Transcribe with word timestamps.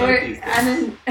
We're, 0.00 0.20
didn't. 0.20 0.98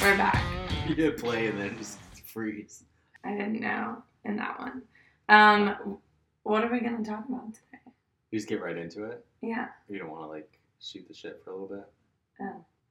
we're 0.00 0.16
back. 0.16 0.42
You 0.88 0.94
hit 0.94 1.18
play 1.18 1.48
and 1.48 1.60
then 1.60 1.76
just 1.76 1.98
freeze. 2.24 2.84
I 3.24 3.32
didn't 3.32 3.60
know 3.60 4.02
in 4.24 4.36
that 4.36 4.58
one. 4.58 4.82
Um, 5.28 5.98
what 6.42 6.64
are 6.64 6.72
we 6.72 6.80
gonna 6.80 7.04
talk 7.04 7.28
about 7.28 7.52
today? 7.52 7.92
You 8.30 8.38
just 8.38 8.48
get 8.48 8.62
right 8.62 8.78
into 8.78 9.04
it. 9.04 9.26
Yeah. 9.42 9.66
You 9.86 9.98
don't 9.98 10.10
want 10.10 10.22
to 10.22 10.28
like 10.28 10.58
shoot 10.80 11.06
the 11.08 11.12
shit 11.12 11.42
for 11.44 11.50
a 11.50 11.52
little 11.52 11.76
bit. 11.76 12.46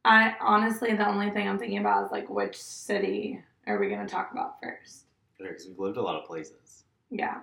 I 0.06 0.36
honestly, 0.40 0.94
the 0.94 1.08
only 1.08 1.32
thing 1.32 1.50
I'm 1.50 1.58
thinking 1.58 1.80
about 1.80 2.06
is 2.06 2.12
like 2.12 2.30
which 2.30 2.56
city 2.62 3.42
are 3.66 3.80
we 3.80 3.90
gonna 3.90 4.08
talk 4.08 4.30
about 4.32 4.58
first? 4.62 5.06
Because 5.40 5.66
we've 5.68 5.80
lived 5.80 5.98
a 5.98 6.04
lot 6.04 6.18
of 6.18 6.26
places. 6.26 6.84
Yeah. 7.10 7.40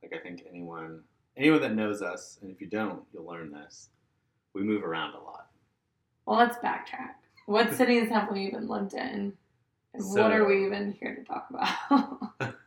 Like 0.00 0.14
I 0.14 0.18
think 0.22 0.44
anyone 0.48 1.02
anyone 1.36 1.60
that 1.62 1.74
knows 1.74 2.02
us, 2.02 2.38
and 2.40 2.52
if 2.52 2.60
you 2.60 2.68
don't, 2.68 3.02
you'll 3.12 3.26
learn 3.26 3.50
this. 3.50 3.88
We 4.52 4.62
move 4.62 4.84
around 4.84 5.14
a 5.14 5.20
lot. 5.20 5.48
Well, 6.26 6.38
let's 6.38 6.56
backtrack. 6.58 7.14
What 7.46 7.74
cities 7.76 8.08
have 8.10 8.30
we 8.30 8.46
even 8.46 8.68
lived 8.68 8.94
in? 8.94 9.32
And 9.94 10.04
what 10.12 10.32
are 10.32 10.46
we 10.46 10.66
even 10.66 10.92
here 10.92 11.14
to 11.14 11.24
talk 11.24 11.48
about? 11.50 12.54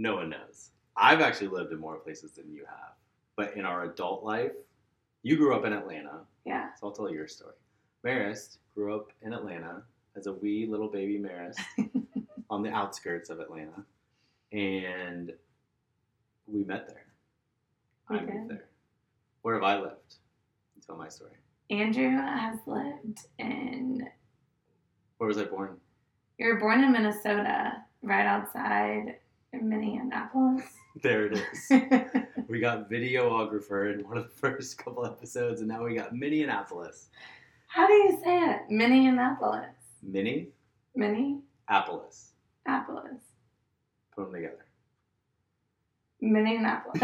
No 0.00 0.14
one 0.16 0.30
knows. 0.30 0.70
I've 0.96 1.20
actually 1.20 1.48
lived 1.48 1.72
in 1.72 1.78
more 1.78 1.96
places 1.96 2.30
than 2.32 2.50
you 2.50 2.64
have. 2.64 2.94
But 3.36 3.54
in 3.54 3.66
our 3.66 3.84
adult 3.84 4.24
life, 4.24 4.52
you 5.22 5.36
grew 5.36 5.54
up 5.54 5.66
in 5.66 5.74
Atlanta, 5.74 6.20
yeah. 6.46 6.70
so 6.80 6.86
I'll 6.86 6.92
tell 6.92 7.12
your 7.12 7.28
story. 7.28 7.52
Marist 8.02 8.56
grew 8.74 8.96
up 8.96 9.12
in 9.20 9.34
Atlanta 9.34 9.82
as 10.16 10.26
a 10.26 10.32
wee 10.32 10.66
little 10.66 10.88
baby 10.88 11.18
Marist 11.18 11.58
on 12.48 12.62
the 12.62 12.70
outskirts 12.70 13.28
of 13.28 13.40
Atlanta. 13.40 13.84
And 14.52 15.34
we 16.46 16.64
met 16.64 16.88
there. 16.88 17.04
I 18.08 18.24
We 18.24 18.32
moved 18.32 18.50
there. 18.52 18.64
Where 19.42 19.54
have 19.54 19.64
I 19.64 19.78
lived? 19.80 20.14
Tell 20.86 20.96
my 20.96 21.10
story. 21.10 21.32
Andrew 21.70 22.10
has 22.10 22.58
lived 22.66 23.20
in. 23.38 24.08
Where 25.18 25.28
was 25.28 25.38
I 25.38 25.44
born? 25.44 25.76
You 26.38 26.48
were 26.48 26.58
born 26.58 26.82
in 26.82 26.90
Minnesota, 26.90 27.74
right 28.02 28.26
outside 28.26 29.16
Minneapolis. 29.52 30.64
There 31.04 31.26
it 31.26 31.34
is. 31.34 31.70
we 32.48 32.58
got 32.58 32.90
videographer 32.90 33.94
in 33.94 34.04
one 34.08 34.16
of 34.18 34.24
the 34.24 34.30
first 34.30 34.76
couple 34.76 35.06
episodes, 35.06 35.60
and 35.60 35.68
now 35.68 35.84
we 35.84 35.94
got 35.94 36.12
Minneapolis. 36.12 37.10
How 37.68 37.86
do 37.86 37.92
you 37.92 38.20
say 38.24 38.40
it? 38.40 38.62
Minneapolis. 38.68 39.70
Minnie 40.02 40.48
Minneapolis. 40.96 42.32
Apples. 42.66 43.20
Put 44.16 44.24
them 44.24 44.32
together. 44.34 44.66
Minneapolis. 46.22 47.02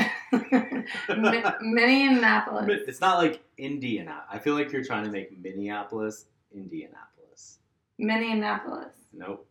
Mi- 1.09 1.43
Minneapolis. 1.63 2.83
It's 2.87 3.01
not 3.01 3.19
like 3.19 3.43
Indiana. 3.59 4.25
I 4.31 4.39
feel 4.39 4.55
like 4.55 4.73
you're 4.73 4.85
trying 4.85 5.05
to 5.05 5.11
make 5.11 5.39
Minneapolis 5.43 6.27
Indianapolis. 6.55 7.59
Minneapolis. 7.99 8.93
Nope. 9.13 9.47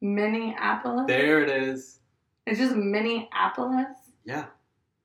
Minneapolis. 0.00 1.06
There 1.06 1.42
it 1.42 1.50
is. 1.50 2.00
It's 2.46 2.58
just 2.58 2.74
Minneapolis. 2.74 3.96
Yeah. 4.24 4.46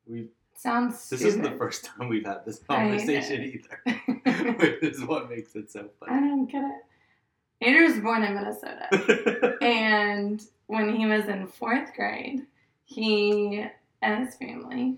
We. 0.08 0.30
Sounds 0.56 1.10
This 1.10 1.24
isn't 1.24 1.42
the 1.42 1.58
first 1.58 1.86
time 1.86 2.08
we've 2.08 2.26
had 2.26 2.46
this 2.46 2.60
conversation 2.68 3.42
either. 3.44 4.56
Which 4.60 4.84
is 4.84 5.04
what 5.04 5.28
makes 5.28 5.56
it 5.56 5.72
so 5.72 5.90
funny. 6.00 6.12
I 6.12 6.20
don't 6.20 6.46
get 6.46 6.64
it. 6.64 7.66
Andrew 7.66 7.84
was 7.86 8.00
born 8.00 8.24
in 8.24 8.34
Minnesota, 8.36 9.58
and 9.62 10.44
when 10.68 10.96
he 10.96 11.06
was 11.06 11.26
in 11.26 11.46
fourth 11.48 11.94
grade, 11.96 12.46
he 12.94 13.66
and 14.02 14.26
his 14.26 14.36
family. 14.36 14.98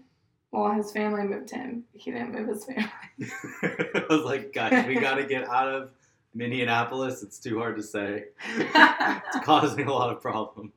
Well, 0.52 0.72
his 0.74 0.92
family 0.92 1.24
moved 1.24 1.52
him. 1.52 1.84
He 1.94 2.12
didn't 2.12 2.34
move 2.34 2.48
his 2.48 2.66
family. 2.66 2.90
I 3.64 4.06
was 4.10 4.24
like, 4.24 4.54
guys, 4.54 4.86
we 4.88 4.96
got 4.96 5.16
to 5.16 5.26
get 5.26 5.48
out 5.48 5.68
of 5.68 5.92
Minneapolis. 6.34 7.24
It's 7.24 7.40
too 7.40 7.58
hard 7.58 7.76
to 7.78 7.84
say. 7.84 8.26
it's 8.58 9.46
causing 9.46 9.88
a 9.88 9.94
lot 9.94 10.12
of 10.12 10.22
problems. 10.22 10.72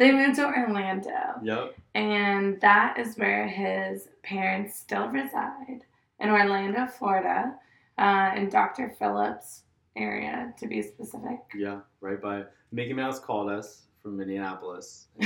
They 0.00 0.12
moved 0.12 0.36
to 0.36 0.46
Orlando, 0.46 1.10
yep. 1.42 1.74
and 1.94 2.58
that 2.62 2.98
is 2.98 3.16
where 3.18 3.46
his 3.46 4.08
parents 4.22 4.78
still 4.78 5.08
reside 5.08 5.84
in 6.20 6.30
Orlando, 6.30 6.86
Florida, 6.86 7.54
uh, 7.98 8.32
in 8.34 8.48
Dr. 8.48 8.94
Phillips 8.98 9.64
area, 9.96 10.54
to 10.58 10.66
be 10.66 10.80
specific. 10.80 11.40
Yeah. 11.54 11.80
Right 12.00 12.18
by 12.18 12.44
Mickey 12.72 12.94
Mouse 12.94 13.20
called 13.20 13.50
us 13.50 13.82
from 14.02 14.16
Minneapolis. 14.16 15.08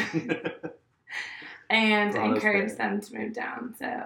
and 1.70 2.14
encouraged 2.14 2.76
them 2.76 3.00
to 3.00 3.14
move 3.16 3.32
down. 3.32 3.74
So, 3.78 4.04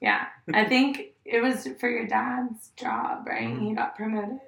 yeah, 0.00 0.26
I 0.52 0.64
think 0.64 1.14
it 1.24 1.40
was 1.40 1.68
for 1.80 1.88
your 1.88 2.06
dad's 2.06 2.68
job, 2.76 3.26
right? 3.26 3.48
Mhm. 3.48 3.68
He 3.68 3.74
got 3.74 3.96
promoted. 3.96 4.40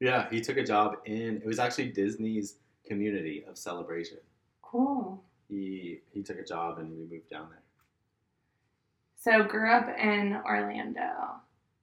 yeah, 0.00 0.28
he 0.30 0.40
took 0.40 0.56
a 0.56 0.64
job 0.64 0.96
in. 1.04 1.36
It 1.36 1.46
was 1.46 1.58
actually 1.58 1.88
Disney's 1.92 2.56
community 2.86 3.44
of 3.48 3.58
celebration. 3.58 4.18
Cool. 4.62 5.22
He 5.48 6.00
he 6.12 6.22
took 6.22 6.38
a 6.38 6.44
job 6.44 6.78
and 6.78 6.90
we 6.90 7.04
moved 7.04 7.28
down 7.30 7.48
there. 7.50 7.62
So, 9.16 9.42
grew 9.42 9.70
up 9.70 9.88
in 9.98 10.36
Orlando. 10.46 11.40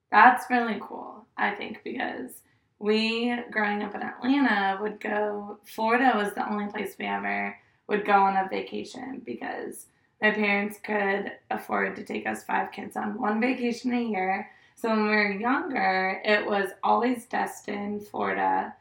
That's 0.09 0.49
really 0.49 0.79
cool, 0.81 1.25
I 1.37 1.51
think, 1.51 1.83
because 1.83 2.41
we, 2.79 3.35
growing 3.51 3.81
up 3.83 3.95
in 3.95 4.03
Atlanta, 4.03 4.77
would 4.81 4.99
go, 4.99 5.57
Florida 5.63 6.13
was 6.15 6.33
the 6.33 6.49
only 6.49 6.67
place 6.67 6.95
we 6.99 7.05
ever 7.05 7.57
would 7.87 8.05
go 8.05 8.13
on 8.13 8.37
a 8.37 8.47
vacation 8.49 9.21
because 9.25 9.85
my 10.21 10.31
parents 10.31 10.77
could 10.83 11.31
afford 11.51 11.95
to 11.95 12.03
take 12.03 12.27
us 12.27 12.43
five 12.43 12.71
kids 12.71 12.95
on 12.95 13.19
one 13.19 13.39
vacation 13.39 13.93
a 13.93 14.01
year. 14.01 14.49
So 14.75 14.89
when 14.89 15.03
we 15.03 15.09
were 15.09 15.31
younger, 15.31 16.21
it 16.23 16.45
was 16.45 16.69
always 16.83 17.25
Destin, 17.25 17.99
Florida, 17.99 18.75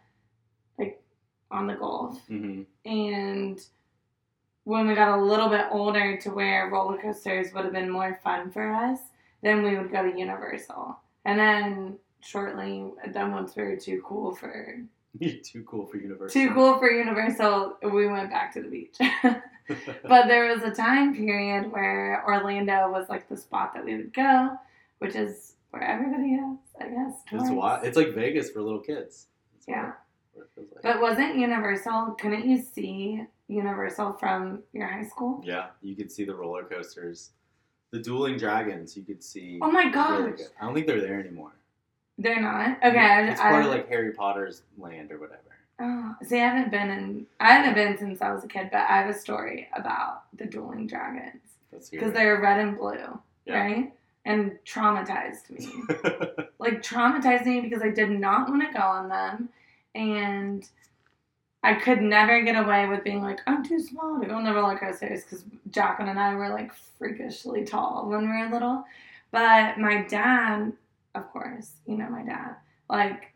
like 0.78 1.02
on 1.50 1.66
the 1.66 1.74
Gulf. 1.74 2.20
hmm 2.26 2.62
And 2.84 3.60
when 4.64 4.88
we 4.88 4.94
got 4.94 5.18
a 5.18 5.22
little 5.22 5.48
bit 5.48 5.66
older 5.70 6.16
to 6.18 6.30
where 6.30 6.68
roller 6.70 6.98
coasters 6.98 7.52
would 7.54 7.64
have 7.64 7.72
been 7.72 7.90
more 7.90 8.18
fun 8.22 8.50
for 8.50 8.72
us, 8.72 8.98
then 9.42 9.62
we 9.62 9.76
would 9.76 9.92
go 9.92 10.02
to 10.02 10.18
Universal. 10.18 10.98
And 11.24 11.38
then 11.38 11.98
shortly, 12.26 12.91
then 13.12 13.32
once 13.32 13.54
we 13.56 13.62
were 13.62 13.76
too 13.76 14.03
cool 14.04 14.34
for 14.34 14.81
too 15.20 15.64
cool 15.66 15.87
for 15.87 15.97
Universal. 15.97 16.32
too 16.41 16.53
cool 16.54 16.78
for 16.78 16.91
Universal, 16.91 17.78
we 17.82 18.06
went 18.09 18.31
back 18.31 18.53
to 18.54 18.62
the 18.62 18.69
beach. 18.69 18.97
but 20.03 20.28
there 20.28 20.47
was 20.54 20.62
a 20.62 20.70
time 20.70 21.15
period 21.15 21.72
where 21.72 22.22
Orlando 22.26 22.91
was 22.91 23.09
like 23.09 23.28
the 23.28 23.36
spot 23.36 23.75
that 23.75 23.84
we 23.84 23.97
would 23.97 24.12
go, 24.15 24.50
which 24.98 25.15
is 25.16 25.54
where 25.70 25.82
everybody 25.82 26.34
is, 26.34 26.59
I 26.81 26.84
guess. 26.88 27.15
It's 27.32 27.86
it's 27.86 27.97
like 27.97 28.15
Vegas 28.15 28.50
for 28.50 28.62
little 28.62 28.78
kids. 28.81 29.26
That's 29.54 29.66
Yeah. 29.69 29.88
it- 29.88 29.94
what 30.34 30.44
it 30.44 30.50
feels 30.54 30.69
like. 30.72 30.82
But 30.82 31.00
wasn't 31.00 31.36
Universal? 31.36 32.16
Couldn't 32.20 32.47
you 32.48 32.59
see 32.62 33.25
Universal 33.48 34.12
from 34.15 34.62
your 34.72 34.86
high 34.86 35.04
school? 35.04 35.41
yeah, 35.44 35.69
you 35.82 35.97
could 35.97 36.12
see 36.12 36.25
the 36.25 36.34
roller 36.34 36.62
coasters, 36.65 37.31
the 37.91 37.98
dueling 37.98 38.36
dragons. 38.36 38.97
You 38.97 39.03
could 39.04 39.22
see. 39.25 39.59
Oh 39.62 39.70
my 39.70 39.81
really 39.81 39.92
gosh, 39.92 40.36
good. 40.36 40.47
I 40.60 40.65
don't 40.66 40.75
think 40.75 40.86
they're 40.86 41.00
there 41.00 41.19
anymore. 41.19 41.53
They're 42.19 42.41
not. 42.41 42.78
Okay, 42.84 42.99
I, 42.99 43.22
it's 43.28 43.41
part 43.41 43.54
I, 43.54 43.60
of 43.60 43.66
like 43.66 43.88
Harry 43.88 44.12
Potter's 44.12 44.62
land 44.78 45.12
or 45.12 45.19
whatever. 45.19 45.41
oh, 45.81 46.15
see, 46.22 46.37
I 46.41 46.47
haven't 46.49 46.71
been 46.71 46.91
in. 46.91 47.27
I 47.41 47.53
haven't 47.53 47.75
been 47.75 47.99
since 47.99 48.22
I 48.22 48.32
was 48.32 48.44
a 48.44 48.49
kid, 48.49 48.69
but 48.72 48.81
I 48.81 48.97
have 49.03 49.10
a 49.15 49.19
story 49.19 49.69
about 49.77 50.25
the 50.37 50.47
dueling 50.47 50.87
dragons 50.87 51.43
because 51.91 52.12
they're 52.12 52.41
red 52.41 52.60
and 52.60 52.78
blue, 52.78 53.19
Yeah. 53.44 53.59
right? 53.60 53.93
And 54.25 54.59
traumatized 54.65 55.50
me. 55.50 55.71
like 56.59 56.82
traumatized 56.82 57.47
me 57.47 57.60
because 57.60 57.82
I 57.82 57.91
did 57.91 58.10
not 58.10 58.48
want 58.48 58.62
to 58.66 58.72
go 58.72 58.84
on 58.84 59.09
them, 59.09 59.50
and 59.94 60.66
I 61.62 61.75
could 61.75 62.00
never 62.00 62.41
get 62.42 62.57
away 62.57 62.89
with 62.89 63.04
being 63.04 63.22
like 63.22 63.41
I'm 63.47 63.62
too 63.65 63.78
small 63.80 64.19
to 64.21 64.27
go 64.27 64.34
on 64.34 64.45
the 64.45 64.54
roller 64.54 64.78
coasters 64.78 65.22
because 65.24 65.45
Jacqueline 65.71 66.09
and 66.09 66.19
I 66.19 66.34
were 66.34 66.48
like 66.48 66.72
freakishly 66.98 67.65
tall 67.65 68.09
when 68.09 68.22
we 68.22 68.27
were 68.28 68.48
little. 68.51 68.84
But 69.33 69.78
my 69.78 70.03
dad, 70.09 70.72
of 71.16 71.30
course, 71.33 71.72
you 71.86 71.97
know 71.97 72.09
my 72.09 72.22
dad, 72.22 72.57
like 72.89 73.33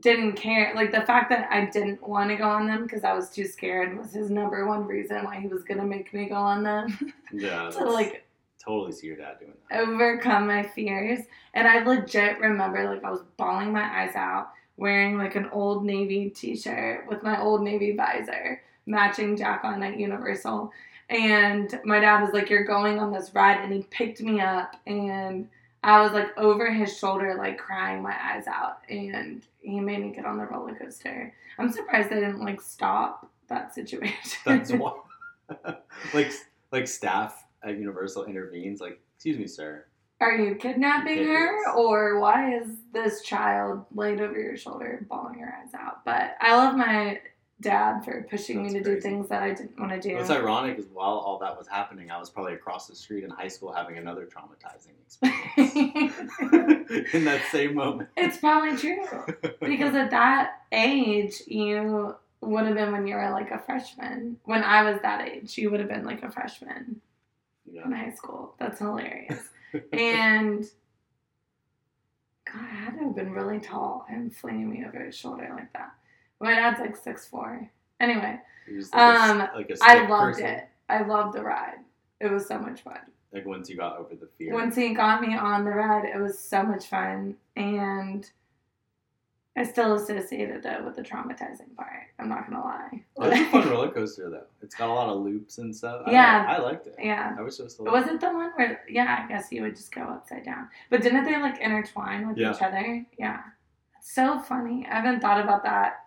didn't 0.00 0.34
care. 0.34 0.72
Like 0.74 0.92
the 0.92 1.02
fact 1.02 1.30
that 1.30 1.48
I 1.50 1.66
didn't 1.66 2.06
want 2.06 2.30
to 2.30 2.36
go 2.36 2.48
on 2.48 2.66
them 2.66 2.84
because 2.84 3.04
I 3.04 3.12
was 3.12 3.30
too 3.30 3.46
scared 3.46 3.96
was 3.96 4.12
his 4.12 4.30
number 4.30 4.66
one 4.66 4.86
reason 4.86 5.24
why 5.24 5.40
he 5.40 5.48
was 5.48 5.62
gonna 5.62 5.84
make 5.84 6.12
me 6.12 6.26
go 6.26 6.34
on 6.34 6.62
them. 6.62 7.14
yeah, 7.32 7.70
to 7.70 7.84
like 7.84 8.26
totally 8.62 8.92
see 8.92 9.06
your 9.06 9.16
dad 9.16 9.38
doing 9.38 9.52
that. 9.70 9.80
overcome 9.80 10.46
my 10.46 10.62
fears. 10.62 11.20
And 11.54 11.66
I 11.66 11.84
legit 11.84 12.38
remember 12.40 12.88
like 12.88 13.04
I 13.04 13.10
was 13.10 13.22
bawling 13.36 13.72
my 13.72 14.02
eyes 14.02 14.14
out, 14.14 14.50
wearing 14.76 15.18
like 15.18 15.36
an 15.36 15.48
old 15.52 15.84
navy 15.84 16.30
t-shirt 16.30 17.06
with 17.08 17.22
my 17.22 17.40
old 17.40 17.62
navy 17.62 17.96
visor, 17.96 18.62
matching 18.86 19.36
Jacqueline 19.36 19.82
at 19.82 19.98
Universal. 19.98 20.70
And 21.08 21.80
my 21.84 22.00
dad 22.00 22.22
was 22.22 22.32
like, 22.32 22.50
You're 22.50 22.64
going 22.64 22.98
on 22.98 23.12
this 23.12 23.32
ride 23.34 23.60
and 23.62 23.72
he 23.72 23.82
picked 23.84 24.20
me 24.20 24.40
up 24.40 24.76
and 24.86 25.48
I 25.86 26.02
was 26.02 26.12
like 26.12 26.36
over 26.36 26.72
his 26.72 26.98
shoulder, 26.98 27.36
like 27.38 27.58
crying 27.58 28.02
my 28.02 28.16
eyes 28.20 28.48
out, 28.48 28.78
and 28.90 29.46
he 29.60 29.78
made 29.78 30.00
me 30.00 30.10
get 30.10 30.26
on 30.26 30.36
the 30.36 30.44
roller 30.44 30.74
coaster. 30.74 31.32
I'm 31.60 31.70
surprised 31.70 32.10
they 32.10 32.16
didn't 32.16 32.40
like 32.44 32.60
stop 32.60 33.30
that 33.48 33.72
situation. 33.72 34.40
That's 34.44 34.72
why. 34.72 34.94
like 36.12 36.32
like 36.72 36.88
staff 36.88 37.46
at 37.62 37.78
Universal 37.78 38.24
intervenes. 38.24 38.80
Like, 38.80 39.00
excuse 39.14 39.38
me, 39.38 39.46
sir. 39.46 39.84
Are 40.20 40.34
you 40.34 40.56
kidnapping 40.56 41.18
It 41.18 41.26
her, 41.26 41.70
or 41.76 42.18
why 42.18 42.56
is 42.56 42.78
this 42.92 43.22
child 43.22 43.84
laid 43.94 44.20
over 44.20 44.40
your 44.40 44.56
shoulder, 44.56 45.06
bawling 45.08 45.38
her 45.38 45.54
eyes 45.62 45.72
out? 45.74 46.04
But 46.04 46.36
I 46.40 46.56
love 46.56 46.74
my 46.74 47.20
dad 47.60 48.04
for 48.04 48.26
pushing 48.28 48.62
That's 48.62 48.74
me 48.74 48.80
to 48.80 48.84
do 48.84 49.00
things 49.00 49.28
that 49.28 49.42
I 49.42 49.54
didn't 49.54 49.78
want 49.78 49.90
to 49.92 50.00
do. 50.00 50.16
What's 50.16 50.30
ironic 50.30 50.78
is 50.78 50.86
while 50.92 51.14
all 51.14 51.38
that 51.38 51.56
was 51.56 51.66
happening, 51.66 52.10
I 52.10 52.18
was 52.18 52.28
probably 52.28 52.54
across 52.54 52.86
the 52.86 52.94
street 52.94 53.24
in 53.24 53.30
high 53.30 53.48
school 53.48 53.72
having 53.72 53.96
another 53.96 54.26
traumatizing 54.26 54.92
experience 55.00 56.14
in 57.14 57.24
that 57.24 57.42
same 57.50 57.74
moment. 57.74 58.10
it's 58.16 58.38
probably 58.38 58.76
true 58.76 59.06
because 59.60 59.94
at 59.94 60.10
that 60.10 60.62
age, 60.72 61.42
you 61.46 62.14
would 62.42 62.66
have 62.66 62.74
been 62.74 62.92
when 62.92 63.06
you 63.06 63.14
were 63.14 63.30
like 63.30 63.50
a 63.50 63.58
freshman. 63.58 64.38
When 64.44 64.62
I 64.62 64.90
was 64.90 65.00
that 65.02 65.26
age, 65.26 65.56
you 65.56 65.70
would 65.70 65.80
have 65.80 65.88
been 65.88 66.04
like 66.04 66.22
a 66.22 66.30
freshman 66.30 67.00
in 67.66 67.92
high 67.92 68.12
school. 68.12 68.54
That's 68.58 68.78
hilarious. 68.78 69.40
and 69.92 70.64
God, 72.44 72.62
I 72.62 72.74
had 72.74 72.98
to 72.98 73.04
have 73.04 73.16
been 73.16 73.32
really 73.32 73.60
tall 73.60 74.06
and 74.08 74.34
flinging 74.34 74.70
me 74.70 74.84
over 74.86 75.04
his 75.04 75.16
shoulder 75.16 75.48
like 75.54 75.72
that. 75.72 75.94
My 76.40 76.54
dad's 76.54 76.80
like 76.80 76.96
six 76.96 77.26
four. 77.26 77.68
Anyway, 78.00 78.38
like 78.68 78.84
a 78.92 78.98
Um, 78.98 79.38
like 79.54 79.70
a 79.70 79.76
I 79.82 80.06
loved 80.06 80.34
person. 80.38 80.46
it. 80.46 80.68
I 80.88 81.02
loved 81.02 81.36
the 81.36 81.42
ride. 81.42 81.78
It 82.20 82.30
was 82.30 82.46
so 82.46 82.58
much 82.58 82.82
fun. 82.82 82.98
Like 83.32 83.46
once 83.46 83.68
you 83.68 83.76
got 83.76 83.96
over 83.98 84.14
the 84.14 84.28
fear. 84.38 84.52
Once 84.54 84.76
he 84.76 84.94
got 84.94 85.20
me 85.20 85.34
on 85.36 85.64
the 85.64 85.70
ride, 85.70 86.04
it 86.04 86.18
was 86.20 86.38
so 86.38 86.62
much 86.62 86.86
fun, 86.86 87.36
and 87.56 88.28
I 89.58 89.62
still 89.64 89.94
associated 89.94 90.64
it 90.66 90.84
with 90.84 90.96
the 90.96 91.02
traumatizing 91.02 91.74
part. 91.76 91.90
I'm 92.18 92.28
not 92.28 92.48
gonna 92.48 92.62
lie. 92.62 93.02
It's 93.18 93.40
a 93.40 93.50
fun 93.50 93.68
roller 93.70 93.90
coaster 93.90 94.28
though. 94.28 94.44
It's 94.62 94.74
got 94.74 94.90
a 94.90 94.92
lot 94.92 95.08
of 95.08 95.22
loops 95.22 95.56
and 95.58 95.74
stuff. 95.74 96.02
I 96.06 96.12
Yeah. 96.12 96.44
I, 96.46 96.58
liked 96.58 96.86
it. 96.86 96.96
yeah. 96.98 97.34
I 97.38 97.42
wish 97.42 97.58
it 97.58 97.62
was 97.64 97.72
still. 97.72 97.86
Was 97.86 98.06
it 98.06 98.20
the 98.20 98.26
one 98.28 98.50
where, 98.56 98.82
yeah, 98.88 99.22
I 99.24 99.28
guess 99.28 99.50
you 99.50 99.62
would 99.62 99.74
just 99.74 99.94
go 99.94 100.02
upside 100.02 100.44
down. 100.44 100.68
But 100.90 101.00
didn't 101.02 101.24
they 101.24 101.40
like 101.40 101.58
intertwine 101.58 102.28
with 102.28 102.36
Yeah. 102.36 102.54
each 102.54 102.60
other? 102.62 103.04
Yeah. 103.18 103.40
So 104.02 104.38
funny. 104.40 104.86
I 104.90 104.96
haven't 105.00 105.20
thought 105.20 105.40
about 105.42 105.62
that 105.64 106.04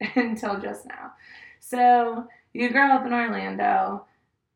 until 0.14 0.58
just 0.60 0.86
now. 0.86 1.12
So 1.60 2.26
you 2.52 2.70
grew 2.70 2.90
up 2.90 3.04
in 3.06 3.12
Orlando, 3.12 4.04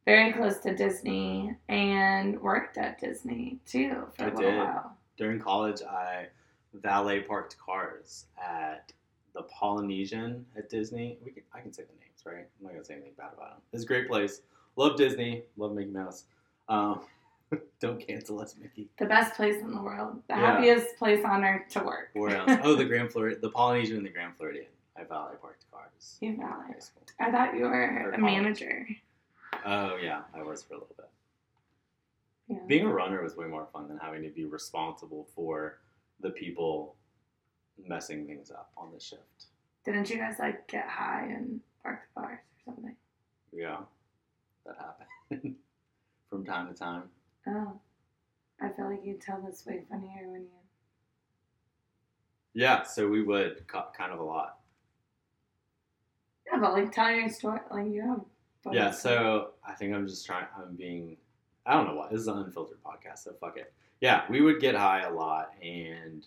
very 0.05 0.33
close 0.33 0.59
to 0.61 0.75
Disney, 0.75 1.55
and 1.69 2.41
worked 2.41 2.79
at 2.79 3.01
Disney 3.01 3.59
too 3.67 4.07
for 4.17 4.25
a 4.25 4.27
I 4.27 4.35
little 4.35 4.51
did. 4.51 4.59
while. 4.59 4.97
During 5.17 5.39
college, 5.41 5.83
I 5.83 6.27
valet 6.75 7.21
parked 7.21 7.57
cars 7.59 8.27
at 8.43 8.93
the 9.35 9.43
Polynesian 9.43 10.45
at 10.57 10.69
Disney. 10.71 11.19
We 11.25 11.33
can, 11.33 11.43
I 11.55 11.61
can 11.61 11.73
say 11.73 11.83
the 11.83 11.93
names, 12.01 12.23
right? 12.25 12.47
I'm 12.59 12.65
not 12.65 12.73
gonna 12.73 12.85
say 12.85 12.95
anything 12.95 13.13
bad 13.17 13.31
about 13.37 13.51
them. 13.51 13.61
It's 13.73 13.85
a 13.85 13.87
great 13.87 14.09
place. 14.09 14.43
Love 14.77 14.97
Disney. 14.97 15.43
Love 15.57 15.73
Mickey 15.73 15.91
Mouse. 15.91 16.25
Um, 16.69 17.01
don't 17.81 18.05
cancel 18.07 18.41
us, 18.41 18.55
Mickey. 18.61 18.89
The 18.99 19.05
best 19.05 19.35
place 19.35 19.61
in 19.61 19.71
the 19.75 19.81
world. 19.83 20.23
The 20.29 20.35
Yeah. 20.35 20.41
happiest 20.55 20.97
place 20.97 21.23
on 21.25 21.45
earth 21.45 21.69
to 21.73 21.81
work. 21.85 22.09
Where 22.15 22.37
else? 22.37 22.61
Oh, 22.65 22.75
the 22.75 22.85
Grand 22.87 23.13
Floridian, 23.13 23.41
the 23.43 23.51
Polynesian 23.51 23.99
and 23.99 24.07
the 24.07 24.11
Grand 24.11 24.35
Floridian. 24.37 24.67
I 25.03 25.05
valet 25.09 25.35
parked 25.41 25.65
cars. 25.71 26.19
You 26.21 26.37
valet. 26.37 26.73
high 26.75 26.79
school. 26.79 27.03
I 27.21 27.31
thought 27.31 27.55
you 27.57 27.65
were 27.65 27.71
Or 27.73 28.09
a 28.13 28.19
college. 28.19 28.21
manager. 28.21 28.87
Oh 29.65 29.97
yeah, 29.97 30.23
I 30.35 30.43
was 30.43 30.63
for 30.63 30.75
a 30.75 30.79
little 30.79 30.95
bit. 30.97 31.09
Yeah. 32.49 32.59
Being 32.67 32.87
a 32.87 32.93
runner 32.93 33.23
was 33.23 33.37
way 33.37 33.47
more 33.47 33.67
fun 33.73 33.89
than 33.89 33.99
having 33.99 34.23
to 34.23 34.29
be 34.31 34.45
responsible 34.45 35.27
for 35.35 35.79
the 36.21 36.31
people 36.31 36.97
messing 37.87 38.27
things 38.27 38.51
up 38.51 38.71
on 38.77 38.91
the 38.93 39.01
shift. 39.01 39.47
Didn't 39.85 40.11
you 40.11 40.17
guys 40.19 40.37
like 40.39 40.67
get 40.69 40.87
high 40.89 41.27
and 41.27 41.61
park 41.83 42.01
the 42.15 42.21
cars 42.21 42.39
or 42.39 42.73
something? 42.75 42.97
Yeah, 43.53 43.79
that 44.67 44.77
happened 44.79 45.57
from 46.31 46.45
time 46.45 46.69
to 46.69 46.75
time. 46.75 47.05
Oh, 47.49 47.73
I 48.61 48.69
feel 48.71 48.89
like 48.91 49.05
you 49.05 49.15
tell 49.15 49.41
this 49.41 49.65
way 49.67 49.83
funnier 49.91 50.29
when 50.29 50.43
you. 50.43 50.49
Yeah, 52.55 52.83
so 52.83 53.09
we 53.09 53.23
would 53.23 53.67
kind 53.67 54.13
of 54.13 54.21
a 54.21 54.23
lot. 54.23 54.59
Yeah, 56.53 56.59
but 56.59 56.73
like 56.73 56.93
tell 56.93 57.11
your 57.11 57.29
story. 57.29 57.61
Like 57.71 57.87
you 57.87 58.03
have. 58.03 58.21
both. 58.63 58.75
Yeah, 58.75 58.91
so 58.91 59.51
I 59.67 59.73
think 59.73 59.95
I'm 59.95 60.07
just 60.07 60.27
trying. 60.27 60.47
I'm 60.57 60.77
being. 60.77 61.17
I 61.65 61.75
don't 61.75 61.87
know 61.87 61.95
what. 61.95 62.11
This 62.11 62.21
is 62.21 62.29
an 62.29 62.39
unfiltered 62.39 62.83
podcast, 62.85 63.19
so 63.21 63.33
fuck 63.41 63.57
it. 63.57 63.73
Yeah, 64.01 64.25
we 64.29 64.41
would 64.41 64.61
get 64.61 64.75
high 64.75 65.03
a 65.03 65.13
lot, 65.13 65.51
and 65.63 66.27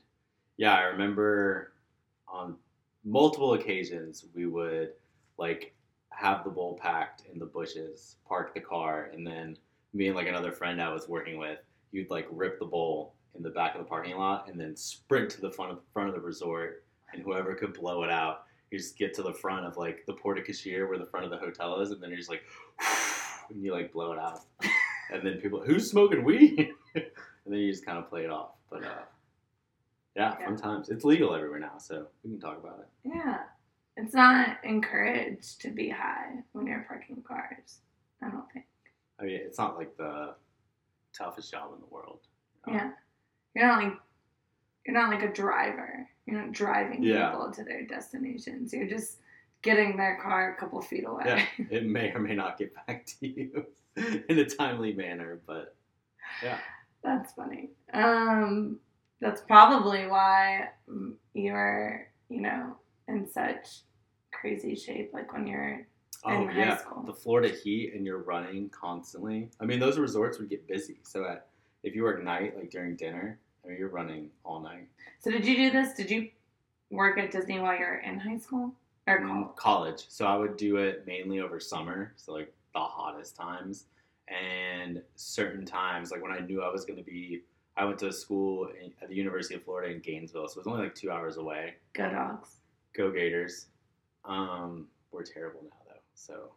yeah, 0.57 0.73
I 0.73 0.83
remember 0.83 1.73
on 2.27 2.55
multiple 3.03 3.53
occasions 3.53 4.25
we 4.33 4.47
would 4.47 4.93
like 5.37 5.73
have 6.09 6.43
the 6.43 6.49
bowl 6.49 6.79
packed 6.81 7.23
in 7.31 7.37
the 7.37 7.45
bushes, 7.45 8.15
park 8.27 8.53
the 8.53 8.61
car, 8.61 9.09
and 9.13 9.27
then 9.27 9.57
me 9.93 10.07
and 10.07 10.15
like 10.15 10.27
another 10.27 10.51
friend 10.51 10.81
I 10.81 10.91
was 10.91 11.07
working 11.09 11.37
with, 11.37 11.59
you'd 11.91 12.09
like 12.09 12.27
rip 12.31 12.59
the 12.59 12.65
bowl 12.65 13.13
in 13.35 13.43
the 13.43 13.49
back 13.49 13.75
of 13.75 13.79
the 13.79 13.85
parking 13.87 14.15
lot, 14.15 14.49
and 14.49 14.59
then 14.59 14.75
sprint 14.75 15.29
to 15.31 15.41
the 15.41 15.51
front 15.51 15.73
of 15.73 15.79
front 15.93 16.09
of 16.09 16.15
the 16.15 16.21
resort, 16.21 16.85
and 17.13 17.21
whoever 17.21 17.53
could 17.53 17.73
blow 17.73 18.03
it 18.03 18.09
out 18.09 18.44
you 18.75 18.81
just 18.81 18.97
get 18.97 19.13
to 19.13 19.23
the 19.23 19.31
front 19.33 19.65
of 19.65 19.77
like 19.77 20.05
the 20.05 20.13
porte 20.13 20.45
cochere 20.45 20.87
where 20.89 20.97
the 20.97 21.05
front 21.05 21.25
of 21.25 21.31
the 21.31 21.37
hotel 21.37 21.79
is, 21.79 21.91
and 21.91 22.01
then 22.01 22.09
you're 22.09 22.17
just 22.17 22.29
like, 22.29 22.43
and 23.49 23.63
you 23.63 23.71
like 23.71 23.93
blow 23.93 24.11
it 24.11 24.19
out, 24.19 24.39
and 25.13 25.25
then 25.25 25.39
people, 25.39 25.61
who's 25.63 25.89
smoking 25.89 26.23
weed? 26.23 26.69
and 26.95 27.05
then 27.47 27.59
you 27.59 27.71
just 27.71 27.85
kind 27.85 27.97
of 27.97 28.09
play 28.09 28.23
it 28.25 28.29
off. 28.29 28.51
But 28.69 28.83
uh, 28.83 28.89
yeah, 30.15 30.35
Yeah. 30.39 30.45
fun 30.45 30.57
times. 30.57 30.89
It's 30.89 31.05
legal 31.05 31.33
everywhere 31.33 31.59
now, 31.59 31.77
so 31.77 32.07
we 32.23 32.31
can 32.31 32.39
talk 32.39 32.57
about 32.61 32.79
it. 32.79 32.87
Yeah, 33.15 33.39
it's 33.95 34.13
not 34.13 34.57
encouraged 34.63 35.61
to 35.61 35.69
be 35.71 35.89
high 35.89 36.43
when 36.51 36.67
you're 36.67 36.85
parking 36.87 37.23
cars. 37.25 37.79
I 38.21 38.29
don't 38.29 38.51
think. 38.51 38.65
I 39.19 39.23
mean, 39.23 39.35
it's 39.35 39.57
not 39.57 39.77
like 39.77 39.95
the 39.95 40.33
toughest 41.17 41.49
job 41.51 41.71
in 41.73 41.79
the 41.79 41.87
world. 41.93 42.19
you 42.67 42.73
know? 42.73 42.79
Yeah, 42.79 42.91
you're 43.55 43.67
not 43.67 43.83
like 43.83 43.93
you're 44.85 44.93
not 44.95 45.09
like 45.11 45.23
a 45.23 45.31
driver. 45.33 46.09
You're 46.25 46.41
not 46.41 46.51
driving 46.51 47.03
Yeah. 47.03 47.31
people 47.31 47.51
to 47.51 47.63
their 47.63 47.85
destinations. 47.85 48.73
You're 48.73 48.87
just 48.87 49.19
getting 49.61 49.95
their 49.97 50.19
car 50.21 50.53
a 50.53 50.59
couple 50.59 50.81
feet 50.81 51.05
away. 51.07 51.23
Yeah, 51.25 51.45
it 51.69 51.85
may 51.85 52.11
or 52.11 52.19
may 52.19 52.35
not 52.35 52.57
get 52.57 52.73
back 52.87 53.05
to 53.05 53.27
you 53.27 53.65
in 53.95 54.39
a 54.39 54.45
timely 54.45 54.93
manner, 54.93 55.39
but 55.45 55.75
yeah. 56.43 56.57
That's 57.03 57.33
funny. 57.33 57.69
Um, 57.93 58.79
that's 59.21 59.41
probably 59.41 60.07
why 60.07 60.69
you're, 61.33 62.07
you 62.29 62.41
know, 62.41 62.75
in 63.07 63.29
such 63.29 63.81
crazy 64.31 64.75
shape. 64.75 65.11
Like 65.13 65.31
when 65.33 65.45
you're, 65.47 65.85
Oh 66.27 66.41
In 66.41 66.47
high 66.47 66.57
yeah, 66.59 66.77
school. 66.77 67.03
the 67.03 67.13
Florida 67.13 67.49
heat 67.49 67.93
and 67.93 68.03
you're 68.03 68.23
running 68.23 68.69
constantly. 68.69 69.51
I 69.61 69.65
mean, 69.65 69.79
those 69.79 69.99
resorts 69.99 70.39
would 70.39 70.49
get 70.49 70.67
busy. 70.67 70.97
So 71.03 71.23
at, 71.25 71.49
if 71.83 71.93
you 71.93 72.01
work 72.01 72.23
night, 72.23 72.57
like 72.57 72.71
during 72.71 72.95
dinner, 72.95 73.37
you're 73.71 73.89
running 73.89 74.29
all 74.43 74.59
night. 74.59 74.87
so 75.19 75.31
did 75.31 75.45
you 75.45 75.55
do 75.55 75.71
this? 75.71 75.93
Did 75.93 76.09
you 76.11 76.29
work 76.91 77.17
at 77.17 77.31
Disney 77.31 77.59
while 77.59 77.77
you're 77.77 77.97
in 77.97 78.19
high 78.19 78.37
school 78.37 78.73
or 79.07 79.19
Mm, 79.19 79.27
college? 79.29 79.55
college. 79.55 80.05
So 80.09 80.25
I 80.25 80.35
would 80.35 80.57
do 80.57 80.77
it 80.77 81.05
mainly 81.07 81.39
over 81.39 81.59
summer, 81.59 82.13
so 82.15 82.33
like 82.33 82.53
the 82.73 82.79
hottest 82.79 83.35
times, 83.35 83.85
and 84.27 85.01
certain 85.15 85.65
times, 85.65 86.11
like 86.11 86.21
when 86.21 86.31
I 86.31 86.39
knew 86.39 86.61
I 86.61 86.71
was 86.71 86.85
going 86.85 86.97
to 86.97 87.03
be. 87.03 87.43
I 87.77 87.83
went 87.83 87.99
to 87.99 88.13
school 88.13 88.69
in, 88.81 88.93
at 89.01 89.09
the 89.09 89.15
University 89.15 89.53
of 89.55 89.63
Florida 89.63 89.93
in 89.93 89.99
Gainesville, 89.99 90.47
so 90.47 90.53
it 90.61 90.65
was 90.65 90.67
only 90.67 90.83
like 90.83 90.95
two 90.95 91.11
hours 91.11 91.35
away. 91.35 91.73
Go 91.93 92.09
dogs. 92.09 92.55
Go 92.95 93.11
Gators. 93.11 93.65
Um, 94.23 94.87
we're 95.11 95.23
terrible 95.23 95.59
now 95.63 95.75
though, 95.87 95.99
so 96.13 96.51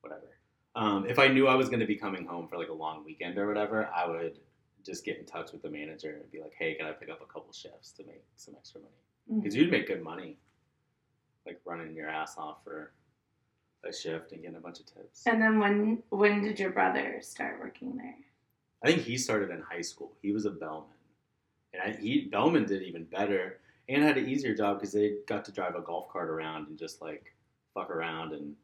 whatever. 0.00 0.38
Um, 0.76 1.06
if 1.08 1.18
I 1.18 1.26
knew 1.26 1.48
I 1.48 1.56
was 1.56 1.68
going 1.68 1.80
to 1.80 1.86
be 1.86 1.96
coming 1.96 2.24
home 2.24 2.46
for 2.46 2.56
like 2.56 2.68
a 2.68 2.72
long 2.72 3.04
weekend 3.04 3.36
or 3.36 3.48
whatever, 3.48 3.88
I 3.94 4.06
would 4.06 4.38
just 4.84 5.04
get 5.04 5.18
in 5.18 5.26
touch 5.26 5.52
with 5.52 5.62
the 5.62 5.70
manager 5.70 6.16
and 6.20 6.30
be 6.30 6.40
like, 6.40 6.54
"Hey, 6.58 6.74
can 6.74 6.86
I 6.86 6.92
pick 6.92 7.08
up 7.10 7.20
a 7.20 7.26
couple 7.26 7.52
shifts 7.52 7.92
to 7.92 8.04
make 8.04 8.24
some 8.36 8.54
extra 8.56 8.80
money?" 8.80 8.94
Mhm. 9.30 9.42
Because 9.42 9.54
you'd 9.54 9.70
make 9.70 9.86
good 9.86 10.02
money, 10.02 10.38
like 11.46 11.60
running 11.64 11.94
your 11.94 12.08
ass 12.08 12.36
off 12.36 12.62
for 12.64 12.92
a 13.84 13.92
shift 13.92 14.32
and 14.32 14.42
getting 14.42 14.56
a 14.56 14.60
bunch 14.60 14.80
of 14.80 14.86
tips. 14.86 15.26
And 15.26 15.40
then 15.40 15.58
when 15.58 16.02
when 16.10 16.42
did 16.42 16.58
your 16.58 16.70
brother 16.70 17.20
start 17.22 17.60
working 17.60 17.96
there? 17.96 18.16
I 18.82 18.88
think 18.88 19.02
he 19.02 19.16
started 19.18 19.50
in 19.50 19.60
high 19.60 19.82
school. 19.82 20.16
He 20.22 20.32
was 20.32 20.44
a 20.44 20.50
bellman, 20.50 20.96
and 21.72 21.82
I, 21.82 21.90
he 22.00 22.26
bellman 22.26 22.66
did 22.66 22.82
even 22.82 23.04
better 23.04 23.60
and 23.88 24.02
had 24.02 24.18
an 24.18 24.28
easier 24.28 24.54
job 24.54 24.78
because 24.78 24.92
they 24.92 25.16
got 25.26 25.44
to 25.46 25.52
drive 25.52 25.74
a 25.74 25.80
golf 25.80 26.08
cart 26.10 26.28
around 26.28 26.68
and 26.68 26.78
just 26.78 27.00
like 27.00 27.34
fuck 27.74 27.90
around 27.90 28.32
and 28.32 28.54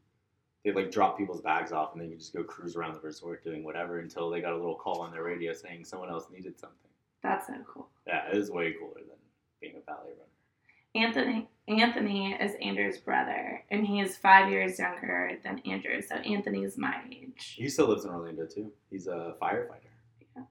they 0.64 0.72
like 0.72 0.90
drop 0.90 1.18
people's 1.18 1.42
bags 1.42 1.72
off 1.72 1.92
and 1.92 2.00
then 2.00 2.10
you 2.10 2.16
just 2.16 2.32
go 2.32 2.42
cruise 2.42 2.74
around 2.74 2.94
the 2.94 3.00
resort 3.00 3.44
doing 3.44 3.62
whatever 3.64 3.98
until 3.98 4.30
they 4.30 4.40
got 4.40 4.52
a 4.52 4.56
little 4.56 4.76
call 4.76 5.02
on 5.02 5.12
their 5.12 5.22
radio 5.22 5.52
saying 5.52 5.84
someone 5.84 6.08
else 6.08 6.26
needed 6.32 6.58
something. 6.58 6.90
That's 7.22 7.46
so 7.46 7.54
cool. 7.66 7.88
Yeah, 8.06 8.30
it 8.32 8.36
was 8.36 8.50
way 8.50 8.74
cooler 8.78 8.94
than 8.94 9.18
being 9.60 9.74
a 9.76 9.80
ballet 9.80 10.10
runner. 10.10 11.06
Anthony 11.06 11.48
Anthony 11.66 12.32
is 12.34 12.52
Andrew's 12.62 12.98
brother, 12.98 13.64
and 13.70 13.86
he 13.86 14.00
is 14.00 14.18
five 14.18 14.50
years 14.50 14.78
younger 14.78 15.38
than 15.42 15.58
Andrew. 15.60 16.00
So 16.02 16.16
Anthony's 16.16 16.76
my 16.76 17.00
age. 17.10 17.54
He 17.56 17.68
still 17.68 17.88
lives 17.88 18.04
in 18.04 18.10
Orlando 18.10 18.46
too. 18.46 18.70
He's 18.90 19.06
a 19.06 19.34
firefighter. 19.40 19.88
Yeah. 20.36 20.42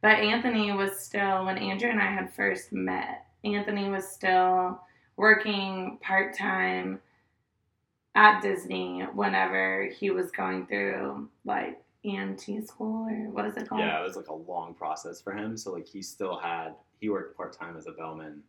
But 0.00 0.18
Anthony 0.18 0.72
was 0.72 1.00
still, 1.00 1.44
when 1.44 1.58
Andrew 1.58 1.90
and 1.90 2.00
I 2.00 2.12
had 2.12 2.32
first 2.32 2.72
met, 2.72 3.26
Anthony 3.44 3.90
was 3.90 4.06
still 4.08 4.80
working 5.16 5.98
part 6.00 6.36
time 6.38 7.00
at 8.14 8.42
Disney 8.42 9.02
whenever 9.14 9.86
he 9.86 10.10
was 10.10 10.30
going 10.30 10.66
through 10.66 11.28
like 11.44 11.80
EMT 12.04 12.66
school 12.66 13.08
or 13.08 13.30
what 13.30 13.46
is 13.46 13.56
it 13.56 13.68
called? 13.68 13.80
Yeah, 13.80 14.00
it 14.00 14.04
was 14.04 14.16
like 14.16 14.28
a 14.28 14.34
long 14.34 14.74
process 14.74 15.20
for 15.20 15.32
him. 15.32 15.56
So 15.56 15.72
like 15.72 15.86
he 15.86 16.02
still 16.02 16.36
had 16.38 16.74
he 17.00 17.08
worked 17.08 17.36
part 17.36 17.52
time 17.52 17.76
as 17.76 17.86
a 17.86 17.92
bellman 17.92 18.42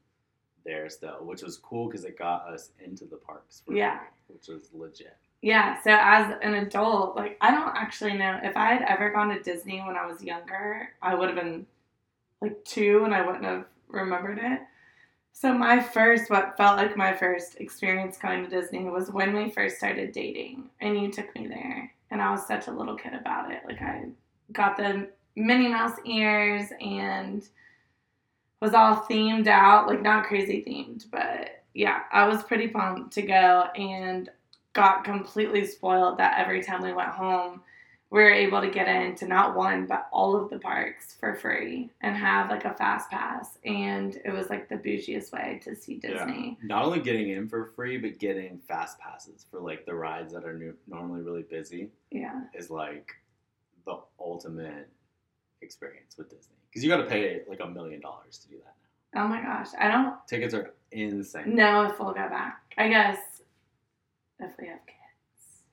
there 0.65 0.89
still, 0.89 1.17
which 1.25 1.41
was 1.43 1.57
cool 1.57 1.87
because 1.87 2.05
it 2.05 2.17
got 2.17 2.47
us 2.47 2.71
into 2.83 3.05
the 3.05 3.17
parks. 3.17 3.61
For 3.65 3.73
Yeah. 3.73 3.99
free, 3.99 4.07
which 4.35 4.47
was 4.47 4.69
legit. 4.73 5.17
Yeah, 5.41 5.81
so 5.81 5.91
as 5.91 6.37
an 6.41 6.53
adult, 6.53 7.17
like 7.17 7.37
I 7.41 7.51
don't 7.51 7.75
actually 7.75 8.13
know 8.17 8.39
if 8.43 8.55
I 8.55 8.73
had 8.73 8.81
ever 8.83 9.09
gone 9.11 9.29
to 9.29 9.41
Disney 9.43 9.81
when 9.81 9.97
I 9.97 10.05
was 10.05 10.23
younger, 10.23 10.89
I 11.01 11.15
would 11.15 11.27
have 11.29 11.37
been 11.37 11.65
like 12.41 12.63
two 12.65 13.03
and 13.03 13.13
I 13.13 13.25
wouldn't 13.25 13.43
have 13.43 13.65
remembered 13.87 14.39
it. 14.41 14.61
So 15.35 15.51
my 15.51 15.81
first, 15.81 16.29
what 16.29 16.55
felt 16.55 16.77
like 16.77 16.95
my 16.95 17.11
first 17.11 17.59
experience 17.59 18.17
going 18.17 18.43
to 18.43 18.49
Disney 18.49 18.85
was 18.85 19.11
when 19.11 19.35
we 19.35 19.49
first 19.49 19.77
started 19.77 20.11
dating, 20.11 20.69
and 20.79 20.97
you 21.01 21.11
took 21.11 21.35
me 21.35 21.47
there, 21.47 21.91
and 22.11 22.21
I 22.21 22.31
was 22.31 22.45
such 22.47 22.67
a 22.67 22.71
little 22.71 22.95
kid 22.95 23.13
about 23.13 23.51
it. 23.51 23.63
Like 23.65 23.81
I 23.81 24.05
got 24.51 24.77
the 24.77 25.09
Minnie 25.35 25.69
Mouse 25.69 25.97
ears 26.05 26.67
and 26.79 27.45
was 28.61 28.75
all 28.75 29.07
themed 29.09 29.47
out, 29.47 29.87
like 29.87 30.03
not 30.03 30.25
crazy 30.25 30.63
themed, 30.65 31.05
but 31.11 31.63
yeah, 31.73 32.01
I 32.11 32.27
was 32.27 32.43
pretty 32.43 32.67
pumped 32.67 33.11
to 33.13 33.23
go 33.23 33.65
and 33.75 34.29
got 34.73 35.03
completely 35.03 35.65
spoiled 35.65 36.19
that 36.19 36.39
every 36.39 36.63
time 36.63 36.83
we 36.83 36.93
went 36.93 37.09
home, 37.09 37.61
we 38.13 38.19
were 38.21 38.31
able 38.31 38.61
to 38.61 38.69
get 38.69 38.87
into 38.87 39.27
not 39.27 39.55
one 39.55 39.87
but 39.87 40.07
all 40.11 40.35
of 40.35 40.47
the 40.51 40.59
parks 40.59 41.15
for 41.19 41.33
free 41.33 41.89
and 42.01 42.15
have 42.15 42.51
like 42.51 42.63
a 42.63 42.73
fast 42.75 43.09
pass, 43.09 43.57
and 43.65 44.19
it 44.23 44.31
was 44.31 44.51
like 44.51 44.69
the 44.69 44.75
bougiest 44.75 45.33
way 45.33 45.59
to 45.63 45.75
see 45.75 45.97
Disney. 45.97 46.55
Not 46.61 46.85
only 46.85 46.99
getting 46.99 47.29
in 47.31 47.49
for 47.49 47.71
free, 47.75 47.97
but 47.97 48.19
getting 48.19 48.59
fast 48.67 48.99
passes 48.99 49.47
for 49.49 49.59
like 49.59 49.87
the 49.87 49.95
rides 49.95 50.31
that 50.33 50.45
are 50.45 50.53
nu- 50.53 50.75
normally 50.87 51.21
really 51.21 51.41
busy 51.41 51.89
Yeah, 52.11 52.41
is 52.53 52.69
like 52.69 53.11
the 53.87 53.97
ultimate 54.19 54.87
experience 55.63 56.15
with 56.15 56.29
Disney 56.29 56.55
because 56.69 56.83
you 56.83 56.89
got 56.91 56.97
to 56.97 57.05
pay 57.05 57.41
like 57.49 57.61
a 57.61 57.67
million 57.67 57.99
dollars 57.99 58.37
to 58.37 58.47
do 58.47 58.57
that 58.57 58.75
now. 59.15 59.25
Oh 59.25 59.27
my 59.27 59.41
gosh, 59.41 59.69
I 59.79 59.87
don't 59.87 60.15
Tickets 60.27 60.53
are 60.53 60.71
insane. 60.91 61.55
no 61.55 61.85
if 61.85 61.99
we'll 61.99 62.13
go 62.13 62.29
back. 62.29 62.61
I 62.77 62.89
guess 62.89 63.17
if 64.39 64.51
we 64.59 64.67
have 64.67 64.85
kids, 64.85 65.63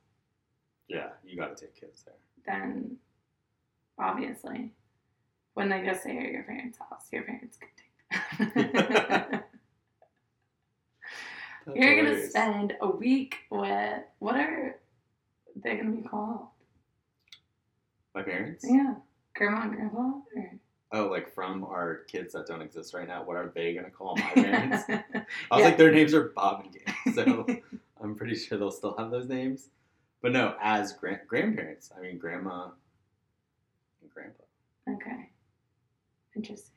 Yeah, 0.89 1.09
you 1.23 1.37
got 1.37 1.55
to 1.55 1.63
take 1.67 1.79
kids 1.79 2.03
there. 2.05 2.15
Then 2.47 2.97
obviously 3.99 4.73
when 5.55 5.69
they 5.69 5.81
go 5.83 5.95
stay 5.95 6.17
at 6.19 6.33
your 6.33 6.45
parents' 6.45 6.79
house, 6.79 7.07
your 7.13 7.23
parents 7.25 7.57
can 7.59 7.69
take 7.77 8.55
them. 8.55 9.41
You're 11.75 12.03
gonna 12.03 12.27
spend 12.29 12.75
a 12.81 12.89
week 12.89 13.37
with 13.51 14.03
what 14.19 14.37
are 14.37 14.77
they 15.57 15.77
gonna 15.77 15.91
be 15.91 16.03
called? 16.03 16.47
my 18.15 18.23
parents. 18.23 18.65
Yeah, 18.69 18.95
grandma 19.37 19.63
and 19.63 19.73
grandpa. 19.77 19.99
Or... 20.35 20.53
Oh, 20.93 21.07
like 21.07 21.33
from 21.33 21.63
our 21.65 21.99
kids 22.09 22.33
that 22.33 22.47
don't 22.47 22.61
exist 22.63 22.93
right 22.93 23.07
now. 23.07 23.23
What 23.23 23.37
are 23.37 23.53
they 23.55 23.73
gonna 23.75 23.91
call 23.91 24.17
my 24.17 24.31
parents? 24.35 24.85
I 24.89 24.95
was 25.53 25.61
Yeah. 25.61 25.65
like, 25.67 25.77
their 25.79 25.93
names 25.93 26.13
are 26.15 26.31
Bob 26.31 26.65
and 26.65 26.73
Gabe, 26.73 27.15
so 27.15 27.47
I'm 28.03 28.17
pretty 28.17 28.35
sure 28.35 28.59
they'll 28.59 28.71
still 28.73 28.97
have 28.99 29.11
those 29.13 29.29
names. 29.29 29.69
But 30.23 30.33
no, 30.33 30.55
as 30.61 30.93
gran- 30.93 31.21
grandparents, 31.27 31.91
I 31.97 32.01
mean 32.01 32.19
grandma 32.19 32.69
and 34.03 34.11
grandpa. 34.11 34.43
okay, 34.89 35.31
interesting. 36.37 36.75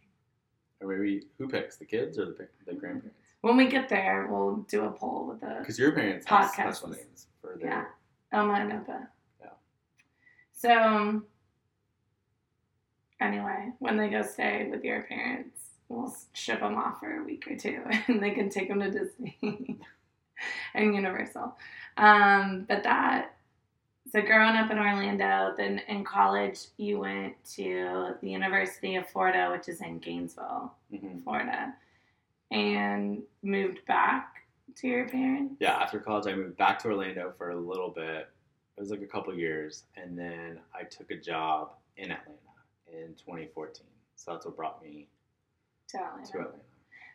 Or 0.81 0.87
maybe 0.87 1.27
who 1.37 1.47
picks 1.47 1.77
the 1.77 1.85
kids 1.85 2.17
or 2.17 2.25
the 2.25 2.47
the 2.65 2.73
grandparents? 2.73 3.19
When 3.41 3.57
we 3.57 3.67
get 3.67 3.89
there, 3.89 4.27
we'll 4.29 4.57
do 4.69 4.85
a 4.85 4.91
poll 4.91 5.27
with 5.27 5.41
the 5.41 5.57
Because 5.59 5.77
your 5.77 5.91
parents 5.91 6.25
have 6.27 6.45
Podcast 6.51 6.53
special 6.53 6.89
was- 6.89 6.97
names 6.97 7.27
for 7.41 7.57
their. 7.59 7.69
yeah. 7.69 7.85
Oma 8.39 8.53
and 8.53 8.71
Opa. 8.71 9.07
Yeah. 9.41 9.49
So 10.53 11.21
anyway, 13.19 13.71
when 13.79 13.97
they 13.97 14.09
go 14.09 14.21
stay 14.21 14.67
with 14.71 14.83
your 14.83 15.03
parents, 15.03 15.59
we'll 15.89 16.15
ship 16.33 16.59
them 16.61 16.75
off 16.75 16.99
for 16.99 17.19
a 17.19 17.23
week 17.23 17.45
or 17.49 17.55
two, 17.57 17.81
and 18.07 18.21
they 18.23 18.31
can 18.31 18.49
take 18.49 18.69
them 18.69 18.79
to 18.79 18.89
Disney 18.89 19.37
and 20.73 20.95
Universal. 20.95 21.55
Um, 21.97 22.65
but 22.67 22.83
that 22.83 23.29
so 24.11 24.21
growing 24.21 24.55
up 24.55 24.69
in 24.69 24.77
Orlando, 24.77 25.53
then 25.57 25.79
in 25.87 26.03
college 26.03 26.59
you 26.77 26.99
went 26.99 27.35
to 27.55 28.11
the 28.21 28.29
University 28.29 28.95
of 28.95 29.07
Florida, 29.09 29.49
which 29.51 29.67
is 29.67 29.81
in 29.81 29.97
Gainesville, 29.99 30.73
Mhm. 30.91 31.23
Florida, 31.23 31.73
and 32.51 33.23
moved 33.41 33.83
back 33.85 34.45
to 34.75 34.87
your 34.87 35.09
parents. 35.09 35.55
Yeah, 35.59 35.77
after 35.77 35.99
college, 35.99 36.27
I 36.31 36.35
moved 36.35 36.57
back 36.57 36.79
to 36.79 36.89
Orlando 36.89 37.31
for 37.37 37.49
a 37.51 37.55
little 37.55 37.89
bit. 37.89 38.29
It 38.77 38.79
was 38.79 38.91
like 38.91 39.01
a 39.01 39.07
couple 39.07 39.33
years, 39.35 39.85
and 39.95 40.17
then 40.17 40.59
I 40.73 40.83
took 40.83 41.09
a 41.11 41.17
job 41.17 41.73
in 41.97 42.11
Atlanta 42.11 42.39
in 42.87 43.15
2014. 43.15 43.87
So 44.15 44.31
that's 44.33 44.45
what 44.45 44.55
brought 44.55 44.81
me 44.83 45.07
To 45.89 45.97
Orlando. 45.99 46.31
to 46.31 46.39
Atlanta. 46.39 46.63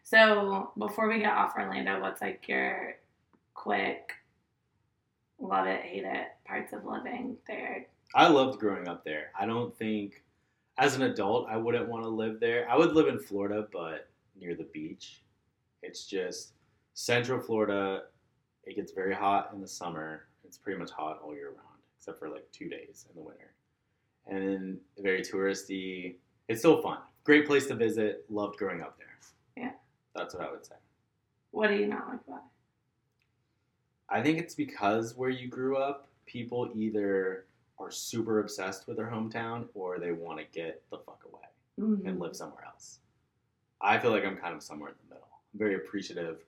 So 0.03 0.73
before 0.79 1.09
we 1.09 1.19
get 1.21 1.33
off 1.33 1.55
Orlando, 1.57 2.01
what's 2.01 2.21
like 2.23 2.49
your 2.49 2.97
quick 3.55 4.13
love 5.41 5.67
it, 5.67 5.83
hate 5.83 6.05
it 6.05 6.29
parts 6.45 6.73
of 6.73 6.85
living 6.85 7.37
there? 7.47 7.87
I 8.15 8.29
loved 8.29 8.59
growing 8.59 8.89
up 8.89 9.05
there. 9.05 9.31
I 9.39 9.47
don't 9.47 9.77
think, 9.77 10.23
as 10.79 10.97
an 10.97 11.03
adult, 11.03 11.49
I 11.49 11.57
wouldn't 11.57 11.89
want 11.89 12.05
to 12.05 12.09
live 12.09 12.41
there. 12.41 12.69
I 12.71 12.77
would 12.77 12.93
live 12.93 13.09
in 13.09 13.19
Florida, 13.19 13.67
but 13.73 14.09
near 14.39 14.55
the 14.55 14.69
beach. 14.73 15.23
It's 15.83 16.07
just 16.07 16.53
Central 16.95 17.41
Florida. 17.41 18.05
It 18.65 18.77
gets 18.77 18.93
very 18.93 19.15
hot 19.15 19.51
in 19.53 19.61
the 19.61 19.69
summer. 19.69 20.25
It's 20.45 20.59
pretty 20.59 20.79
much 20.79 20.91
hot 20.91 21.21
all 21.23 21.35
year 21.35 21.49
round, 21.49 21.79
except 21.99 22.19
for 22.19 22.29
like 22.29 22.51
two 22.53 22.69
days 22.69 23.07
in 23.09 23.15
the 23.15 23.27
winter. 23.27 23.53
And 24.27 24.79
very 24.99 25.21
touristy. 25.21 26.17
It's 26.49 26.61
still 26.61 26.81
fun. 26.83 26.99
Great 27.25 27.47
place 27.47 27.67
to 27.67 27.75
visit. 27.75 28.25
Loved 28.31 28.57
growing 28.57 28.81
up 28.81 28.99
there. 28.99 29.17
Yeah. 29.57 29.73
That's 30.15 30.35
what 30.35 30.47
I 30.47 30.51
would 30.51 30.65
say. 30.65 30.75
What 31.51 31.69
do 31.69 31.77
you 31.77 31.87
not 31.87 32.09
like 32.09 32.21
about 32.27 32.43
I 34.09 34.23
think 34.23 34.39
it's 34.39 34.55
because 34.55 35.17
where 35.17 35.31
you 35.31 35.49
grew 35.49 35.77
up, 35.77 36.09
people 36.27 36.71
either 36.75 37.45
are 37.79 37.91
super 37.91 38.41
obsessed 38.41 38.87
with 38.89 38.97
their 38.97 39.07
hometown 39.07 39.67
or 39.75 39.99
they 39.99 40.13
want 40.13 40.39
to 40.41 40.45
get 40.47 40.83
the 40.91 40.99
fuck 40.99 41.23
away? 41.25 41.35
Mhm. 41.79 42.07
and 42.09 42.19
live 42.19 42.35
somewhere 42.35 42.65
else. 42.65 42.99
I 43.81 43.99
feel 44.01 44.11
like 44.11 44.25
I'm 44.25 44.37
kind 44.37 44.53
of 44.53 44.65
somewhere 44.65 44.91
in 44.91 44.97
the 45.05 45.15
middle. 45.15 45.29
I'm 45.53 45.59
very 45.61 45.77
appreciative 45.77 46.43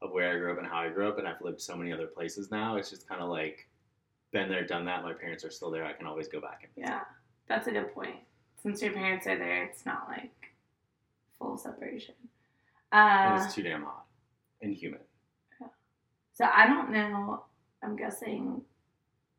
of 0.00 0.12
where 0.12 0.32
I 0.32 0.38
grew 0.38 0.52
up 0.52 0.58
and 0.58 0.66
how 0.68 0.78
I 0.78 0.88
grew 0.88 1.08
up, 1.08 1.18
and 1.18 1.26
I've 1.26 1.40
lived 1.42 1.60
so 1.60 1.74
many 1.76 1.92
other 1.92 2.06
places 2.06 2.52
now. 2.52 2.76
It's 2.76 2.88
just 2.90 3.08
kind 3.08 3.20
of 3.20 3.28
like 3.28 3.66
been 4.30 4.48
there, 4.48 4.64
done 4.64 4.84
that. 4.84 5.02
My 5.02 5.12
parents 5.14 5.44
are 5.44 5.50
still 5.50 5.72
there. 5.72 5.84
I 5.84 5.92
can 5.94 6.06
always 6.06 6.28
go 6.28 6.40
back 6.40 6.62
and 6.62 6.72
visit. 6.76 6.90
Yeah, 6.90 7.04
that's 7.48 7.66
a 7.66 7.72
good 7.72 7.92
point. 7.92 8.20
Since 8.62 8.80
your 8.80 8.92
parents 8.92 9.26
are 9.26 9.36
there, 9.36 9.64
it's 9.64 9.84
not 9.84 10.06
like 10.08 10.54
full 11.40 11.56
separation. 11.58 12.14
And 12.92 13.34
Uh, 13.40 13.44
it's 13.44 13.52
too 13.54 13.62
damn 13.64 13.82
hot 13.82 14.06
and 14.62 14.72
humid. 14.72 15.00
So 16.38 16.44
I 16.54 16.68
don't 16.68 16.92
know. 16.92 17.42
I'm 17.82 17.96
guessing 17.96 18.62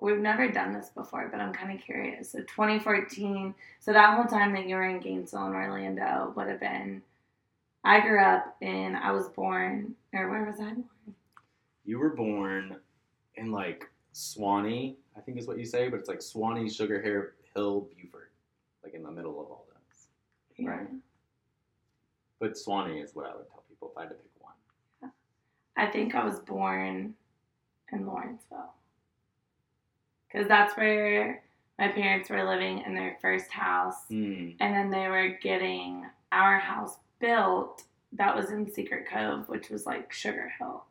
we've 0.01 0.19
never 0.19 0.49
done 0.49 0.73
this 0.73 0.89
before, 0.89 1.29
but 1.31 1.39
I'm 1.39 1.53
kind 1.53 1.73
of 1.73 1.81
curious. 1.81 2.29
So 2.29 2.39
2014. 2.39 3.55
So 3.79 3.93
that 3.93 4.15
whole 4.15 4.25
time 4.25 4.53
that 4.53 4.67
you 4.67 4.75
were 4.75 4.83
in 4.83 4.99
Gainesville 4.99 5.45
and 5.45 5.55
Orlando 5.55 6.33
would 6.35 6.49
have 6.49 6.59
been. 6.59 7.01
I 7.85 8.01
grew 8.01 8.21
up 8.21 8.57
in. 8.59 8.97
I 8.97 9.11
was 9.11 9.29
born, 9.29 9.95
or 10.13 10.29
where 10.29 10.43
was 10.43 10.59
I 10.59 10.73
born? 10.73 10.83
You 11.85 11.99
were 11.99 12.09
born 12.09 12.75
in 13.35 13.53
like 13.53 13.89
Suwanee, 14.13 14.95
I 15.15 15.21
think 15.21 15.37
is 15.37 15.47
what 15.47 15.57
you 15.57 15.65
say, 15.65 15.87
but 15.87 16.01
it's 16.01 16.09
like 16.09 16.19
Suwanee, 16.19 16.69
Sugar 16.69 17.01
Hair 17.01 17.35
Hill, 17.55 17.87
Buford, 17.95 18.31
like 18.83 18.93
in 18.93 19.03
the 19.03 19.11
middle 19.11 19.39
of 19.39 19.47
all 19.47 19.65
those. 19.69 20.07
Yeah. 20.57 20.71
Right. 20.71 20.87
But 22.41 22.55
Suwanee 22.55 23.01
is 23.01 23.15
what 23.15 23.25
I 23.25 23.37
would 23.37 23.47
tell 23.47 23.63
people 23.69 23.89
if 23.93 23.97
I 23.97 24.01
had 24.01 24.09
to 24.09 24.15
pick. 24.15 24.25
I 25.79 25.87
think 25.87 26.13
I 26.13 26.25
was 26.25 26.39
born 26.39 27.15
in 27.91 28.05
Lawrenceville. 28.05 28.73
Because 30.27 30.47
that's 30.47 30.75
where 30.75 31.41
my 31.79 31.87
parents 31.87 32.29
were 32.29 32.43
living 32.43 32.83
in 32.85 32.93
their 32.93 33.17
first 33.21 33.49
house. 33.49 34.05
Hmm. 34.09 34.49
And 34.59 34.75
then 34.75 34.91
they 34.91 35.07
were 35.07 35.37
getting 35.41 36.05
our 36.31 36.59
house 36.59 36.97
built 37.19 37.83
that 38.13 38.35
was 38.35 38.51
in 38.51 38.71
Secret 38.71 39.07
Cove, 39.09 39.47
which 39.47 39.69
was 39.69 39.85
like 39.85 40.11
Sugar 40.11 40.51
Hill. 40.59 40.83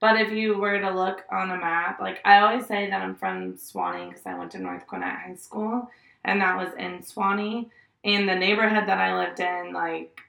But 0.00 0.20
if 0.20 0.32
you 0.32 0.58
were 0.58 0.80
to 0.80 0.90
look 0.90 1.24
on 1.30 1.50
a 1.50 1.56
map, 1.56 2.00
like 2.00 2.20
I 2.24 2.40
always 2.40 2.66
say 2.66 2.88
that 2.90 3.02
I'm 3.02 3.14
from 3.14 3.54
Suwanee 3.54 4.08
because 4.08 4.26
I 4.26 4.38
went 4.38 4.50
to 4.52 4.58
North 4.58 4.86
Gwinnett 4.86 5.20
High 5.26 5.34
School, 5.34 5.90
and 6.24 6.40
that 6.40 6.56
was 6.56 6.74
in 6.78 7.00
Suwanee. 7.00 7.70
And 8.02 8.28
the 8.28 8.34
neighborhood 8.34 8.88
that 8.88 8.98
I 8.98 9.18
lived 9.18 9.40
in, 9.40 9.74
like, 9.74 10.20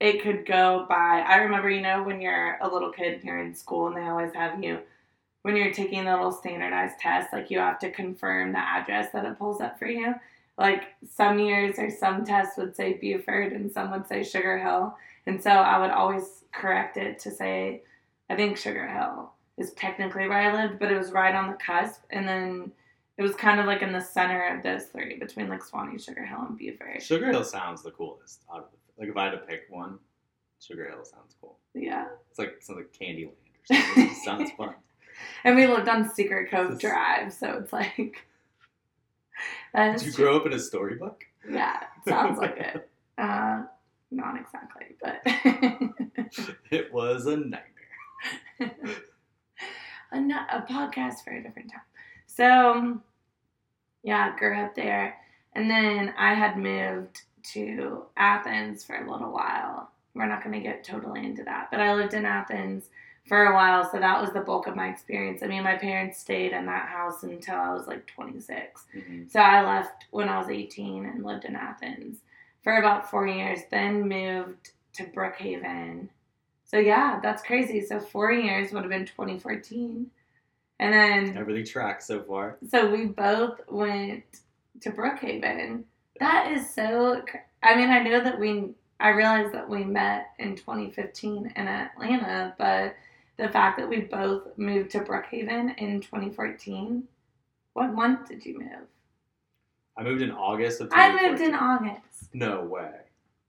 it 0.00 0.22
could 0.22 0.46
go 0.46 0.86
by. 0.88 1.24
I 1.26 1.36
remember, 1.36 1.70
you 1.70 1.82
know, 1.82 2.02
when 2.02 2.20
you're 2.20 2.56
a 2.60 2.68
little 2.68 2.90
kid 2.90 3.14
and 3.14 3.24
you're 3.24 3.42
in 3.42 3.54
school, 3.54 3.86
and 3.88 3.96
they 3.96 4.08
always 4.08 4.32
have 4.34 4.62
you, 4.62 4.80
when 5.42 5.56
you're 5.56 5.72
taking 5.72 6.04
the 6.04 6.12
little 6.12 6.32
standardized 6.32 6.98
test, 6.98 7.32
like, 7.32 7.50
you 7.50 7.58
have 7.58 7.78
to 7.80 7.90
confirm 7.90 8.52
the 8.52 8.58
address 8.58 9.12
that 9.12 9.24
it 9.24 9.38
pulls 9.38 9.60
up 9.60 9.78
for 9.78 9.86
you. 9.86 10.14
Like, 10.58 10.84
some 11.08 11.38
years 11.38 11.78
or 11.78 11.90
some 11.90 12.24
tests 12.24 12.56
would 12.58 12.74
say 12.74 12.94
Buford, 12.94 13.52
and 13.52 13.70
some 13.70 13.90
would 13.92 14.06
say 14.06 14.22
Sugar 14.24 14.58
Hill. 14.58 14.96
And 15.26 15.42
so 15.42 15.50
I 15.50 15.78
would 15.78 15.90
always 15.90 16.44
correct 16.52 16.96
it 16.96 17.18
to 17.20 17.30
say, 17.30 17.82
I 18.28 18.36
think 18.36 18.56
Sugar 18.56 18.86
Hill 18.88 19.30
is 19.58 19.72
technically 19.72 20.28
where 20.28 20.38
I 20.38 20.62
lived, 20.62 20.78
but 20.78 20.90
it 20.90 20.98
was 20.98 21.12
right 21.12 21.34
on 21.34 21.48
the 21.50 21.56
cusp. 21.56 22.02
And 22.10 22.26
then 22.26 22.72
It 23.18 23.22
was 23.22 23.34
kind 23.34 23.60
of 23.60 23.66
like 23.66 23.82
in 23.82 23.92
the 23.92 24.00
center 24.00 24.56
of 24.56 24.62
those 24.62 24.86
three, 24.86 25.18
between 25.18 25.48
like 25.50 25.62
Suwanee, 25.62 26.02
Sugar 26.02 26.24
Hill, 26.24 26.40
and 26.48 26.56
Buford. 26.56 27.02
Sugar 27.02 27.30
Hill 27.30 27.44
sounds 27.44 27.82
the 27.82 27.90
coolest. 27.90 28.44
out 28.50 28.60
of 28.60 28.70
the- 28.70 28.78
Like 29.00 29.08
if 29.08 29.16
I 29.16 29.24
had 29.24 29.30
to 29.32 29.38
pick 29.38 29.62
one, 29.70 29.98
Sugar 30.60 30.86
Hill 30.88 31.04
sounds 31.04 31.34
cool. 31.40 31.56
Yeah. 31.74 32.06
It's 32.28 32.38
like 32.38 32.58
something 32.60 32.84
like 32.84 32.92
Candyland 32.92 33.32
or 33.70 33.74
something. 33.96 34.14
sounds 34.24 34.50
fun. 34.52 34.74
And 35.44 35.56
we 35.56 35.66
lived 35.66 35.88
on 35.88 36.08
Secret 36.10 36.50
Cove 36.50 36.70
This- 36.72 36.78
Drive, 36.80 37.32
so 37.32 37.58
it's 37.62 37.72
like. 37.72 37.96
Did 39.74 40.02
you 40.02 40.12
grow 40.12 40.36
up 40.36 40.44
in 40.46 40.52
a 40.52 40.58
storybook? 40.58 41.24
Yeah, 41.50 41.78
sounds 42.06 42.38
like 42.38 42.56
it. 42.58 42.86
Uh, 43.18 43.64
not 44.10 44.34
exactly, 44.40 44.96
but 45.02 45.20
It 46.70 46.90
was 46.90 47.26
a 47.26 47.36
nightmare. 47.36 47.60
a, 50.10 50.16
a 50.16 50.66
podcast 50.66 51.22
for 51.22 51.32
a 51.34 51.42
different 51.42 51.70
time. 51.70 51.82
So, 52.26 53.00
yeah, 54.02 54.34
grew 54.38 54.56
up 54.58 54.74
there. 54.74 55.16
And 55.54 55.70
then 55.70 56.14
I 56.16 56.32
had 56.32 56.56
moved 56.56 57.22
to 57.52 58.04
Athens 58.16 58.84
for 58.84 58.96
a 58.96 59.10
little 59.10 59.32
while. 59.32 59.90
We're 60.14 60.26
not 60.26 60.42
going 60.42 60.54
to 60.54 60.60
get 60.66 60.84
totally 60.84 61.24
into 61.24 61.44
that, 61.44 61.68
but 61.70 61.80
I 61.80 61.94
lived 61.94 62.14
in 62.14 62.24
Athens 62.26 62.84
for 63.28 63.44
a 63.46 63.54
while, 63.54 63.88
so 63.90 63.98
that 64.00 64.20
was 64.20 64.32
the 64.32 64.40
bulk 64.40 64.66
of 64.66 64.74
my 64.74 64.88
experience. 64.88 65.42
I 65.42 65.46
mean, 65.46 65.62
my 65.62 65.76
parents 65.76 66.18
stayed 66.18 66.52
in 66.52 66.66
that 66.66 66.88
house 66.88 67.22
until 67.22 67.54
I 67.56 67.72
was 67.72 67.86
like 67.86 68.06
26. 68.06 68.84
Mhm. 68.96 69.30
So 69.30 69.38
I 69.40 69.62
left 69.62 70.06
when 70.10 70.28
I 70.28 70.38
was 70.38 70.48
18 70.48 71.04
and 71.06 71.24
lived 71.24 71.44
in 71.44 71.54
Athens 71.54 72.18
for 72.64 72.76
about 72.78 73.08
four 73.10 73.26
years, 73.28 73.60
then 73.70 74.08
moved 74.08 74.70
to 74.94 75.04
Brookhaven. 75.04 76.08
So 76.64 76.78
yeah, 76.78 77.20
that's 77.22 77.42
crazy. 77.42 77.80
So 77.82 78.00
four 78.00 78.32
years 78.32 78.72
would 78.72 78.82
have 78.82 78.90
been 78.90 79.06
2014. 79.06 80.10
And 80.80 80.94
then, 80.94 81.36
Everything 81.36 81.64
tracks 81.66 82.06
so 82.06 82.22
far. 82.22 82.56
so 82.68 82.90
we 82.90 83.04
both 83.04 83.60
went 83.68 84.24
to 84.80 84.90
Brookhaven. 84.90 85.84
That 86.20 86.52
is 86.52 86.72
so, 86.72 87.22
cr- 87.26 87.38
I 87.62 87.74
mean, 87.76 87.88
I 87.88 88.02
know 88.02 88.22
that 88.22 88.38
we, 88.38 88.70
I 89.00 89.08
realized 89.08 89.52
that 89.54 89.68
we 89.68 89.84
met 89.84 90.28
in 90.38 90.54
2015 90.54 91.52
in 91.56 91.68
Atlanta, 91.68 92.54
but 92.58 92.94
the 93.38 93.48
fact 93.48 93.78
that 93.78 93.88
we 93.88 94.00
both 94.00 94.56
moved 94.58 94.90
to 94.90 95.00
Brookhaven 95.00 95.76
in 95.78 96.00
2014, 96.00 97.04
what 97.72 97.94
month 97.94 98.28
did 98.28 98.44
you 98.44 98.58
move? 98.58 98.86
I 99.96 100.02
moved 100.02 100.22
in 100.22 100.30
August 100.30 100.82
of 100.82 100.90
I 100.92 101.28
moved 101.28 101.40
in 101.40 101.54
August. 101.54 102.28
No 102.34 102.62
way. 102.64 102.92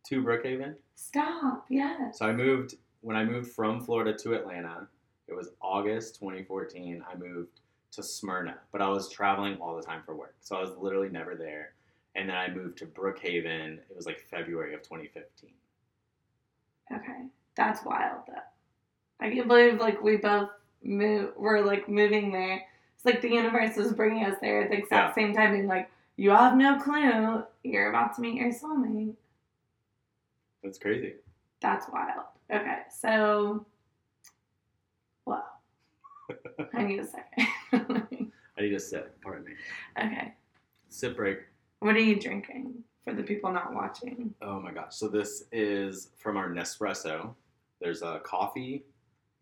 To 0.08 0.24
Brookhaven? 0.24 0.76
Stop. 0.96 1.66
Yes. 1.70 2.20
So 2.20 2.26
I 2.26 2.34
moved 2.34 2.76
when 3.02 3.16
I 3.16 3.26
moved 3.26 3.52
from 3.52 3.82
Florida 3.82 4.18
to 4.20 4.34
Atlanta. 4.34 4.88
It 5.28 5.34
was 5.36 5.50
August 5.62 6.16
2014. 6.20 7.04
I 7.10 7.16
moved 7.18 7.60
to 7.92 8.02
Smyrna, 8.04 8.56
but 8.72 8.82
I 8.82 8.88
was 8.88 9.10
traveling 9.10 9.58
all 9.62 9.76
the 9.76 9.84
time 9.84 10.02
for 10.06 10.16
work, 10.16 10.36
so 10.40 10.56
I 10.56 10.62
was 10.62 10.72
literally 10.78 11.10
never 11.10 11.36
there. 11.36 11.74
And 12.16 12.30
then 12.30 12.36
I 12.36 12.50
moved 12.50 12.78
to 12.80 12.86
Brookhaven. 12.86 13.78
It 13.78 13.96
was 13.96 14.06
like 14.06 14.26
February 14.30 14.74
of 14.74 14.82
2015. 14.82 15.50
Okay. 16.94 17.26
That's 17.56 17.84
wild 17.86 18.22
though. 18.28 18.34
I 19.20 19.30
can't 19.30 19.48
believe 19.48 19.80
like 19.80 20.02
we 20.02 20.18
both 20.18 20.50
move. 20.84 21.32
We're 21.38 21.62
like 21.62 21.88
moving 21.88 22.32
there. 22.32 22.64
It's 22.96 23.06
like 23.06 23.22
the 23.22 23.30
universe 23.30 23.76
was 23.78 23.94
bringing 23.94 24.26
us 24.26 24.36
there 24.42 24.64
at 24.64 24.70
the 24.72 24.78
exact 24.78 25.16
same 25.16 25.34
time, 25.34 25.54
being 25.54 25.68
like, 25.68 25.90
"You 26.18 26.32
have 26.32 26.56
no 26.56 26.80
clue. 26.80 27.44
You're 27.64 27.90
about 27.90 28.16
to 28.16 28.22
meet 28.22 28.36
your 28.36 28.52
soulmate." 28.52 29.16
That's 30.64 30.78
crazy. 30.78 31.16
That's 31.62 31.86
wild. 31.92 32.26
Okay, 32.52 32.80
so, 32.92 33.66
well, 35.26 35.46
I 36.74 36.84
need 36.84 37.00
a 37.00 37.08
second. 37.08 37.48
I 38.58 38.62
need 38.62 38.74
a 38.74 38.80
sip. 38.80 39.20
Pardon 39.22 39.46
me. 39.46 39.54
okay, 39.98 40.34
Sip 40.90 41.16
break. 41.16 41.40
What 41.82 41.96
are 41.96 42.00
you 42.00 42.20
drinking 42.20 42.76
for 43.04 43.14
the 43.14 43.24
people 43.24 43.52
not 43.52 43.74
watching? 43.74 44.34
Oh 44.42 44.60
my 44.60 44.72
gosh. 44.72 44.96
So 44.96 45.08
this 45.08 45.46
is 45.52 46.10
from 46.16 46.38
our 46.38 46.50
Nespresso. 46.50 47.34
There's 47.82 48.04
a 48.04 48.22
coffee 48.24 48.86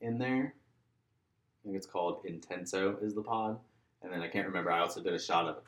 in 0.02 0.18
there. 0.18 0.54
I 0.56 1.60
think 1.64 1.76
it's 1.76 1.86
called 1.86 2.24
Intenso 2.24 3.04
is 3.04 3.14
the 3.14 3.22
pod. 3.22 3.60
And 4.02 4.12
then 4.12 4.22
I 4.22 4.30
can't 4.30 4.48
remember. 4.48 4.72
I 4.72 4.80
also 4.80 5.04
did 5.04 5.14
a 5.14 5.20
shot 5.20 5.48
of 5.48 5.58
it. 5.58 5.64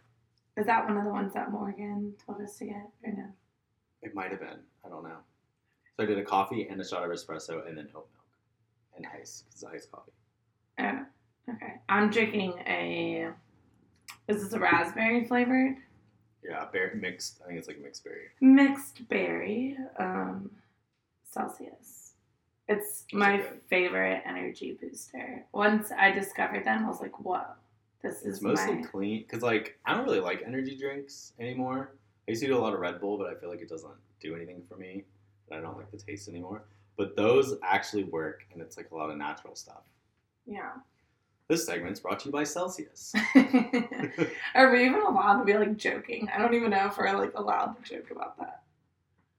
Is 0.62 0.66
that 0.66 0.86
one 0.88 0.98
of 0.98 1.04
the 1.04 1.10
ones 1.12 1.34
that 1.34 1.52
Morgan 1.52 2.14
told 2.26 2.42
us 2.42 2.58
to 2.60 2.66
get 2.66 2.90
or 3.04 3.12
no? 3.12 3.26
It 4.02 4.16
might 4.16 4.32
have 4.32 4.40
been. 4.40 4.60
I 4.86 4.90
don't 4.90 5.04
know. 5.04 5.18
So 5.98 6.04
I 6.04 6.06
did 6.06 6.18
a 6.18 6.24
coffee 6.24 6.68
and 6.70 6.80
a 6.80 6.88
shot 6.88 7.04
of 7.04 7.12
espresso 7.12 7.68
and 7.68 7.78
then 7.78 7.90
oat 7.94 8.08
milk 8.14 8.30
and 8.96 9.06
ice 9.14 9.44
because 9.46 9.64
it's 9.64 9.64
iced 9.64 9.92
coffee. 9.92 10.12
Oh, 10.80 11.54
okay. 11.54 11.74
I'm 11.90 12.10
drinking 12.10 12.54
a. 12.66 13.28
Is 14.30 14.42
this 14.42 14.54
a 14.54 14.60
raspberry 14.60 15.26
flavored? 15.26 15.76
Yeah, 16.44 16.66
berry 16.72 17.00
mixed. 17.00 17.40
I 17.44 17.48
think 17.48 17.60
it's 17.60 17.68
like 17.68 17.82
mixed 17.82 18.04
berry. 18.04 18.28
Mixed 18.40 19.08
berry. 19.10 19.78
Um, 19.98 20.50
Celsius. 21.30 22.14
It's 22.68 23.06
my 23.14 23.44
favorite 23.70 24.22
energy 24.26 24.78
booster. 24.82 25.46
Once 25.54 25.92
I 25.92 26.12
discovered 26.12 26.66
them, 26.66 26.86
I 26.86 26.88
was 26.88 27.02
like, 27.02 27.20
whoa, 27.20 27.44
this 28.02 28.18
It's 28.24 28.38
is 28.38 28.42
mostly 28.42 28.76
my. 28.76 28.84
clean 28.84 29.22
because 29.22 29.44
like 29.44 29.78
I 29.86 29.94
don't 29.94 30.06
really 30.06 30.20
like 30.20 30.42
energy 30.46 30.78
drinks 30.78 31.34
anymore. 31.40 31.92
I 32.28 32.32
used 32.32 32.42
to 32.44 32.48
do 32.48 32.58
a 32.58 32.60
lot 32.60 32.74
of 32.74 32.80
Red 32.80 33.00
Bull, 33.02 33.18
but 33.18 33.28
I 33.28 33.36
feel 33.36 33.50
like 33.50 33.62
it 33.62 33.70
doesn't 33.70 33.92
do 34.22 34.36
anything 34.36 34.64
for 34.70 34.78
me. 34.78 35.04
And 35.50 35.60
I 35.60 35.62
don't 35.62 35.78
like 35.78 35.92
the 35.92 35.98
taste 35.98 36.30
anymore. 36.30 36.64
But 36.98 37.16
those 37.16 37.56
actually 37.64 38.04
work, 38.06 38.46
and 38.54 38.62
it's 38.62 38.78
like 38.78 38.92
a 38.92 38.96
lot 38.96 39.10
of 39.10 39.18
natural 39.18 39.56
stuff. 39.56 39.82
Yeah. 40.46 40.72
This 41.52 41.66
segment's 41.66 42.00
brought 42.00 42.22
to 42.22 42.28
you 42.28 42.32
by 42.32 42.46
Celsius. 42.46 43.12
Are 44.56 44.72
we 44.72 44.86
even 44.86 45.02
allowed 45.02 45.40
to 45.40 45.44
be 45.44 45.54
like 45.54 45.76
joking? 45.76 46.30
I 46.34 46.40
don't 46.40 46.54
even 46.54 46.70
know 46.70 46.86
if 46.86 46.98
we're 46.98 47.12
like 47.12 47.34
allowed 47.36 47.76
to 47.76 47.82
joke 47.84 48.10
about 48.10 48.40
that. 48.40 48.64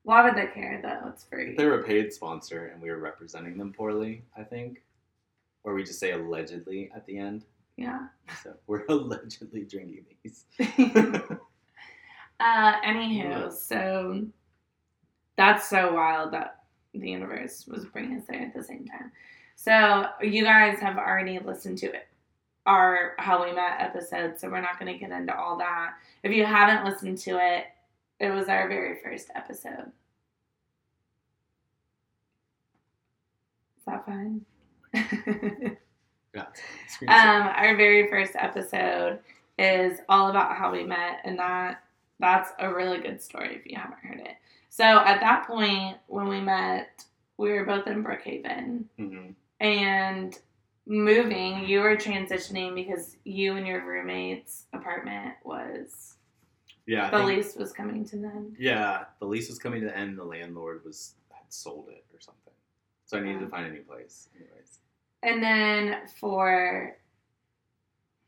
Why 0.03 0.23
would 0.23 0.37
they 0.37 0.53
care 0.53 0.79
though? 0.83 1.09
It's 1.09 1.25
free. 1.25 1.53
If 1.53 1.57
they 1.57 1.65
were 1.65 1.81
a 1.81 1.85
paid 1.85 2.13
sponsor 2.13 2.67
and 2.67 2.83
we 2.83 2.91
were 2.91 2.99
representing 2.99 3.57
them 3.57 3.73
poorly, 3.73 4.25
I 4.37 4.43
think, 4.43 4.83
or 5.65 5.73
we 5.73 5.85
just 5.85 6.01
say 6.01 6.13
allegedly 6.13 6.91
at 6.95 7.07
the 7.07 7.17
end. 7.17 7.47
Yeah. 7.79 8.09
So 8.43 8.53
we're 8.67 8.85
allegedly 8.91 9.65
drinking 9.65 10.05
these. 10.23 10.45
uh, 12.41 12.81
anywho, 12.83 13.51
so 13.51 14.27
that's 15.39 15.67
so 15.67 15.95
wild 15.95 16.35
that 16.35 16.65
the 16.93 17.09
universe 17.09 17.67
was 17.67 17.87
bringing 17.87 18.19
us 18.19 18.25
there 18.29 18.43
at 18.43 18.55
the 18.55 18.63
same 18.63 18.85
time. 18.85 19.11
So 19.63 20.07
you 20.21 20.43
guys 20.43 20.81
have 20.81 20.99
already 20.99 21.39
listened 21.39 21.79
to 21.79 21.87
it, 21.87 22.09
our 22.67 23.13
how 23.21 23.45
we 23.45 23.53
met 23.53 23.81
episode. 23.81 24.37
So 24.41 24.49
we're 24.51 24.61
not 24.61 24.77
going 24.81 24.93
to 24.93 24.99
get 24.99 25.13
into 25.17 25.39
all 25.39 25.57
that. 25.59 25.93
If 26.25 26.33
you 26.33 26.45
haven't 26.45 26.85
listened 26.85 27.19
to 27.19 27.39
it, 27.41 27.67
it 28.19 28.31
was 28.31 28.49
our 28.49 28.67
very 28.69 28.99
first 29.05 29.29
episode. 29.37 29.93
Is 33.79 33.85
that 33.87 34.05
fine? 34.05 34.41
Yeah. 36.35 36.47
Um, 37.09 37.49
our 37.55 37.77
very 37.77 38.09
first 38.09 38.33
episode 38.37 39.19
is 39.59 39.99
all 40.09 40.31
about 40.31 40.57
how 40.57 40.73
we 40.73 40.83
met, 40.83 41.21
and 41.25 41.39
that 41.39 41.85
that's 42.21 42.51
a 42.59 42.73
really 42.73 42.99
good 42.99 43.21
story 43.21 43.55
if 43.57 43.67
you 43.67 43.77
haven't 43.77 43.99
heard 44.03 44.19
it. 44.21 44.37
So 44.71 44.83
at 44.85 45.21
that 45.21 45.47
point, 45.47 45.99
when 46.07 46.29
we 46.29 46.41
met, 46.41 47.05
we 47.37 47.53
were 47.53 47.65
both 47.65 47.87
in 47.87 48.03
Brookhaven, 48.03 48.85
Mhm. 48.99 49.35
And 49.63 50.39
moving. 50.87 51.65
You 51.65 51.81
were 51.81 51.97
transitioning 51.97 52.75
because 52.75 53.17
you 53.25 53.57
and 53.57 53.67
your 53.67 53.87
roommate's 53.87 54.67
apartment 54.73 55.35
was 55.45 56.17
Yeah. 56.87 57.07
I 57.07 57.11
the 57.11 57.17
think- 57.19 57.29
lease 57.29 57.57
was 57.57 57.73
coming 57.73 58.05
to 58.07 58.17
an 58.17 58.25
end. 58.25 58.57
Yeah, 58.59 59.05
the 59.21 59.27
lease 59.27 59.49
was 59.49 59.59
coming 59.61 59.81
to 59.83 59.87
the 59.87 59.97
end. 59.97 60.19
The 60.19 60.25
landlord 60.25 60.85
was 60.85 61.15
had 61.31 61.45
sold 61.51 61.89
it 61.89 62.05
or 62.13 62.21
something, 62.21 62.53
so 63.07 63.17
I 63.17 63.21
needed 63.21 63.41
to 63.41 63.49
find 63.49 63.67
a 63.67 63.71
new 63.71 63.83
place. 63.83 64.29
Anyways, 64.37 64.81
And 65.23 65.41
then 65.41 66.09
for 66.19 66.97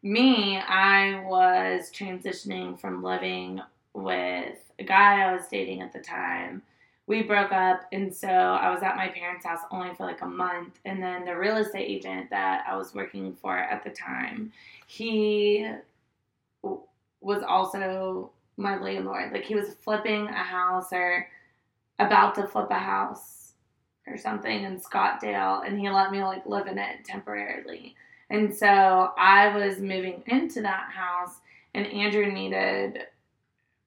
me, 0.02 0.58
I 0.58 1.24
was 1.26 1.90
transitioning 1.90 2.78
from 2.78 3.02
living 3.02 3.60
with 3.94 4.58
a 4.78 4.84
guy 4.84 5.22
I 5.28 5.32
was 5.34 5.48
dating 5.48 5.80
at 5.82 5.92
the 5.92 6.00
time. 6.00 6.62
We 7.06 7.22
broke 7.22 7.52
up, 7.52 7.82
and 7.92 8.14
so 8.14 8.28
I 8.28 8.70
was 8.70 8.82
at 8.82 8.96
my 8.96 9.08
parents' 9.08 9.44
house 9.44 9.60
only 9.70 9.94
for 9.94 10.06
like 10.06 10.22
a 10.22 10.26
month. 10.26 10.80
And 10.86 11.02
then 11.02 11.26
the 11.26 11.36
real 11.36 11.58
estate 11.58 11.86
agent 11.86 12.30
that 12.30 12.64
I 12.66 12.76
was 12.76 12.94
working 12.94 13.34
for 13.34 13.58
at 13.58 13.84
the 13.84 13.90
time, 13.90 14.52
he 14.86 15.70
was 17.20 17.42
also 17.46 18.30
my 18.56 18.78
landlord. 18.78 19.32
Like 19.32 19.44
he 19.44 19.54
was 19.54 19.74
flipping 19.74 20.28
a 20.28 20.32
house 20.32 20.92
or 20.92 21.28
about 21.98 22.34
to 22.36 22.46
flip 22.46 22.70
a 22.70 22.78
house 22.78 23.52
or 24.06 24.16
something 24.16 24.64
in 24.64 24.80
Scottdale, 24.80 25.66
and 25.66 25.78
he 25.78 25.90
let 25.90 26.10
me 26.10 26.22
like 26.22 26.46
live 26.46 26.66
in 26.66 26.78
it 26.78 27.04
temporarily. 27.04 27.94
And 28.30 28.54
so 28.54 29.12
I 29.18 29.54
was 29.54 29.78
moving 29.78 30.22
into 30.26 30.62
that 30.62 30.90
house, 30.90 31.36
and 31.74 31.86
Andrew 31.86 32.30
needed, 32.32 33.06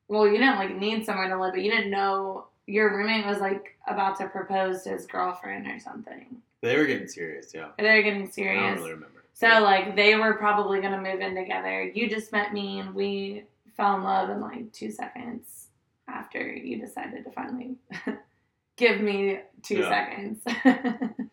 well, 0.08 0.28
you 0.28 0.38
didn't 0.38 0.58
like 0.58 0.76
need 0.76 1.06
somewhere 1.06 1.30
to 1.30 1.40
live, 1.40 1.54
but 1.54 1.64
you 1.64 1.72
didn't 1.72 1.92
know 1.92 2.47
your 2.68 2.96
roommate 2.96 3.26
was 3.26 3.40
like 3.40 3.78
about 3.88 4.18
to 4.20 4.28
propose 4.28 4.84
to 4.84 4.90
his 4.90 5.06
girlfriend 5.08 5.66
or 5.68 5.80
something. 5.80 6.38
they 6.62 6.78
were 6.78 6.86
getting 6.86 7.08
serious. 7.08 7.52
Yeah, 7.54 7.70
They 7.80 7.96
were 7.96 8.02
getting 8.04 8.30
serious. 8.30 8.62
I 8.64 8.68
don't 8.70 8.78
really 8.80 8.92
remember. 8.92 9.24
So 9.34 9.48
like 9.62 9.96
they 9.96 10.16
were 10.16 10.34
probably 10.34 10.82
gonna 10.82 11.02
move 11.02 11.22
in 11.22 11.36
together. 11.36 11.84
You 11.84 12.10
just 12.10 12.32
met 12.32 12.54
me 12.54 12.80
and 12.80 12.94
we 12.94 13.44
fell 13.76 13.96
in 13.96 14.04
love 14.04 14.30
in 14.30 14.42
like 14.42 14.72
two 14.74 14.92
seconds 14.92 15.68
after 16.08 16.42
you 16.42 16.80
decided 16.80 17.24
to 17.26 17.32
finally 17.32 17.76
give 18.78 19.00
me 19.02 19.40
two 19.64 19.80
Yeah. 19.80 19.90
seconds. 19.90 20.44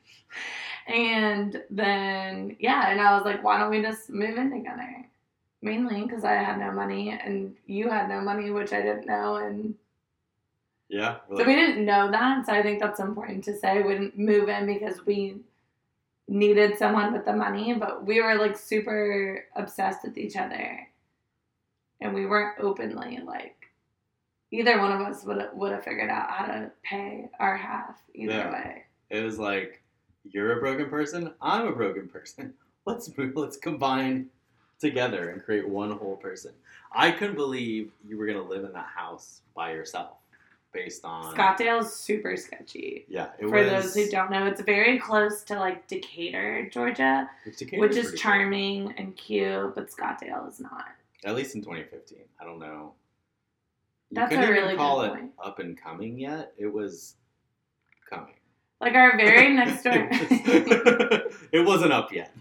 and 0.86 1.62
then 1.70 2.56
yeah, 2.60 2.90
and 2.90 3.00
I 3.00 3.14
was 3.16 3.24
like, 3.24 3.42
why 3.42 3.58
don't 3.58 3.70
we 3.70 3.82
just 3.82 4.10
move 4.10 4.36
in 4.36 4.50
together? 4.50 5.06
Mainly 5.62 6.02
because 6.02 6.24
I 6.24 6.34
had 6.34 6.58
no 6.58 6.70
money 6.72 7.10
and 7.10 7.56
you 7.66 7.88
had 7.88 8.08
no 8.08 8.20
money, 8.20 8.50
which 8.50 8.72
I 8.72 8.82
didn't 8.82 9.06
know, 9.06 9.36
and 9.36 9.74
Yeah. 10.88 11.16
we're 11.28 11.38
so 11.38 11.44
we 11.44 11.54
didn't 11.54 11.84
know 11.84 12.10
that. 12.10 12.46
So 12.46 12.52
I 12.52 12.62
think 12.62 12.80
that's 12.80 13.00
important 13.00 13.44
to 13.44 13.56
say. 13.56 13.82
We 13.82 13.94
didn't 13.94 14.18
move 14.18 14.48
in 14.48 14.66
because 14.66 15.04
we 15.06 15.38
needed 16.28 16.78
someone 16.78 17.12
with 17.12 17.24
the 17.24 17.32
money, 17.32 17.74
but 17.74 18.04
we 18.06 18.20
were 18.22 18.34
like 18.36 18.56
super 18.56 19.44
obsessed 19.56 20.04
with 20.04 20.16
each 20.18 20.36
other, 20.36 20.86
and 22.00 22.14
we 22.14 22.26
weren't 22.26 22.58
openly 22.60 23.20
like 23.24 23.56
either 24.50 24.78
one 24.80 24.92
of 24.92 25.00
us 25.00 25.24
would 25.24 25.48
would 25.54 25.72
have 25.72 25.84
figured 25.84 26.10
out 26.10 26.30
how 26.30 26.46
to 26.46 26.70
pay 26.82 27.28
our 27.40 27.56
half 27.56 27.96
either 28.14 28.32
Yeah. 28.34 28.52
way. 28.52 28.84
It 29.10 29.22
was 29.24 29.38
like, 29.38 29.82
you're 30.30 30.56
a 30.58 30.60
broken 30.60 30.88
person. 30.88 31.32
I'm 31.40 31.66
a 31.66 31.72
broken 31.72 32.08
person. 32.08 32.54
Let's 32.86 33.16
move. 33.16 33.34
Let's 33.36 33.56
combine 33.56 34.28
together 34.78 35.30
and 35.30 35.42
create 35.42 35.68
one 35.68 35.90
whole 35.92 36.16
person. 36.16 36.52
I 36.92 37.10
couldn't 37.10 37.36
believe 37.36 37.90
you 38.06 38.16
were 38.18 38.26
gonna 38.26 38.42
live 38.42 38.64
in 38.64 38.72
that 38.72 38.86
house 38.94 39.40
by 39.54 39.72
yourself, 39.72 40.16
based 40.74 41.04
on 41.04 41.34
Scottdale's 41.34 41.94
super 41.94 42.36
sketchy. 42.36 43.06
Yeah, 43.08 43.28
it 43.38 43.48
For 43.48 43.62
was. 43.62 43.70
those 43.70 43.94
who 43.94 44.10
don't 44.10 44.30
know, 44.30 44.46
it's 44.46 44.60
very 44.60 44.98
close 44.98 45.42
to 45.44 45.54
like 45.58 45.86
Decatur, 45.86 46.68
Georgia, 46.70 47.30
which, 47.46 47.60
which 47.72 47.90
is 47.92 47.96
pretty 48.08 48.08
cool. 48.08 48.16
charming 48.16 48.94
and 48.98 49.16
cute, 49.16 49.74
but 49.74 49.88
Scottdale 49.90 50.46
is 50.50 50.60
not. 50.60 50.86
At 51.24 51.34
least 51.36 51.54
in 51.54 51.62
2015. 51.62 52.18
I 52.40 52.44
don't 52.44 52.58
know. 52.58 52.92
You 54.10 54.16
That's 54.16 54.32
a 54.32 54.36
couldn't 54.36 54.50
really 54.50 54.64
even 54.66 54.76
call 54.76 55.02
it 55.02 55.08
point. 55.10 55.30
up 55.42 55.58
and 55.60 55.80
coming 55.80 56.18
yet. 56.18 56.52
It 56.58 56.66
was 56.70 57.14
coming. 58.10 58.34
Like 58.80 58.94
our 58.94 59.16
very 59.16 59.54
next 59.54 59.82
door. 59.84 60.08
it 60.10 61.64
wasn't 61.64 61.92
up 61.92 62.12
yet. 62.12 62.32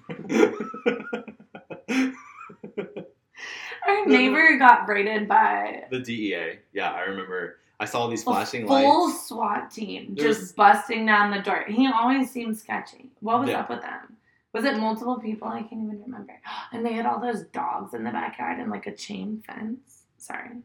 Our 3.85 4.05
neighbor 4.05 4.57
got 4.57 4.87
raided 4.87 5.27
by 5.27 5.83
the 5.91 5.99
DEA. 5.99 6.59
Yeah, 6.73 6.91
I 6.91 7.01
remember. 7.01 7.57
I 7.79 7.85
saw 7.85 8.07
these 8.07 8.23
flashing 8.23 8.65
full 8.67 8.75
lights. 8.75 8.85
Full 8.87 9.09
SWAT 9.11 9.71
team 9.71 10.15
There's- 10.15 10.37
just 10.39 10.55
busting 10.55 11.05
down 11.05 11.31
the 11.31 11.39
door. 11.41 11.65
He 11.67 11.87
always 11.87 12.31
seemed 12.31 12.57
sketchy. 12.57 13.11
What 13.19 13.39
was 13.39 13.49
Yeah. 13.49 13.61
up 13.61 13.69
with 13.69 13.81
them? 13.81 14.17
Was 14.53 14.63
it 14.65 14.77
multiple 14.77 15.19
people? 15.19 15.47
I 15.47 15.63
can't 15.63 15.83
even 15.83 16.01
remember. 16.01 16.39
And 16.71 16.85
they 16.85 16.93
had 16.93 17.05
all 17.05 17.19
those 17.19 17.43
dogs 17.47 17.93
in 17.93 18.03
the 18.03 18.11
backyard 18.11 18.59
and 18.59 18.69
like 18.71 18.87
a 18.87 18.95
chain 18.95 19.41
fence. 19.45 20.03
Sorry. 20.17 20.61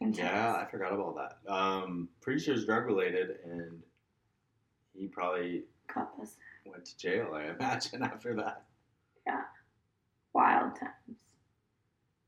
Yeah, 0.00 0.56
I 0.56 0.64
forgot 0.70 0.94
about 0.94 1.14
that. 1.16 1.52
Um, 1.52 2.08
pretty 2.22 2.40
sure 2.40 2.54
it's 2.54 2.64
drug 2.64 2.86
related, 2.86 3.38
and 3.44 3.82
he 4.94 5.06
probably 5.08 5.64
went 6.64 6.86
to 6.86 6.96
jail. 6.96 7.32
I 7.34 7.50
imagine 7.58 8.02
after 8.02 8.34
that. 8.36 8.64
Yeah, 9.26 9.42
wild 10.32 10.76
times. 10.76 11.18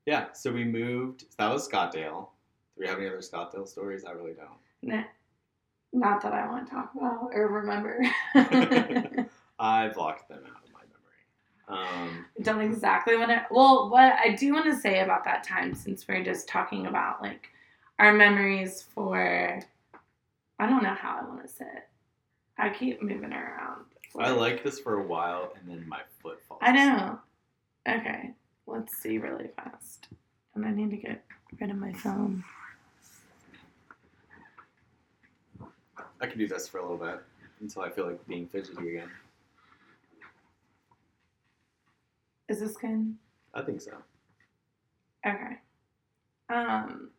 Yeah, 0.05 0.33
so 0.35 0.53
we 0.53 0.65
moved. 0.65 1.25
That 1.39 1.51
was 1.51 1.67
Scottdale. 1.67 2.29
Do 2.77 2.83
we 2.83 2.89
have 2.89 2.99
any 2.99 3.09
other 3.09 3.19
Scottdale 3.19 3.69
stories? 3.69 4.05
I 4.05 4.13
really 4.13 4.33
don't. 4.33 4.49
Nah. 4.83 5.05
Not 5.93 6.23
that 6.23 6.33
I 6.33 6.47
want 6.49 6.67
to 6.67 6.73
talk 6.73 6.93
about 6.95 7.31
or 7.35 7.49
remember. 7.49 8.03
I 9.59 9.89
blocked 9.89 10.29
them 10.29 10.41
out 10.47 10.65
of 10.65 10.73
my 10.73 10.81
memory. 10.89 12.07
Um, 12.09 12.27
don't 12.41 12.63
exactly 12.63 13.17
want 13.17 13.31
to. 13.31 13.47
Well, 13.51 13.91
what 13.91 14.15
I 14.15 14.35
do 14.35 14.55
want 14.55 14.65
to 14.67 14.77
say 14.77 15.01
about 15.01 15.25
that 15.25 15.45
time, 15.45 15.75
since 15.75 16.09
we're 16.09 16.25
just 16.25 16.49
talking 16.49 16.87
about 16.87 17.21
like 17.21 17.51
our 17.99 18.13
memories 18.13 18.83
for, 18.95 19.61
I 20.59 20.67
don't 20.67 20.83
know 20.83 20.95
how 20.95 21.21
I 21.21 21.29
want 21.29 21.43
to 21.43 21.49
say 21.49 21.67
it. 21.67 21.89
I 22.59 22.71
keep 22.71 23.03
moving 23.03 23.33
around. 23.33 23.85
I 24.19 24.31
like 24.31 24.63
this 24.63 24.79
for 24.79 25.01
a 25.01 25.07
while, 25.07 25.53
and 25.59 25.69
then 25.71 25.89
my 25.89 26.01
foot 26.23 26.43
falls. 26.43 26.61
I 26.63 26.73
know. 26.73 27.19
Okay, 27.89 28.31
let's 28.67 28.97
see 28.99 29.19
really 29.19 29.49
fast. 29.57 30.09
And 30.55 30.65
I 30.65 30.71
need 30.71 30.91
to 30.91 30.97
get 30.97 31.25
rid 31.61 31.71
of 31.71 31.77
my 31.77 31.93
phone. 31.93 32.45
I 36.23 36.27
can 36.27 36.39
do 36.39 36.47
this 36.47 36.69
for 36.69 36.79
a 36.79 36.83
little 36.83 36.97
bit 36.97 37.21
until 37.61 37.83
I 37.83 37.91
feel 37.91 38.07
like 38.07 38.25
being 38.29 38.47
fidgety 38.47 38.91
again. 38.91 39.11
Is 42.49 42.61
this 42.61 42.77
good? 42.77 43.15
I 43.55 43.63
think 43.63 43.81
so. 43.81 43.93
Okay. 45.27 45.59
Um. 46.49 47.11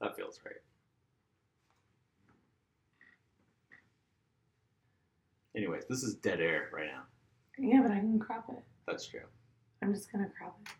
That 0.00 0.16
feels 0.16 0.40
right. 0.44 0.54
Anyways, 5.56 5.84
this 5.88 6.02
is 6.02 6.14
dead 6.14 6.40
air 6.40 6.68
right 6.72 6.86
now. 6.86 7.02
Yeah, 7.58 7.82
but 7.82 7.90
I 7.90 7.98
can 7.98 8.18
crop 8.18 8.46
it. 8.50 8.62
That's 8.86 9.06
true. 9.06 9.20
I'm 9.82 9.94
just 9.94 10.12
gonna 10.12 10.28
crop 10.36 10.58
it. 10.62 10.72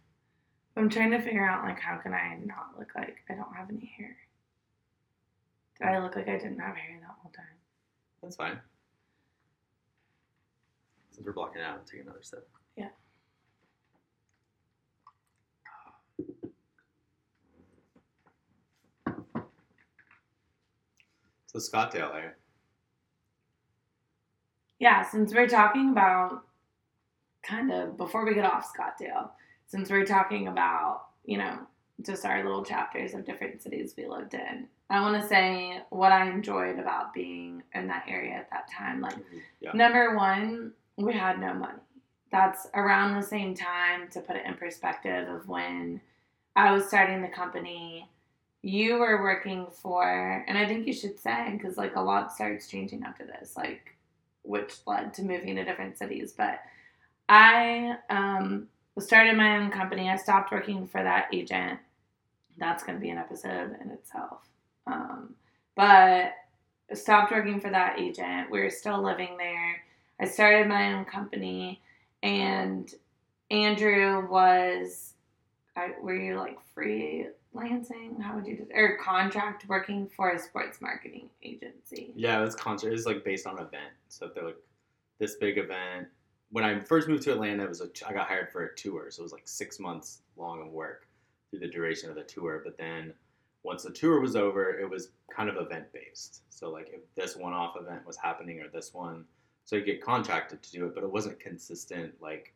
I'm 0.77 0.89
trying 0.89 1.11
to 1.11 1.21
figure 1.21 1.49
out 1.49 1.65
like 1.65 1.81
how 1.81 1.97
can 1.97 2.13
I 2.13 2.39
not 2.45 2.79
look 2.79 2.91
like 2.95 3.19
I 3.29 3.35
don't 3.35 3.55
have 3.55 3.71
any 3.71 3.93
hair. 3.97 4.17
Did 5.79 5.89
I 5.89 5.99
look 5.99 6.17
like 6.17 6.29
I 6.29 6.37
didn't 6.37 6.59
have 6.59 6.77
hair 6.77 6.99
that 7.01 7.17
whole 7.21 7.33
time? 7.33 7.45
That's 8.23 8.37
fine. 8.37 8.61
Since 11.11 11.27
we're 11.27 11.33
blocking 11.33 11.63
out, 11.63 11.87
take 11.87 12.03
another 12.03 12.23
sip. 12.23 12.49
Yeah. 12.77 12.89
So 21.47 21.59
Scottdale, 21.59 22.15
eh? 22.15 22.29
Yeah, 24.79 25.03
since 25.03 25.35
we're 25.35 25.49
talking 25.49 25.91
about 25.91 26.45
kind 27.43 27.73
of 27.73 27.97
before 27.97 28.25
we 28.25 28.35
get 28.35 28.45
off 28.45 28.73
Scottdale, 28.73 29.31
since 29.67 29.91
we're 29.91 30.07
talking 30.07 30.49
about, 30.49 31.07
you 31.25 31.39
know, 31.39 31.59
just 32.03 32.25
our 32.25 32.43
little 32.43 32.65
chapters 32.65 33.15
of 33.15 33.25
different 33.25 33.63
cities 33.63 33.95
we 33.97 34.07
lived 34.07 34.35
in, 34.35 34.67
I 34.89 35.01
want 35.01 35.21
to 35.21 35.29
say 35.29 35.83
what 35.91 36.13
I 36.13 36.29
enjoyed 36.29 36.79
about 36.79 37.15
being 37.15 37.63
in 37.75 37.87
that 37.89 38.05
area 38.09 38.35
at 38.35 38.51
that 38.51 38.71
time. 38.71 39.01
Like, 39.01 39.15
mm-hmm. 39.15 39.39
Yeah. 39.61 39.73
Number 39.75 40.17
one, 40.17 40.73
we 40.97 41.13
had 41.13 41.39
no 41.39 41.55
money. 41.55 41.79
That's 42.33 42.67
around 42.75 43.15
the 43.15 43.27
same 43.27 43.55
time, 43.55 44.09
to 44.11 44.21
put 44.21 44.37
it 44.37 44.47
in 44.47 44.55
perspective, 44.55 45.29
of 45.29 45.49
when 45.49 46.01
I 46.57 46.73
was 46.73 46.87
starting 46.87 47.23
the 47.23 47.29
company. 47.29 48.09
You 48.63 48.99
were 48.99 49.23
working 49.23 49.69
for, 49.71 50.45
and 50.47 50.59
I 50.59 50.67
think 50.67 50.87
you 50.87 50.93
should 50.93 51.19
say, 51.19 51.51
because 51.53 51.79
like 51.79 51.97
a 51.97 52.01
lot 52.01 52.33
starts 52.33 52.69
changing 52.69 53.05
after 53.05 53.25
this, 53.25 53.57
like 53.57 53.97
which 54.43 54.75
led 54.87 55.15
to 55.15 55.23
moving 55.23 55.57
to 55.57 55.65
different 55.65 55.97
cities. 55.97 56.35
But 56.37 56.61
I 57.31 57.97
um, 58.11 58.67
started 58.99 59.37
my 59.37 59.59
own 59.59 59.71
company. 59.71 60.11
I 60.11 60.17
stopped 60.17 60.51
working 60.51 60.89
for 60.89 61.01
that 61.01 61.29
agent. 61.33 61.79
That's 62.59 62.83
going 62.83 62.99
to 62.99 63.01
be 63.01 63.11
an 63.11 63.19
episode 63.19 63.77
in 63.81 63.91
itself. 63.93 64.49
Um, 64.89 65.35
but 65.77 66.33
stopped 66.93 67.31
working 67.31 67.61
for 67.61 67.71
that 67.71 68.01
agent. 68.01 68.51
We 68.51 68.61
were 68.61 68.69
still 68.69 69.01
living 69.01 69.37
there. 69.39 69.81
I 70.19 70.27
started 70.27 70.67
my 70.67 70.93
own 70.93 71.05
company, 71.05 71.81
and 72.23 72.93
Andrew 73.51 74.29
was, 74.29 75.15
I, 75.77 75.93
were 76.03 76.17
you 76.17 76.37
like 76.37 76.59
freelancing? 76.77 78.21
How 78.21 78.35
would 78.35 78.47
you, 78.47 78.57
do- 78.57 78.67
or 78.75 78.99
contract 78.99 79.67
working 79.69 80.11
for 80.15 80.31
a 80.31 80.39
sports 80.39 80.83
marketing 80.83 81.31
agency? 81.45 82.13
Yeah, 82.17 82.41
it 82.41 82.45
was 82.45 82.57
concert. 82.57 82.89
It 82.89 82.93
was 82.93 83.07
like 83.07 83.25
based 83.25 83.47
on 83.47 83.55
event. 83.55 83.93
So 84.09 84.27
if 84.27 84.35
they're 84.35 84.45
like 84.45 84.59
this 85.21 85.37
big 85.37 85.59
event. 85.59 86.09
When 86.51 86.65
I 86.65 86.81
first 86.81 87.09
moved 87.09 87.23
to 87.25 87.33
Atlanta, 87.33 87.65
it 87.65 87.69
was 87.69 87.81
a, 87.81 87.89
I 88.07 88.13
got 88.13 88.27
hired 88.27 88.51
for 88.51 88.65
a 88.65 88.75
tour, 88.75 89.11
so 89.11 89.21
it 89.21 89.25
was 89.25 89.33
like 89.33 89.47
six 89.47 89.79
months 89.79 90.23
long 90.37 90.61
of 90.61 90.73
work 90.73 91.07
through 91.49 91.61
the 91.61 91.69
duration 91.69 92.09
of 92.09 92.17
the 92.17 92.23
tour. 92.23 92.61
But 92.65 92.77
then 92.77 93.15
once 93.63 93.83
the 93.83 93.91
tour 93.91 94.21
was 94.21 94.37
over, 94.37 94.79
it 94.79 94.89
was 94.89 95.11
kind 95.35 95.49
of 95.49 95.57
event 95.57 95.93
based. 95.93 96.43
So 96.51 96.71
like 96.71 96.91
if 96.93 97.01
this 97.15 97.37
one-off 97.37 97.77
event 97.81 98.07
was 98.07 98.17
happening 98.17 98.61
or 98.61 98.69
this 98.69 98.93
one, 98.93 99.25
so 99.65 99.77
you 99.77 99.85
get 99.85 100.03
contracted 100.03 100.63
to 100.63 100.73
do 100.73 100.87
it, 100.87 100.95
but 100.95 101.05
it 101.05 101.13
wasn't 101.13 101.39
consistent 101.39 102.15
like 102.21 102.53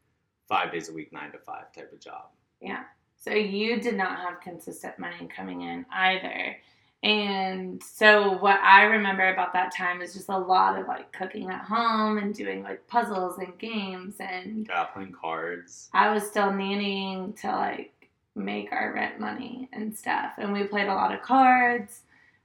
five 0.48 0.72
days 0.72 0.88
a 0.88 0.92
week, 0.92 1.12
nine 1.12 1.30
to 1.32 1.38
five 1.38 1.72
type 1.72 1.92
of 1.92 2.00
job. 2.00 2.26
Yeah. 2.60 2.84
So 3.16 3.30
you 3.30 3.80
did 3.80 3.96
not 3.96 4.18
have 4.18 4.40
consistent 4.40 4.98
money 4.98 5.28
coming 5.34 5.62
in 5.62 5.86
either. 5.92 6.56
And 7.04 7.82
so 7.82 8.38
what 8.38 8.58
I 8.62 8.84
remember 8.84 9.28
about 9.28 9.52
that 9.52 9.76
time 9.76 10.00
is 10.00 10.14
just 10.14 10.30
a 10.30 10.38
lot 10.38 10.78
of 10.80 10.88
like 10.88 11.12
cooking 11.12 11.50
at 11.50 11.60
home 11.60 12.16
and 12.16 12.34
doing 12.34 12.62
like 12.62 12.86
puzzles 12.88 13.36
and 13.38 13.58
games 13.58 14.14
and 14.20 14.66
Yeah, 14.66 14.84
playing 14.84 15.12
cards. 15.12 15.90
I 15.92 16.10
was 16.14 16.26
still 16.26 16.44
nannying 16.48 17.38
to 17.42 17.48
like 17.48 18.08
make 18.34 18.72
our 18.72 18.94
rent 18.94 19.20
money 19.20 19.68
and 19.74 19.94
stuff. 19.94 20.32
And 20.38 20.50
we 20.50 20.64
played 20.64 20.88
a 20.88 20.94
lot 20.94 21.12
of 21.14 21.20
cards. 21.20 22.00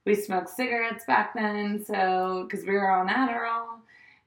we 0.06 0.14
smoked 0.14 0.50
cigarettes 0.50 1.06
back 1.06 1.34
then, 1.34 1.84
so 1.84 2.46
because 2.50 2.66
we 2.66 2.74
were 2.74 2.92
on 2.92 3.08
Adderall, 3.08 3.80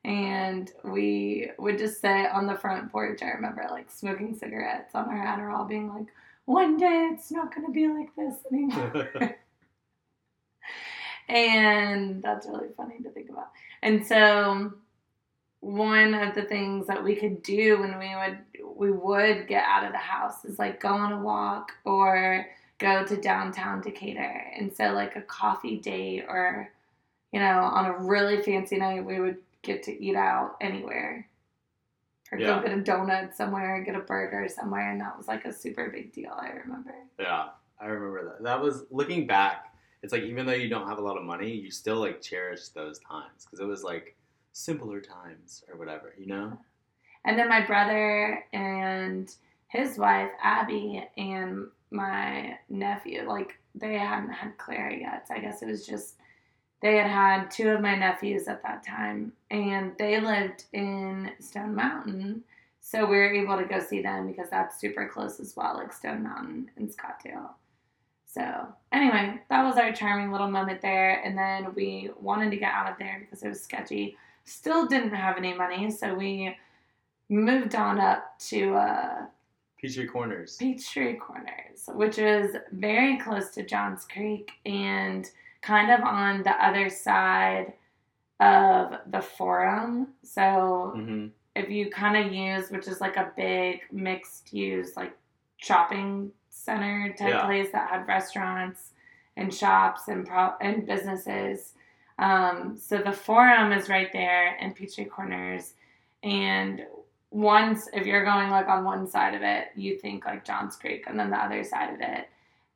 and 0.04 0.70
we 0.84 1.50
would 1.58 1.78
just 1.78 2.00
sit 2.00 2.30
on 2.32 2.46
the 2.46 2.54
front 2.56 2.90
porch. 2.90 3.20
I 3.22 3.30
remember 3.30 3.66
like 3.70 3.90
smoking 3.90 4.34
cigarettes 4.34 4.94
on 4.94 5.08
our 5.10 5.26
Adderall, 5.26 5.68
being 5.68 5.88
like, 5.92 6.06
"One 6.46 6.76
day 6.78 7.10
it's 7.12 7.30
not 7.30 7.54
going 7.54 7.66
to 7.66 7.72
be 7.72 7.86
like 7.88 8.14
this 8.16 8.36
anymore." 8.50 9.36
and 11.32 12.22
that's 12.22 12.46
really 12.46 12.68
funny 12.76 13.00
to 13.02 13.10
think 13.10 13.30
about. 13.30 13.48
And 13.82 14.06
so 14.06 14.72
one 15.60 16.12
of 16.14 16.34
the 16.34 16.42
things 16.42 16.86
that 16.88 17.02
we 17.02 17.14
could 17.16 17.42
do 17.42 17.80
when 17.80 17.98
we 17.98 18.14
would 18.14 18.38
we 18.76 18.90
would 18.90 19.46
get 19.46 19.64
out 19.64 19.84
of 19.84 19.92
the 19.92 19.98
house 19.98 20.44
is 20.44 20.58
like 20.58 20.80
go 20.80 20.88
on 20.88 21.12
a 21.12 21.20
walk 21.20 21.72
or 21.84 22.46
go 22.78 23.04
to 23.04 23.16
downtown 23.16 23.80
Decatur. 23.80 24.44
And 24.56 24.74
so 24.74 24.92
like 24.92 25.16
a 25.16 25.22
coffee 25.22 25.78
date 25.78 26.24
or 26.28 26.70
you 27.32 27.40
know, 27.40 27.60
on 27.60 27.86
a 27.86 27.98
really 27.98 28.42
fancy 28.42 28.76
night 28.76 29.04
we 29.04 29.18
would 29.20 29.38
get 29.62 29.82
to 29.84 30.04
eat 30.04 30.16
out 30.16 30.56
anywhere. 30.60 31.26
Or 32.30 32.38
Yeah. 32.38 32.60
go 32.60 32.66
get 32.66 32.78
a 32.78 32.82
donut 32.82 33.34
somewhere, 33.34 33.80
get 33.82 33.94
a 33.94 34.00
burger 34.00 34.48
somewhere, 34.48 34.90
and 34.90 35.00
that 35.00 35.16
was 35.16 35.28
like 35.28 35.44
a 35.44 35.52
super 35.52 35.88
big 35.88 36.12
deal, 36.12 36.32
I 36.38 36.48
remember. 36.48 36.94
Yeah, 37.18 37.50
I 37.80 37.86
remember 37.86 38.24
that. 38.24 38.42
That 38.42 38.60
was 38.60 38.84
looking 38.90 39.26
back. 39.26 39.71
It's 40.02 40.12
like 40.12 40.22
even 40.22 40.46
though 40.46 40.52
you 40.52 40.68
don't 40.68 40.88
have 40.88 40.98
a 40.98 41.02
lot 41.02 41.16
of 41.16 41.24
money, 41.24 41.52
you 41.52 41.70
still 41.70 42.00
like 42.00 42.20
cherish 42.20 42.68
those 42.68 42.98
times 42.98 43.44
because 43.44 43.60
it 43.60 43.66
was 43.66 43.84
like 43.84 44.16
simpler 44.52 45.00
times 45.00 45.64
or 45.70 45.78
whatever, 45.78 46.14
you 46.18 46.26
know? 46.26 46.58
And 47.24 47.38
then 47.38 47.48
my 47.48 47.64
brother 47.64 48.44
and 48.52 49.32
his 49.68 49.96
wife, 49.96 50.30
Abby, 50.42 51.04
and 51.16 51.68
my 51.90 52.58
nephew, 52.68 53.28
like 53.28 53.58
they 53.74 53.94
hadn't 53.94 54.32
had 54.32 54.58
Clara 54.58 54.96
yet. 54.96 55.28
So 55.28 55.34
I 55.34 55.38
guess 55.38 55.62
it 55.62 55.68
was 55.68 55.86
just 55.86 56.16
they 56.80 56.96
had 56.96 57.06
had 57.06 57.50
two 57.50 57.68
of 57.68 57.80
my 57.80 57.94
nephews 57.94 58.48
at 58.48 58.62
that 58.64 58.84
time, 58.84 59.32
and 59.52 59.92
they 59.98 60.20
lived 60.20 60.64
in 60.72 61.30
Stone 61.38 61.76
Mountain. 61.76 62.42
So 62.80 63.06
we 63.06 63.16
were 63.16 63.32
able 63.32 63.56
to 63.56 63.64
go 63.64 63.78
see 63.78 64.02
them 64.02 64.26
because 64.26 64.50
that's 64.50 64.80
super 64.80 65.08
close 65.08 65.38
as 65.38 65.54
well, 65.56 65.76
like 65.76 65.92
Stone 65.92 66.24
Mountain 66.24 66.72
and 66.76 66.90
Scottdale. 66.90 67.50
So 68.32 68.66
anyway, 68.92 69.40
that 69.50 69.62
was 69.62 69.76
our 69.76 69.92
charming 69.92 70.32
little 70.32 70.50
moment 70.50 70.80
there. 70.80 71.20
And 71.24 71.36
then 71.36 71.74
we 71.74 72.10
wanted 72.18 72.50
to 72.50 72.56
get 72.56 72.72
out 72.72 72.90
of 72.90 72.98
there 72.98 73.18
because 73.20 73.42
it 73.42 73.48
was 73.48 73.60
sketchy. 73.60 74.16
Still 74.44 74.86
didn't 74.86 75.14
have 75.14 75.36
any 75.36 75.52
money, 75.52 75.90
so 75.90 76.14
we 76.14 76.56
moved 77.28 77.74
on 77.74 78.00
up 78.00 78.38
to 78.48 78.74
uh, 78.74 79.26
Peachtree 79.78 80.06
Corners. 80.06 80.56
Peachtree 80.56 81.16
Corners, 81.16 81.88
which 81.88 82.18
is 82.18 82.56
very 82.72 83.18
close 83.18 83.50
to 83.50 83.62
Johns 83.64 84.06
Creek 84.06 84.50
and 84.64 85.28
kind 85.60 85.90
of 85.90 86.00
on 86.00 86.42
the 86.42 86.64
other 86.64 86.88
side 86.88 87.74
of 88.40 88.94
the 89.10 89.20
Forum. 89.20 90.08
So 90.22 90.92
hmm 90.96 91.26
if 91.54 91.68
you 91.68 91.90
kind 91.90 92.16
of 92.16 92.32
use, 92.32 92.70
which 92.70 92.88
is 92.88 93.00
like 93.00 93.16
a 93.16 93.30
big 93.36 93.80
mixed 93.92 94.52
use, 94.52 94.96
like 94.96 95.16
shopping 95.58 96.30
center 96.64 97.12
type 97.18 97.30
Yeah. 97.30 97.44
place 97.44 97.70
that 97.72 97.90
had 97.90 98.06
restaurants 98.06 98.90
and 99.36 99.52
shops 99.52 100.08
and 100.08 100.26
pro- 100.26 100.54
and 100.60 100.86
businesses. 100.86 101.74
Um, 102.18 102.76
so 102.76 102.98
the 102.98 103.12
Forum 103.12 103.72
is 103.72 103.88
right 103.88 104.12
there 104.12 104.56
in 104.56 104.72
Peachtree 104.72 105.06
Corners, 105.06 105.74
and 106.22 106.86
once 107.30 107.88
if 107.92 108.06
you're 108.06 108.24
going 108.24 108.50
like 108.50 108.68
on 108.68 108.84
one 108.84 109.06
side 109.06 109.34
of 109.34 109.42
it, 109.42 109.68
you 109.74 109.96
think 109.98 110.24
like 110.26 110.44
Johns 110.44 110.76
Creek, 110.76 111.04
and 111.06 111.18
then 111.18 111.30
the 111.30 111.38
other 111.38 111.64
side 111.64 111.94
of 111.94 112.00
it 112.00 112.28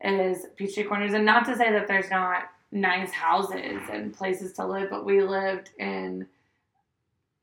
is 0.03 0.46
Peachtree 0.57 0.85
Corners. 0.85 1.12
And 1.14 1.25
not 1.25 1.44
to 1.46 1.55
say 1.57 1.70
that 1.72 1.87
there's 1.87 2.11
not 2.11 2.51
nice 2.72 3.12
houses 3.12 3.81
and 3.92 4.12
places 4.12 4.53
to 4.55 4.66
live, 4.66 4.90
but 4.90 5.05
we 5.05 5.22
lived 5.22 5.70
in 5.79 6.27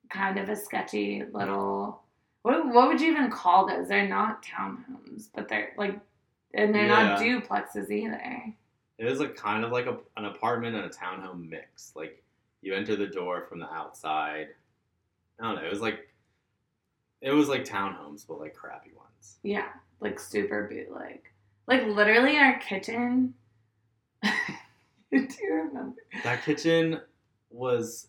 kind 0.10 0.38
of 0.38 0.50
a 0.50 0.56
sketchy 0.56 1.24
little. 1.32 2.02
What, 2.42 2.68
what 2.74 2.88
would 2.90 3.00
you 3.00 3.12
even 3.12 3.32
call 3.32 3.68
those? 3.68 3.88
They're 3.88 4.08
not 4.10 4.44
townhomes, 4.44 5.30
but 5.34 5.48
they're 5.48 5.72
like, 5.78 5.98
and 6.54 6.74
they're 6.74 6.88
not 6.88 7.20
duplexes 7.20 7.90
either. 7.90 8.54
It 8.98 9.06
was 9.06 9.20
like 9.20 9.36
kind 9.36 9.64
of 9.64 9.72
like 9.72 9.86
a, 9.86 9.98
an 10.18 10.26
apartment 10.26 10.76
and 10.76 10.86
a 10.86 10.90
townhome 10.90 11.50
mix. 11.50 11.94
Like 11.96 12.24
you 12.62 12.74
enter 12.74 12.96
the 12.96 13.08
door 13.08 13.46
from 13.50 13.60
the 13.60 13.72
outside. 13.72 14.48
I 15.40 15.44
don't 15.44 15.56
know. 15.56 15.66
It 15.66 15.72
was 15.72 15.82
like 15.82 16.08
it 17.22 17.32
was 17.32 17.48
like 17.48 17.66
townhomes, 17.66 18.26
but 18.28 18.40
like 18.40 18.54
crappy 18.54 18.92
ones. 18.96 19.38
Yeah, 19.44 19.70
like 20.00 20.20
super 20.20 20.68
bootleg. 20.68 21.22
Like 21.68 21.86
literally 21.88 22.38
our 22.38 22.60
kitchen. 22.60 23.34
Do 24.24 24.30
you 25.12 25.54
remember? 25.54 26.02
That 26.24 26.44
kitchen 26.44 27.00
was 27.50 28.08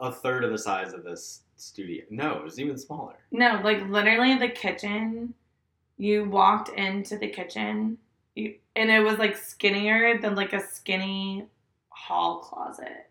a 0.00 0.12
third 0.12 0.44
of 0.44 0.50
the 0.50 0.58
size 0.58 0.92
of 0.92 1.04
this 1.04 1.42
studio. 1.56 2.04
No, 2.10 2.36
it 2.36 2.44
was 2.44 2.60
even 2.60 2.76
smaller. 2.76 3.16
No, 3.30 3.60
like 3.64 3.86
literally 3.88 4.36
the 4.36 4.48
kitchen. 4.48 5.34
You 5.98 6.28
walked 6.28 6.68
into 6.70 7.16
the 7.16 7.28
kitchen, 7.28 7.98
you, 8.34 8.56
and 8.74 8.90
it 8.90 9.00
was 9.00 9.18
like 9.18 9.36
skinnier 9.36 10.18
than 10.20 10.34
like 10.34 10.52
a 10.52 10.60
skinny 10.60 11.46
hall 11.88 12.40
closet. 12.40 13.10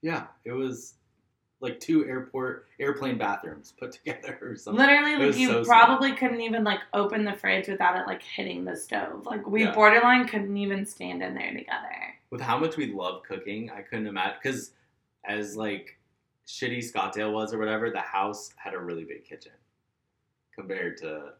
Yeah, 0.00 0.26
it 0.44 0.52
was 0.52 0.94
like 1.60 1.80
two 1.80 2.06
airport 2.06 2.66
airplane 2.78 3.16
bathrooms 3.16 3.72
put 3.78 3.92
together 3.92 4.38
or 4.42 4.56
something. 4.56 4.78
Literally, 4.80 5.12
It 5.12 5.28
like 5.30 5.38
you 5.38 5.48
so 5.48 5.64
probably 5.64 6.12
couldn't 6.12 6.40
even 6.40 6.64
like 6.64 6.80
open 6.92 7.24
the 7.24 7.32
fridge 7.32 7.68
without 7.68 7.98
it 7.98 8.06
like 8.06 8.22
hitting 8.22 8.64
the 8.64 8.76
stove. 8.76 9.26
Like 9.26 9.46
we 9.46 9.64
Yeah. 9.64 9.72
borderline 9.74 10.26
couldn't 10.26 10.56
even 10.56 10.84
stand 10.84 11.22
in 11.22 11.34
there 11.34 11.52
together. 11.52 12.14
With 12.30 12.40
how 12.40 12.58
much 12.58 12.76
we 12.76 12.92
love 12.92 13.22
cooking, 13.22 13.70
I 13.70 13.82
couldn't 13.82 14.06
imagine 14.06 14.38
because 14.42 14.72
as 15.24 15.56
like 15.56 15.98
shitty 16.46 16.78
Scottdale 16.78 17.32
was 17.32 17.54
or 17.54 17.58
whatever, 17.58 17.90
the 17.90 18.00
house 18.00 18.50
had 18.56 18.74
a 18.74 18.78
really 18.78 19.04
big 19.04 19.24
kitchen 19.24 19.52
compared 20.54 20.98
to 20.98 21.32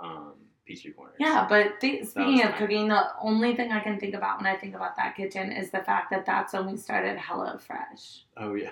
um, 0.00 0.32
Peachtree 0.66 0.92
Corners. 0.92 1.16
Yeah, 1.18 1.46
but 1.48 1.80
th- 1.80 2.06
speaking 2.06 2.42
of 2.42 2.54
cooking, 2.56 2.88
the 2.88 3.04
only 3.20 3.54
thing 3.54 3.72
I 3.72 3.80
can 3.80 3.98
think 4.00 4.14
about 4.14 4.38
when 4.38 4.46
I 4.46 4.56
think 4.56 4.74
about 4.74 4.96
that 4.96 5.16
kitchen 5.16 5.52
is 5.52 5.70
the 5.70 5.80
fact 5.80 6.10
that 6.10 6.24
that's 6.24 6.52
when 6.52 6.70
we 6.70 6.76
started 6.76 7.18
HelloFresh. 7.18 8.20
Oh 8.36 8.54
yeah. 8.54 8.70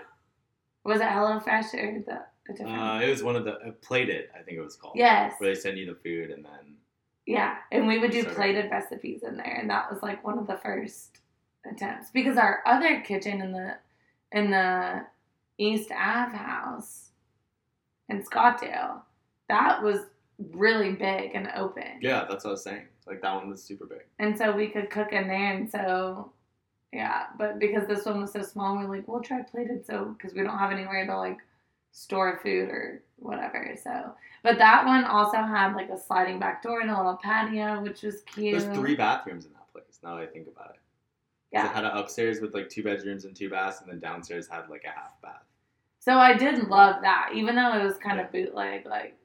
Was 0.85 1.01
it 1.01 1.07
HelloFresh 1.07 1.75
or 1.75 2.01
the 2.01 2.25
a 2.49 2.53
different? 2.57 2.81
Uh, 2.81 3.01
it 3.03 3.11
was 3.11 3.23
one 3.23 3.37
of 3.37 3.45
the 3.45 3.53
uh, 3.59 3.71
plated, 3.83 4.29
I 4.35 4.43
think 4.43 4.59
it 4.59 4.63
was 4.63 4.75
called. 4.77 4.95
yes. 4.97 5.35
Where 5.39 5.55
they 5.55 5.61
send 5.61 5.79
you 5.79 5.87
the 5.87 5.95
food 5.95 6.31
and 6.31 6.45
then 6.45 6.77
Yeah, 7.27 7.57
and 7.71 7.87
we 7.87 7.99
would 7.99 8.11
do 8.11 8.25
plated 8.25 8.71
recipes 8.71 9.23
in 9.23 9.37
there, 9.37 9.59
and 9.61 9.71
that 9.71 9.91
was 9.93 10.03
like 10.03 10.25
one 10.25 10.39
of 10.39 10.47
the 10.47 10.57
first 10.57 11.21
attempts 11.71 12.11
because 12.11 12.37
our 12.37 12.61
other 12.67 13.01
kitchen 13.03 13.41
in 13.41 13.53
the 13.53 13.77
in 14.33 14.51
the 14.51 15.05
East 15.59 15.93
Ave 15.93 16.37
house 16.37 17.11
in 18.09 18.25
Scottdale, 18.25 19.03
that 19.49 19.83
was 19.83 20.01
really 20.53 20.93
big 20.93 21.33
and 21.35 21.49
open, 21.57 21.99
yeah, 22.01 22.25
that's 22.29 22.45
what 22.45 22.51
I 22.51 22.53
was 22.53 22.65
saying. 22.65 22.87
Like 23.07 23.23
that 23.23 23.35
one 23.35 23.49
was 23.49 23.63
super 23.63 23.87
big. 23.87 24.03
and 24.19 24.37
so 24.37 24.53
we 24.53 24.69
could 24.69 24.91
cook 24.91 25.13
in 25.13 25.29
there, 25.29 25.55
and 25.55 25.71
so 25.71 26.33
yeah, 26.93 27.27
but 27.39 27.59
because 27.59 27.87
this 27.89 28.05
one 28.05 28.21
was 28.21 28.33
so 28.33 28.43
small, 28.43 28.77
we're 28.77 28.89
like, 28.97 29.09
we'll 29.09 29.23
try 29.23 29.43
plated, 29.43 29.87
so 29.87 30.15
because 30.17 30.35
we 30.35 30.43
don't 30.43 30.59
have 30.59 30.73
anywhere 30.73 31.07
to 31.07 31.17
like 31.17 31.39
store 31.93 32.41
food 32.43 32.69
or 32.69 33.03
whatever, 33.17 33.75
so. 33.83 34.15
But 34.43 34.59
that 34.59 34.85
one 34.85 35.05
also 35.05 35.39
had 35.39 35.75
like 35.75 35.89
a 35.89 35.99
sliding 35.99 36.39
back 36.39 36.63
door 36.63 36.81
and 36.81 36.91
a 36.91 36.97
little 36.97 37.19
patio, 37.23 37.81
which 37.83 38.03
was 38.03 38.23
cute. 38.23 38.61
There's 38.61 38.77
three 38.77 38.97
bathrooms 38.97 39.47
in 39.47 39.53
that 39.53 39.73
place. 39.73 40.01
Now 40.03 40.17
that 40.17 40.23
I 40.23 40.27
think 40.27 40.49
about 40.49 40.71
it. 40.71 40.81
Yeah. 41.53 41.67
It 41.67 41.75
had 41.75 41.85
an 41.85 41.93
upstairs 41.97 42.41
with 42.41 42.55
like 42.55 42.69
two 42.69 42.83
bedrooms 42.83 43.25
and 43.25 43.37
two 43.37 43.51
baths, 43.51 43.81
and 43.81 43.91
then 43.91 44.01
downstairs 44.01 44.49
had 44.49 44.69
like 44.69 44.85
a 44.85 44.89
half 44.89 45.21
bath. 45.23 45.45
So 45.99 46.19
I 46.19 46.35
did 46.35 46.67
love 46.69 47.03
that, 47.03 47.31
even 47.35 47.55
though 47.55 47.79
it 47.79 47.85
was 47.85 47.97
kind 47.99 48.21
of 48.21 48.33
bootleg, 48.33 48.87
like 48.87 49.17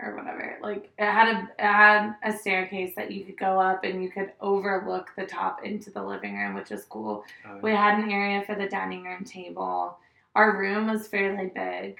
or 0.00 0.14
whatever. 0.14 0.58
Like 0.62 0.90
it 0.98 1.04
had 1.04 1.28
a 1.28 1.40
it 1.58 1.72
had 1.72 2.14
a 2.22 2.36
staircase 2.36 2.94
that 2.96 3.10
you 3.10 3.24
could 3.24 3.38
go 3.38 3.58
up 3.58 3.84
and 3.84 4.02
you 4.02 4.10
could 4.10 4.32
overlook 4.40 5.10
the 5.16 5.26
top 5.26 5.64
into 5.64 5.90
the 5.90 6.02
living 6.02 6.36
room, 6.36 6.54
which 6.54 6.70
is 6.70 6.84
cool. 6.84 7.24
Uh, 7.44 7.58
We 7.62 7.72
had 7.72 7.98
an 7.98 8.10
area 8.10 8.42
for 8.44 8.54
the 8.54 8.68
dining 8.68 9.04
room 9.04 9.24
table. 9.24 9.96
Our 10.34 10.58
room 10.58 10.88
was 10.88 11.08
fairly 11.08 11.50
big. 11.54 11.98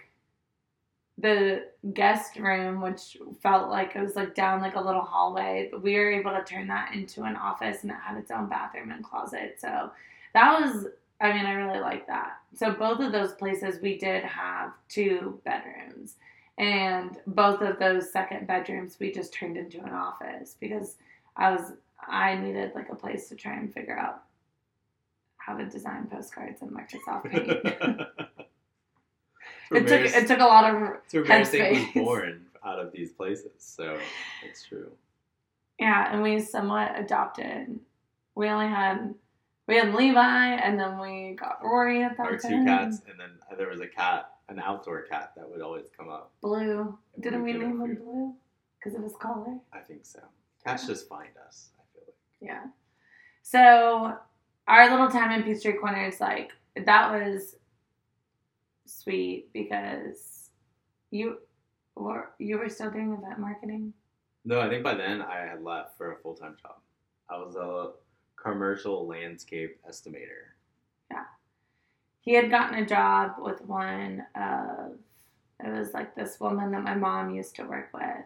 The 1.19 1.69
guest 1.95 2.37
room, 2.37 2.83
which 2.83 3.17
felt 3.43 3.71
like 3.71 3.97
it 3.97 4.03
was 4.03 4.17
like 4.17 4.35
down 4.35 4.61
like 4.61 4.77
a 4.77 4.81
little 4.81 5.01
hallway, 5.01 5.71
we 5.81 5.95
were 5.97 6.13
able 6.13 6.33
to 6.33 6.45
turn 6.45 6.67
that 6.69 6.93
into 6.95 7.23
an 7.23 7.37
office 7.37 7.79
and 7.83 7.91
it 7.91 7.97
had 8.03 8.19
its 8.19 8.31
own 8.31 8.49
bathroom 8.51 8.91
and 8.91 9.03
closet. 9.03 9.57
So 9.59 9.91
that 10.35 10.61
was, 10.61 10.89
I 11.23 11.33
mean, 11.33 11.47
I 11.47 11.53
really 11.55 11.81
like 11.81 12.07
that. 12.09 12.37
So 12.55 12.71
both 12.73 13.01
of 13.01 13.13
those 13.13 13.33
places 13.33 13.81
we 13.81 13.97
did 13.97 14.25
have 14.25 14.73
two 14.91 15.41
bedrooms. 15.47 16.17
And 16.59 17.19
both 17.27 17.61
of 17.61 17.79
those 17.79 18.11
second 18.11 18.47
bedrooms 18.47 18.97
we 18.99 19.13
just 19.13 19.35
turned 19.35 19.57
into 19.57 19.83
an 19.83 19.93
office 19.93 20.57
because 20.59 20.97
I 21.37 21.51
was 21.51 21.73
I 22.09 22.37
needed 22.37 22.73
like 22.75 22.89
a 22.91 22.95
place 22.95 23.29
to 23.29 23.35
try 23.35 23.55
and 23.55 23.73
figure 23.73 23.99
out 23.99 24.23
how 25.37 25.57
to 25.57 25.67
design 25.67 26.09
postcards 26.11 26.63
in 26.63 26.71
Microsoft 26.71 27.31
Paint. 27.31 27.51
it 29.71 29.87
took 29.87 30.01
it 30.01 30.27
took 30.27 30.41
a 30.41 30.45
lot 30.45 30.65
of 30.65 31.27
Mary 31.27 31.45
St. 31.45 31.71
was 31.71 31.79
headspace. 31.79 31.95
born 31.95 32.47
out 32.65 32.79
of 32.79 32.93
these 32.93 33.13
places, 33.13 33.53
so 33.59 33.99
it's 34.45 34.65
true. 34.65 34.91
yeah, 35.79 36.13
and 36.13 36.23
we 36.23 36.41
somewhat 36.41 36.99
adopted. 36.99 37.79
We 38.35 38.49
only 38.49 38.67
had 38.67 39.15
We 39.67 39.77
had 39.77 39.95
Levi, 39.95 40.21
and 40.55 40.79
then 40.79 40.99
we 40.99 41.37
got 41.39 41.59
Rory 41.63 42.03
at 42.05 42.17
that 42.17 42.25
time. 42.25 42.27
Our 42.27 42.39
time. 42.39 42.51
two 42.51 42.65
cats, 42.65 43.03
and 43.11 43.19
then 43.19 43.31
there 43.59 43.69
was 43.69 43.81
a 43.81 43.87
cat, 43.89 44.31
an 44.49 44.61
outdoor 44.61 45.03
cat 45.03 45.33
that 45.37 45.49
would 45.49 45.61
always 45.61 45.87
come 45.97 46.09
up. 46.09 46.33
Blue. 46.41 46.97
And 47.15 47.23
Didn't 47.23 47.43
we 47.43 47.53
we'd 47.53 47.61
give 47.61 47.63
it 47.63 47.69
name 47.75 47.81
him. 47.81 47.95
Blue? 47.97 48.35
Because 48.79 48.97
of 48.97 49.03
his 49.03 49.17
color. 49.17 49.59
I 49.73 49.81
think 49.81 50.05
so. 50.07 50.21
Cats 50.65 50.87
just 50.87 51.09
find 51.09 51.31
us. 51.47 51.71
I 51.79 51.83
feel 51.93 52.05
like. 52.07 52.17
Yeah. 52.41 52.71
So 53.43 54.17
our 54.69 54.91
little 54.91 55.09
time 55.09 55.33
in 55.33 55.43
Peachtree 55.43 55.75
Corners, 55.79 56.21
like 56.21 56.53
that 56.85 57.11
was 57.11 57.57
sweet 58.85 59.53
because 59.53 60.51
you 61.11 61.39
were 61.97 62.31
you 62.39 62.59
were 62.59 62.69
still 62.69 62.91
doing 62.91 63.13
event 63.13 63.39
marketing. 63.41 63.93
No, 64.45 64.61
I 64.61 64.69
think 64.69 64.85
by 64.85 64.95
then 64.95 65.23
I 65.23 65.41
had 65.41 65.63
left 65.63 65.97
for 65.97 66.13
a 66.13 66.17
full 66.19 66.35
time 66.35 66.57
job. 66.61 66.77
I 67.29 67.37
was 67.39 67.57
a 67.57 67.93
commercial 68.47 69.07
landscape 69.07 69.79
estimator. 69.89 70.55
Yeah. 71.11 71.25
He 72.21 72.35
had 72.35 72.51
gotten 72.51 72.79
a 72.79 72.87
job 72.87 73.33
with 73.39 73.61
one 73.63 74.25
of 74.35 74.93
it 75.65 75.73
was 75.73 75.95
like 75.95 76.15
this 76.15 76.39
woman 76.39 76.71
that 76.73 76.85
my 76.85 76.95
mom 76.95 77.35
used 77.35 77.57
to 77.57 77.65
work 77.65 77.89
with, 77.95 78.25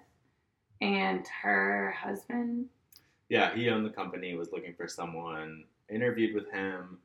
and 0.81 1.25
her 1.43 1.95
husband. 1.97 2.67
Yeah, 3.29 3.55
he 3.55 3.69
owned 3.71 3.87
the 3.87 3.91
company, 3.91 4.35
was 4.35 4.51
looking 4.53 4.75
for 4.75 4.89
someone, 4.89 5.65
interviewed 5.89 6.35
with 6.35 6.51
him, 6.51 6.99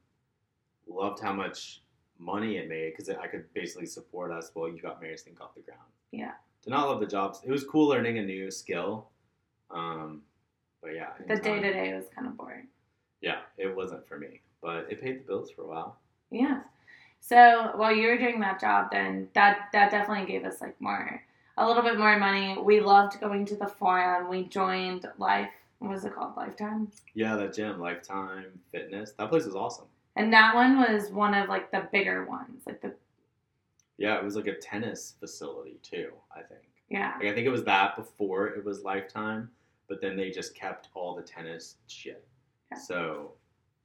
loved 0.87 1.21
how 1.21 1.33
much 1.33 1.81
money 2.17 2.57
it 2.57 2.67
made 2.67 2.93
because 2.95 3.09
I 3.09 3.27
could 3.27 3.53
basically 3.53 3.85
support 3.85 4.31
us 4.31 4.49
while 4.53 4.67
you 4.67 4.81
got 4.81 5.01
Maristink 5.01 5.39
off 5.41 5.53
the 5.55 5.61
ground. 5.61 5.81
Yeah. 6.11 6.31
Did 6.63 6.71
not 6.71 6.87
love 6.87 6.99
the 6.99 7.05
jobs. 7.05 7.41
It 7.45 7.51
was 7.51 7.63
cool 7.63 7.87
learning 7.87 8.17
a 8.17 8.23
new 8.23 8.49
skill. 8.49 9.09
Um, 9.69 10.21
but 10.81 10.95
yeah. 10.95 11.09
The 11.27 11.35
day 11.35 11.59
to 11.59 11.73
day 11.73 11.93
was 11.93 12.05
kind 12.15 12.27
of 12.27 12.35
boring. 12.37 12.67
Yeah, 13.21 13.39
it 13.57 13.75
wasn't 13.75 14.07
for 14.07 14.17
me, 14.17 14.41
but 14.61 14.87
it 14.91 15.01
paid 15.01 15.19
the 15.19 15.23
bills 15.27 15.51
for 15.51 15.63
a 15.63 15.67
while. 15.67 15.97
Yeah. 16.31 16.61
So 17.19 17.71
while 17.75 17.95
you 17.95 18.07
were 18.07 18.17
doing 18.17 18.39
that 18.41 18.59
job, 18.61 18.89
then 18.91 19.29
that 19.33 19.69
that 19.73 19.89
definitely 19.91 20.31
gave 20.31 20.45
us 20.45 20.61
like 20.61 20.79
more, 20.79 21.23
a 21.57 21.67
little 21.67 21.81
bit 21.83 21.97
more 21.97 22.19
money. 22.19 22.55
We 22.61 22.79
loved 22.81 23.19
going 23.19 23.45
to 23.47 23.55
the 23.55 23.67
forum. 23.67 24.29
We 24.29 24.43
joined 24.43 25.07
Life. 25.17 25.49
What 25.79 25.91
was 25.91 26.05
it 26.05 26.13
called? 26.15 26.37
Lifetime. 26.37 26.91
Yeah, 27.15 27.35
that 27.35 27.53
gym, 27.53 27.79
Lifetime 27.79 28.45
Fitness, 28.71 29.13
that 29.17 29.29
place 29.29 29.45
was 29.45 29.55
awesome. 29.55 29.85
And 30.15 30.31
that 30.31 30.55
one 30.55 30.77
was 30.77 31.09
one 31.09 31.33
of 31.33 31.49
like 31.49 31.71
the 31.71 31.87
bigger 31.91 32.25
ones. 32.25 32.61
Like 32.65 32.81
the 32.81 32.93
Yeah, 33.97 34.17
it 34.17 34.23
was 34.23 34.35
like 34.35 34.47
a 34.47 34.55
tennis 34.55 35.15
facility 35.19 35.79
too. 35.81 36.11
I 36.31 36.41
think. 36.43 36.61
yeah. 36.89 37.13
Like 37.19 37.29
I 37.29 37.33
think 37.33 37.47
it 37.47 37.51
was 37.51 37.63
that 37.65 37.95
before 37.95 38.47
it 38.47 38.63
was 38.63 38.83
Lifetime, 38.83 39.49
but 39.89 39.99
then 40.01 40.15
they 40.15 40.29
just 40.29 40.53
kept 40.55 40.89
all 40.93 41.15
the 41.15 41.21
tennis 41.23 41.75
shit. 41.87 42.25
Yeah. 42.71 42.77
So 42.77 43.31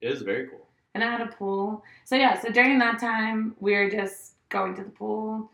it 0.00 0.10
was 0.10 0.22
very 0.22 0.48
cool. 0.48 0.66
And 0.94 1.04
I 1.04 1.10
had 1.10 1.20
a 1.20 1.32
pool. 1.32 1.84
So 2.04 2.16
yeah. 2.16 2.40
So 2.40 2.50
during 2.50 2.78
that 2.80 2.98
time, 2.98 3.54
we 3.60 3.72
were 3.74 3.90
just 3.90 4.34
going 4.48 4.74
to 4.76 4.84
the 4.84 4.90
pool. 4.90 5.50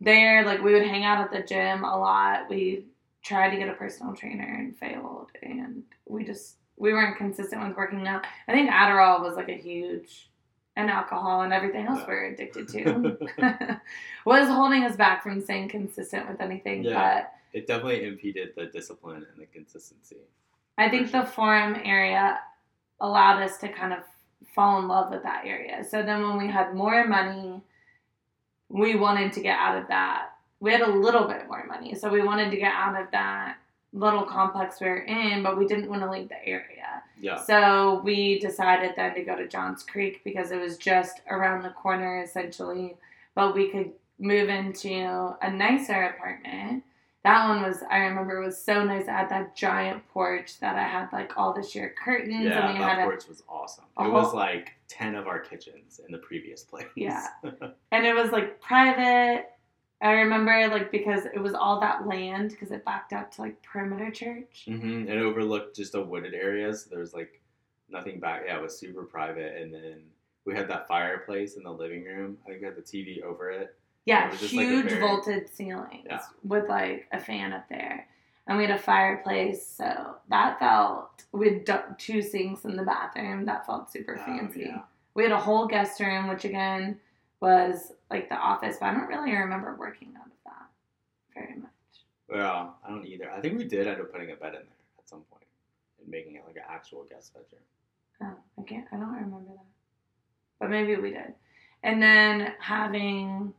There, 0.00 0.44
like 0.44 0.62
we 0.62 0.72
would 0.72 0.86
hang 0.86 1.04
out 1.04 1.20
at 1.20 1.32
the 1.32 1.42
gym 1.42 1.82
a 1.84 1.98
lot. 1.98 2.48
We 2.48 2.84
tried 3.22 3.50
to 3.50 3.56
get 3.56 3.68
a 3.68 3.72
personal 3.74 4.14
trainer 4.14 4.44
and 4.58 4.76
failed, 4.78 5.32
and 5.42 5.82
we 6.06 6.24
just 6.24 6.56
we 6.76 6.92
weren't 6.92 7.16
consistent 7.16 7.66
with 7.66 7.76
working 7.76 8.06
out. 8.06 8.24
I 8.46 8.52
think 8.52 8.70
Adderall 8.70 9.20
was 9.20 9.34
like 9.34 9.48
a 9.48 9.56
huge, 9.56 10.30
and 10.76 10.88
alcohol 10.88 11.40
and 11.42 11.52
everything 11.52 11.86
else 11.86 11.98
Yeah. 11.98 12.06
we're 12.06 12.26
addicted 12.26 12.68
to 12.68 13.18
was 14.24 14.48
holding 14.48 14.84
us 14.84 14.94
back 14.94 15.24
from 15.24 15.40
staying 15.40 15.68
consistent 15.70 16.28
with 16.28 16.40
anything. 16.40 16.84
Yeah. 16.84 17.22
But 17.22 17.32
it 17.52 17.66
definitely 17.66 18.04
impeded 18.04 18.50
the 18.56 18.66
discipline 18.66 19.26
and 19.32 19.42
the 19.42 19.46
consistency. 19.46 20.18
I 20.78 20.88
think 20.88 21.10
the 21.10 21.24
forum 21.24 21.76
area 21.84 22.38
allowed 23.00 23.42
us 23.42 23.58
to 23.58 23.68
kind 23.68 23.92
of 23.92 24.00
fall 24.54 24.78
in 24.80 24.88
love 24.88 25.10
with 25.10 25.22
that 25.22 25.44
area. 25.44 25.84
So 25.84 26.02
then 26.02 26.22
when 26.22 26.38
we 26.38 26.48
had 26.48 26.74
more 26.74 27.06
money, 27.06 27.60
we 28.68 28.96
wanted 28.96 29.32
to 29.34 29.40
get 29.40 29.58
out 29.58 29.80
of 29.80 29.88
that. 29.88 30.30
We 30.60 30.72
had 30.72 30.80
a 30.80 30.90
little 30.90 31.26
bit 31.26 31.46
more 31.46 31.64
money, 31.66 31.94
so 31.94 32.10
we 32.10 32.22
wanted 32.22 32.50
to 32.50 32.56
get 32.56 32.72
out 32.72 33.00
of 33.00 33.10
that 33.12 33.58
little 33.92 34.24
complex 34.24 34.80
we 34.80 34.88
were 34.88 34.98
in, 34.98 35.42
but 35.42 35.56
we 35.56 35.66
didn't 35.66 35.88
want 35.88 36.02
to 36.02 36.10
leave 36.10 36.28
the 36.28 36.46
area. 36.46 37.02
Yeah. 37.20 37.42
So 37.42 38.00
we 38.04 38.38
decided 38.38 38.92
then 38.96 39.14
to 39.14 39.22
go 39.22 39.36
to 39.36 39.48
Johns 39.48 39.82
Creek 39.82 40.22
because 40.24 40.50
it 40.50 40.60
was 40.60 40.76
just 40.76 41.20
around 41.30 41.62
the 41.62 41.70
corner 41.70 42.22
essentially, 42.22 42.96
but 43.34 43.54
we 43.54 43.70
could 43.70 43.92
move 44.18 44.48
into 44.48 45.36
a 45.40 45.50
nicer 45.50 46.02
apartment. 46.02 46.82
That 47.24 47.48
one 47.48 47.62
was, 47.62 47.82
I 47.90 47.98
remember, 47.98 48.40
it 48.40 48.46
was 48.46 48.62
so 48.62 48.84
nice. 48.84 49.08
I 49.08 49.12
had 49.12 49.28
that 49.30 49.56
giant 49.56 50.06
porch 50.08 50.60
that 50.60 50.76
I 50.76 50.84
had 50.84 51.12
like 51.12 51.36
all 51.36 51.52
the 51.52 51.62
sheer 51.62 51.94
curtains, 52.02 52.44
Yeah, 52.44 52.68
and 52.68 52.74
we 52.74 52.78
that 52.78 52.90
had 52.90 52.98
a, 53.00 53.04
porch 53.04 53.26
was 53.28 53.42
awesome. 53.48 53.84
It 53.98 54.10
was 54.10 54.32
like 54.32 54.74
ten 54.88 55.14
of 55.14 55.26
our 55.26 55.40
kitchens 55.40 56.00
in 56.04 56.12
the 56.12 56.18
previous 56.18 56.62
place. 56.62 56.86
Yeah. 56.94 57.26
and 57.92 58.06
it 58.06 58.14
was 58.14 58.30
like 58.30 58.60
private. 58.60 59.46
I 60.00 60.12
remember 60.12 60.68
like 60.68 60.92
because 60.92 61.24
it 61.24 61.40
was 61.40 61.54
all 61.54 61.80
that 61.80 62.06
land 62.06 62.50
because 62.50 62.70
it 62.70 62.84
backed 62.84 63.12
up 63.12 63.32
to 63.32 63.42
like 63.42 63.60
Perimeter 63.62 64.12
Church. 64.12 64.66
Mm-hmm. 64.68 65.08
It 65.08 65.18
overlooked 65.18 65.74
just 65.74 65.96
a 65.96 66.00
wooded 66.00 66.34
area, 66.34 66.72
so 66.72 66.88
there 66.88 67.00
was 67.00 67.14
like 67.14 67.40
nothing 67.88 68.20
back. 68.20 68.42
Yeah, 68.46 68.58
it 68.58 68.62
was 68.62 68.78
super 68.78 69.02
private, 69.02 69.60
and 69.60 69.74
then 69.74 70.02
we 70.44 70.54
had 70.54 70.68
that 70.68 70.86
fireplace 70.86 71.56
in 71.56 71.64
the 71.64 71.70
living 71.70 72.04
room. 72.04 72.38
I 72.44 72.50
think 72.50 72.60
we 72.60 72.66
had 72.66 72.76
the 72.76 72.82
TV 72.82 73.22
over 73.22 73.50
it. 73.50 73.76
Yeah, 74.08 74.30
was 74.30 74.40
like, 74.40 74.50
huge 74.50 74.86
very- 74.86 75.00
vaulted 75.02 75.48
ceilings 75.50 76.06
Yeah. 76.08 76.20
with 76.42 76.66
like 76.68 77.08
a 77.12 77.20
fan 77.20 77.52
up 77.52 77.68
there. 77.68 78.08
And 78.46 78.56
we 78.56 78.64
had 78.64 78.74
a 78.74 78.78
fireplace, 78.78 79.66
so 79.66 80.16
that 80.30 80.58
felt 80.58 81.24
with 81.32 81.68
two 81.98 82.22
sinks 82.22 82.64
in 82.64 82.76
the 82.76 82.82
bathroom. 82.82 83.44
That 83.44 83.66
felt 83.66 83.90
super 83.92 84.16
Oh, 84.18 84.24
fancy. 84.24 84.60
yeah. 84.60 84.82
We 85.12 85.24
had 85.24 85.32
a 85.32 85.38
whole 85.38 85.66
guest 85.66 86.00
room, 86.00 86.28
which 86.28 86.46
again 86.46 86.98
was 87.40 87.92
like 88.10 88.30
the 88.30 88.36
office, 88.36 88.78
but 88.80 88.86
I 88.86 88.94
don't 88.94 89.08
really 89.08 89.34
remember 89.34 89.74
working 89.76 90.14
out 90.18 90.26
of 90.26 90.32
that 90.46 90.68
very 91.34 91.56
much. 91.56 91.70
Well, 92.28 92.78
I 92.82 92.88
don't 92.88 93.04
either. 93.06 93.30
I 93.30 93.42
think 93.42 93.58
we 93.58 93.64
did 93.64 93.86
end 93.86 94.00
up 94.00 94.10
putting 94.10 94.30
a 94.30 94.36
bed 94.36 94.54
in 94.54 94.62
there 94.62 94.78
at 94.98 95.06
some 95.06 95.20
point 95.24 95.44
and 96.00 96.08
making 96.08 96.36
it 96.36 96.46
like 96.46 96.56
an 96.56 96.62
actual 96.66 97.04
guest 97.04 97.34
bedroom. 97.34 97.60
Oh, 98.22 98.62
I 98.62 98.64
can't. 98.64 98.86
I 98.90 98.96
don't 98.96 99.12
remember 99.12 99.52
that, 99.52 99.66
but 100.58 100.70
maybe 100.70 100.96
we 100.96 101.10
did. 101.10 101.34
And 101.82 102.02
then 102.02 102.54
having, 102.60 103.52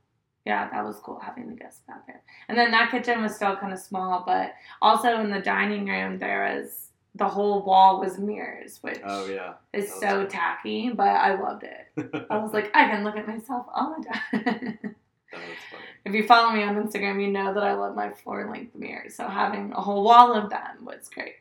yeah, 0.45 0.69
that 0.69 0.83
was 0.85 0.97
cool 0.97 1.19
having 1.19 1.47
the 1.49 1.55
guest 1.55 1.85
bathroom. 1.87 2.17
And 2.47 2.57
then 2.57 2.71
that 2.71 2.91
kitchen 2.91 3.21
was 3.21 3.35
still 3.35 3.55
kind 3.55 3.73
of 3.73 3.79
small, 3.79 4.23
but 4.25 4.53
also 4.81 5.19
in 5.19 5.29
the 5.29 5.39
dining 5.39 5.85
room 5.87 6.17
there 6.19 6.55
was 6.55 6.87
the 7.15 7.27
whole 7.27 7.63
wall 7.63 7.99
was 7.99 8.17
mirrors, 8.19 8.77
which 8.81 8.99
Oh 9.03 9.25
yeah. 9.27 9.53
is 9.73 9.91
so 9.93 10.19
cool. 10.21 10.27
tacky, 10.27 10.89
but 10.91 11.07
I 11.07 11.35
loved 11.39 11.63
it. 11.63 12.25
I 12.29 12.37
was 12.37 12.53
like, 12.53 12.71
I 12.75 12.87
can 12.87 13.03
look 13.03 13.17
at 13.17 13.27
myself 13.27 13.65
all 13.73 13.95
the 13.99 14.05
time. 14.07 14.79
That 15.31 15.41
was 15.41 15.57
funny. 15.69 15.83
if 16.05 16.13
you 16.15 16.25
follow 16.25 16.51
me 16.55 16.63
on 16.63 16.75
Instagram, 16.75 17.21
you 17.21 17.27
know 17.31 17.53
that 17.53 17.61
I 17.63 17.73
love 17.73 17.95
my 17.95 18.09
floor 18.11 18.49
length 18.51 18.73
mirrors. 18.73 19.13
So 19.15 19.27
having 19.27 19.71
a 19.73 19.79
whole 19.79 20.03
wall 20.03 20.33
of 20.33 20.49
them 20.49 20.83
was 20.83 21.07
great. 21.13 21.35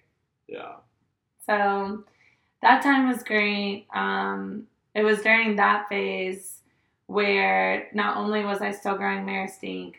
Yeah. 0.47 0.75
So 1.47 2.05
that 2.61 2.83
time 2.83 3.09
was 3.09 3.23
great. 3.23 3.87
Um, 3.95 4.67
it 4.95 5.05
was 5.05 5.23
during 5.23 5.57
that 5.57 5.89
phase 5.89 6.58
where 7.09 7.89
not 7.95 8.19
only 8.19 8.45
was 8.45 8.61
I 8.61 8.71
still 8.71 8.97
growing 8.97 9.25
Maristink, 9.25 9.95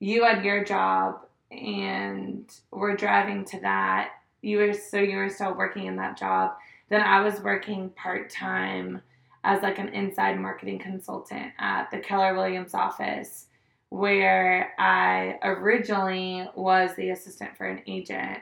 you 0.00 0.24
had 0.24 0.44
your 0.44 0.64
job 0.64 1.20
and 1.50 2.50
we're 2.70 2.96
driving 2.96 3.44
to 3.46 3.60
that. 3.60 4.12
You 4.40 4.58
were 4.58 4.72
so 4.72 4.98
you 4.98 5.18
were 5.18 5.28
still 5.28 5.54
working 5.54 5.86
in 5.86 5.96
that 5.96 6.16
job. 6.16 6.56
Then 6.88 7.02
I 7.02 7.20
was 7.20 7.42
working 7.42 7.90
part 7.90 8.30
time 8.30 9.02
as 9.44 9.62
like 9.62 9.78
an 9.78 9.90
inside 9.90 10.40
marketing 10.40 10.78
consultant 10.78 11.52
at 11.58 11.90
the 11.90 11.98
Keller 11.98 12.34
Williams 12.34 12.74
office 12.74 13.46
where 13.90 14.72
I 14.78 15.38
originally 15.42 16.48
was 16.54 16.94
the 16.96 17.10
assistant 17.10 17.56
for 17.56 17.66
an 17.66 17.82
agent. 17.86 18.38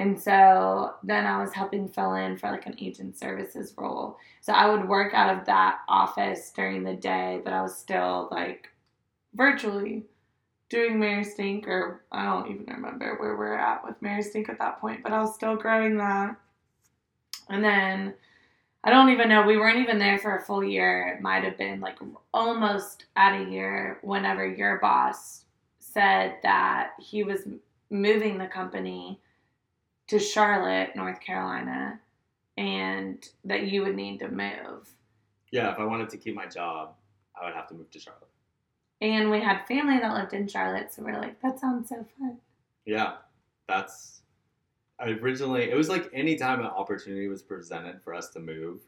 And 0.00 0.18
so 0.18 0.94
then 1.02 1.26
I 1.26 1.42
was 1.42 1.52
helping 1.52 1.86
fill 1.86 2.14
in 2.14 2.38
for 2.38 2.50
like 2.50 2.64
an 2.64 2.76
agent 2.80 3.18
services 3.18 3.74
role. 3.76 4.16
So 4.40 4.54
I 4.54 4.66
would 4.66 4.88
work 4.88 5.12
out 5.12 5.36
of 5.36 5.44
that 5.44 5.80
office 5.88 6.50
during 6.56 6.82
the 6.82 6.94
day, 6.94 7.42
but 7.44 7.52
I 7.52 7.60
was 7.60 7.76
still 7.76 8.28
like 8.30 8.68
virtually 9.34 10.06
doing 10.70 10.94
Maristink, 10.94 11.66
or 11.66 12.02
I 12.10 12.24
don't 12.24 12.50
even 12.50 12.64
remember 12.64 13.16
where 13.18 13.36
we're 13.36 13.58
at 13.58 13.84
with 13.84 14.00
Maristink 14.00 14.48
at 14.48 14.58
that 14.58 14.80
point, 14.80 15.02
but 15.02 15.12
I 15.12 15.20
was 15.20 15.34
still 15.34 15.54
growing 15.54 15.98
that. 15.98 16.34
And 17.50 17.62
then 17.62 18.14
I 18.82 18.88
don't 18.88 19.10
even 19.10 19.28
know, 19.28 19.42
we 19.42 19.58
weren't 19.58 19.80
even 19.80 19.98
there 19.98 20.18
for 20.18 20.38
a 20.38 20.42
full 20.42 20.64
year. 20.64 21.08
It 21.08 21.20
might 21.20 21.44
have 21.44 21.58
been 21.58 21.78
like 21.82 21.98
almost 22.32 23.04
at 23.16 23.38
a 23.38 23.50
year 23.50 23.98
whenever 24.00 24.46
your 24.46 24.78
boss 24.78 25.44
said 25.78 26.36
that 26.42 26.92
he 26.98 27.22
was 27.22 27.46
moving 27.90 28.38
the 28.38 28.46
company 28.46 29.20
to 30.10 30.18
Charlotte, 30.18 30.94
North 30.94 31.20
Carolina, 31.20 32.00
and 32.58 33.28
that 33.44 33.68
you 33.68 33.82
would 33.82 33.94
need 33.94 34.18
to 34.18 34.28
move. 34.28 34.92
Yeah. 35.52 35.72
If 35.72 35.78
I 35.78 35.84
wanted 35.84 36.10
to 36.10 36.16
keep 36.16 36.34
my 36.34 36.46
job, 36.46 36.94
I 37.40 37.46
would 37.46 37.54
have 37.54 37.68
to 37.68 37.74
move 37.74 37.90
to 37.92 37.98
Charlotte. 38.00 38.28
And 39.00 39.30
we 39.30 39.40
had 39.40 39.66
family 39.66 39.98
that 39.98 40.12
lived 40.12 40.34
in 40.34 40.46
Charlotte, 40.46 40.92
so 40.92 41.02
we're 41.02 41.18
like, 41.18 41.40
that 41.42 41.58
sounds 41.58 41.88
so 41.88 42.04
fun. 42.18 42.36
Yeah. 42.84 43.14
That's. 43.68 44.22
I 44.98 45.10
originally, 45.10 45.70
it 45.70 45.76
was 45.76 45.88
like 45.88 46.10
anytime 46.12 46.60
an 46.60 46.66
opportunity 46.66 47.28
was 47.28 47.40
presented 47.40 48.02
for 48.02 48.12
us 48.12 48.28
to 48.30 48.40
move, 48.40 48.80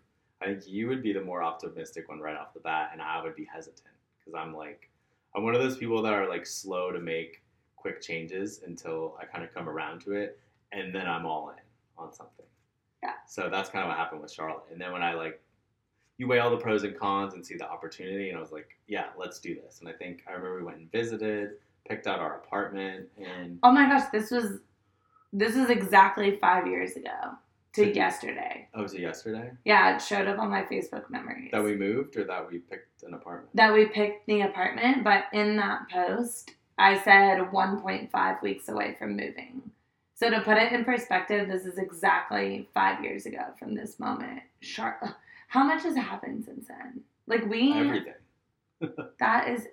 I 0.43 0.47
think 0.47 0.67
you 0.67 0.89
would 0.89 1.03
be 1.03 1.13
the 1.13 1.23
more 1.23 1.43
optimistic 1.43 2.09
one 2.09 2.21
right 2.21 2.37
off 2.37 2.53
the 2.53 2.61
bat, 2.61 2.91
and 2.93 3.01
I 3.01 3.23
would 3.23 3.35
be 3.35 3.47
hesitant 3.51 3.95
because 4.19 4.35
I'm 4.39 4.55
like, 4.55 4.91
I'm 5.35 5.45
one 5.45 5.55
of 5.55 5.63
those 5.63 5.79
people 5.79 6.03
that 6.03 6.13
are 6.13 6.29
like 6.29 6.45
slow 6.45 6.91
to 6.91 7.01
make 7.01 7.43
quick 7.77 8.03
changes 8.03 8.61
until 8.67 9.17
I 9.21 9.25
kind 9.25 9.43
of 9.43 9.55
come 9.55 9.69
around 9.69 10.01
to 10.03 10.13
it, 10.13 10.39
and 10.73 10.95
then 10.95 11.07
I'm 11.09 11.27
all 11.27 11.51
in 11.51 11.57
on 12.03 12.13
something. 12.13 12.47
Yeah. 13.03 13.13
So 13.27 13.49
that's 13.51 13.69
kind 13.71 13.85
of 13.85 13.89
what 13.89 13.99
happened 13.99 14.23
with 14.23 14.31
Charlotte. 14.33 14.65
And 14.71 14.81
then 14.81 14.93
when 14.93 15.03
I 15.03 15.15
like, 15.15 15.41
you 16.19 16.29
weigh 16.29 16.39
all 16.39 16.51
the 16.51 16.57
pros 16.57 16.85
and 16.85 16.97
cons 16.99 17.35
and 17.35 17.45
see 17.45 17.57
the 17.57 17.69
opportunity, 17.69 18.29
and 18.29 18.39
I 18.39 18.41
was 18.41 18.53
like, 18.53 18.69
yeah, 18.87 19.07
let's 19.19 19.39
do 19.41 19.55
this. 19.55 19.81
And 19.81 19.89
I 19.89 19.93
think 19.93 20.23
I 20.29 20.33
remember 20.33 20.59
we 20.59 20.65
went 20.65 20.79
and 20.79 20.93
visited, 20.93 21.53
picked 21.89 22.07
out 22.07 22.21
our 22.21 22.37
apartment, 22.37 23.09
and 23.19 23.59
Oh 23.63 23.73
my 23.73 23.89
gosh, 23.89 24.09
this 24.13 24.31
was 24.31 24.61
this 25.33 25.57
is 25.57 25.71
exactly 25.71 26.37
five 26.41 26.67
years 26.67 26.95
ago 26.97 27.33
to 27.73 27.85
So- 27.85 27.91
yesterday. 27.91 28.69
oh, 28.75 28.83
was 28.83 28.93
it 28.93 29.01
yesterday 29.01 29.51
Yeah, 29.65 29.97
it 29.97 30.03
showed 30.03 30.29
up 30.29 30.39
on 30.39 30.51
my 30.51 30.63
Facebook 30.65 31.09
memories. 31.11 31.51
that 31.53 31.65
we 31.65 31.75
moved 31.75 32.17
or 32.19 32.25
that 32.25 32.51
we 32.51 32.59
picked 32.59 33.03
an 33.03 33.15
apartment? 33.15 33.49
that 33.57 33.73
we 33.73 33.87
picked 33.87 34.27
the 34.27 34.43
apartment, 34.43 35.03
but 35.05 35.25
in 35.33 35.57
that 35.57 35.89
post, 35.91 36.51
I 36.79 36.99
said 37.03 37.39
1.5 37.51 38.43
weeks 38.43 38.69
away 38.69 38.95
from 38.99 39.17
moving. 39.17 39.71
So 40.23 40.31
to 40.31 40.41
put 40.41 40.57
it 40.57 40.73
in 40.73 40.85
perspective, 40.85 41.49
this 41.49 41.67
is 41.67 41.79
exactly 41.79 42.69
five 42.73 43.03
years 43.03 43.27
ago 43.27 43.43
from 43.59 43.75
this 43.75 43.99
moment. 43.99 44.43
Char- 44.61 45.17
How 45.49 45.65
much 45.65 45.83
has 45.83 45.97
happened 45.97 46.45
since 46.45 46.69
then? 46.69 47.01
Like 47.27 47.45
we, 47.47 47.73
Everything. 47.73 48.13
that 49.19 49.49
is 49.49 49.67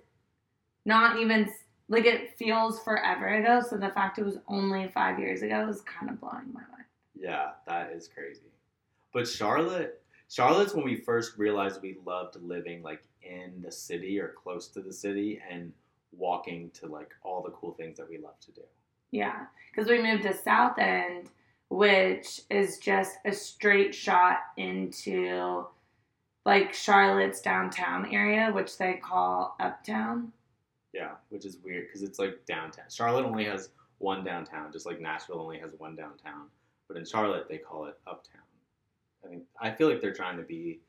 not 0.84 1.20
even 1.20 1.48
like 1.88 2.04
it 2.04 2.36
feels 2.36 2.82
forever 2.82 3.28
ago. 3.28 3.62
So 3.64 3.76
the 3.76 3.90
fact 3.90 4.18
it 4.18 4.24
was 4.24 4.38
only 4.48 4.88
five 4.88 5.20
years 5.20 5.42
ago 5.42 5.68
is 5.68 5.82
kind 5.82 6.10
of 6.10 6.20
blowing 6.20 6.52
my 6.52 6.62
mind. 6.62 6.84
Yeah, 7.16 7.50
that 7.68 7.92
is 7.92 8.08
crazy. 8.08 8.50
But 9.12 9.28
Charlotte, 9.28 10.02
Charlotte's 10.28 10.74
when 10.74 10.84
we 10.84 10.96
first 10.96 11.38
realized 11.38 11.80
we 11.80 11.98
loved 12.04 12.34
living 12.42 12.82
like 12.82 13.04
in 13.22 13.62
the 13.62 13.70
city 13.70 14.18
or 14.18 14.34
close 14.42 14.66
to 14.66 14.80
the 14.80 14.92
city 14.92 15.40
and 15.48 15.72
walking 16.10 16.72
to 16.80 16.88
like 16.88 17.14
all 17.22 17.40
the 17.40 17.50
cool 17.50 17.74
things 17.74 17.98
that 17.98 18.10
we 18.10 18.18
love 18.18 18.40
to 18.40 18.50
do. 18.50 18.62
Yeah, 19.10 19.46
because 19.70 19.90
we 19.90 20.02
moved 20.02 20.22
to 20.22 20.34
South 20.34 20.78
End, 20.78 21.30
which 21.68 22.42
is 22.50 22.78
just 22.78 23.16
a 23.24 23.32
straight 23.32 23.94
shot 23.94 24.38
into 24.56 25.66
like 26.46 26.72
Charlotte's 26.72 27.40
downtown 27.40 28.12
area, 28.12 28.50
which 28.52 28.78
they 28.78 28.94
call 28.94 29.56
Uptown. 29.60 30.32
Yeah, 30.92 31.12
which 31.28 31.44
is 31.44 31.58
weird 31.62 31.86
because 31.86 32.02
it's 32.02 32.18
like 32.18 32.44
downtown. 32.46 32.86
Charlotte 32.90 33.24
only 33.24 33.44
has 33.44 33.70
one 33.98 34.24
downtown, 34.24 34.72
just 34.72 34.86
like 34.86 35.00
Nashville 35.00 35.40
only 35.40 35.58
has 35.58 35.72
one 35.78 35.94
downtown. 35.94 36.46
But 36.88 36.96
in 36.96 37.04
Charlotte, 37.04 37.48
they 37.48 37.58
call 37.58 37.86
it 37.86 37.98
Uptown. 38.06 38.42
I 39.24 39.28
think 39.28 39.42
I 39.60 39.70
feel 39.70 39.88
like 39.88 40.00
they're 40.00 40.14
trying 40.14 40.38
to 40.38 40.42
be 40.42 40.80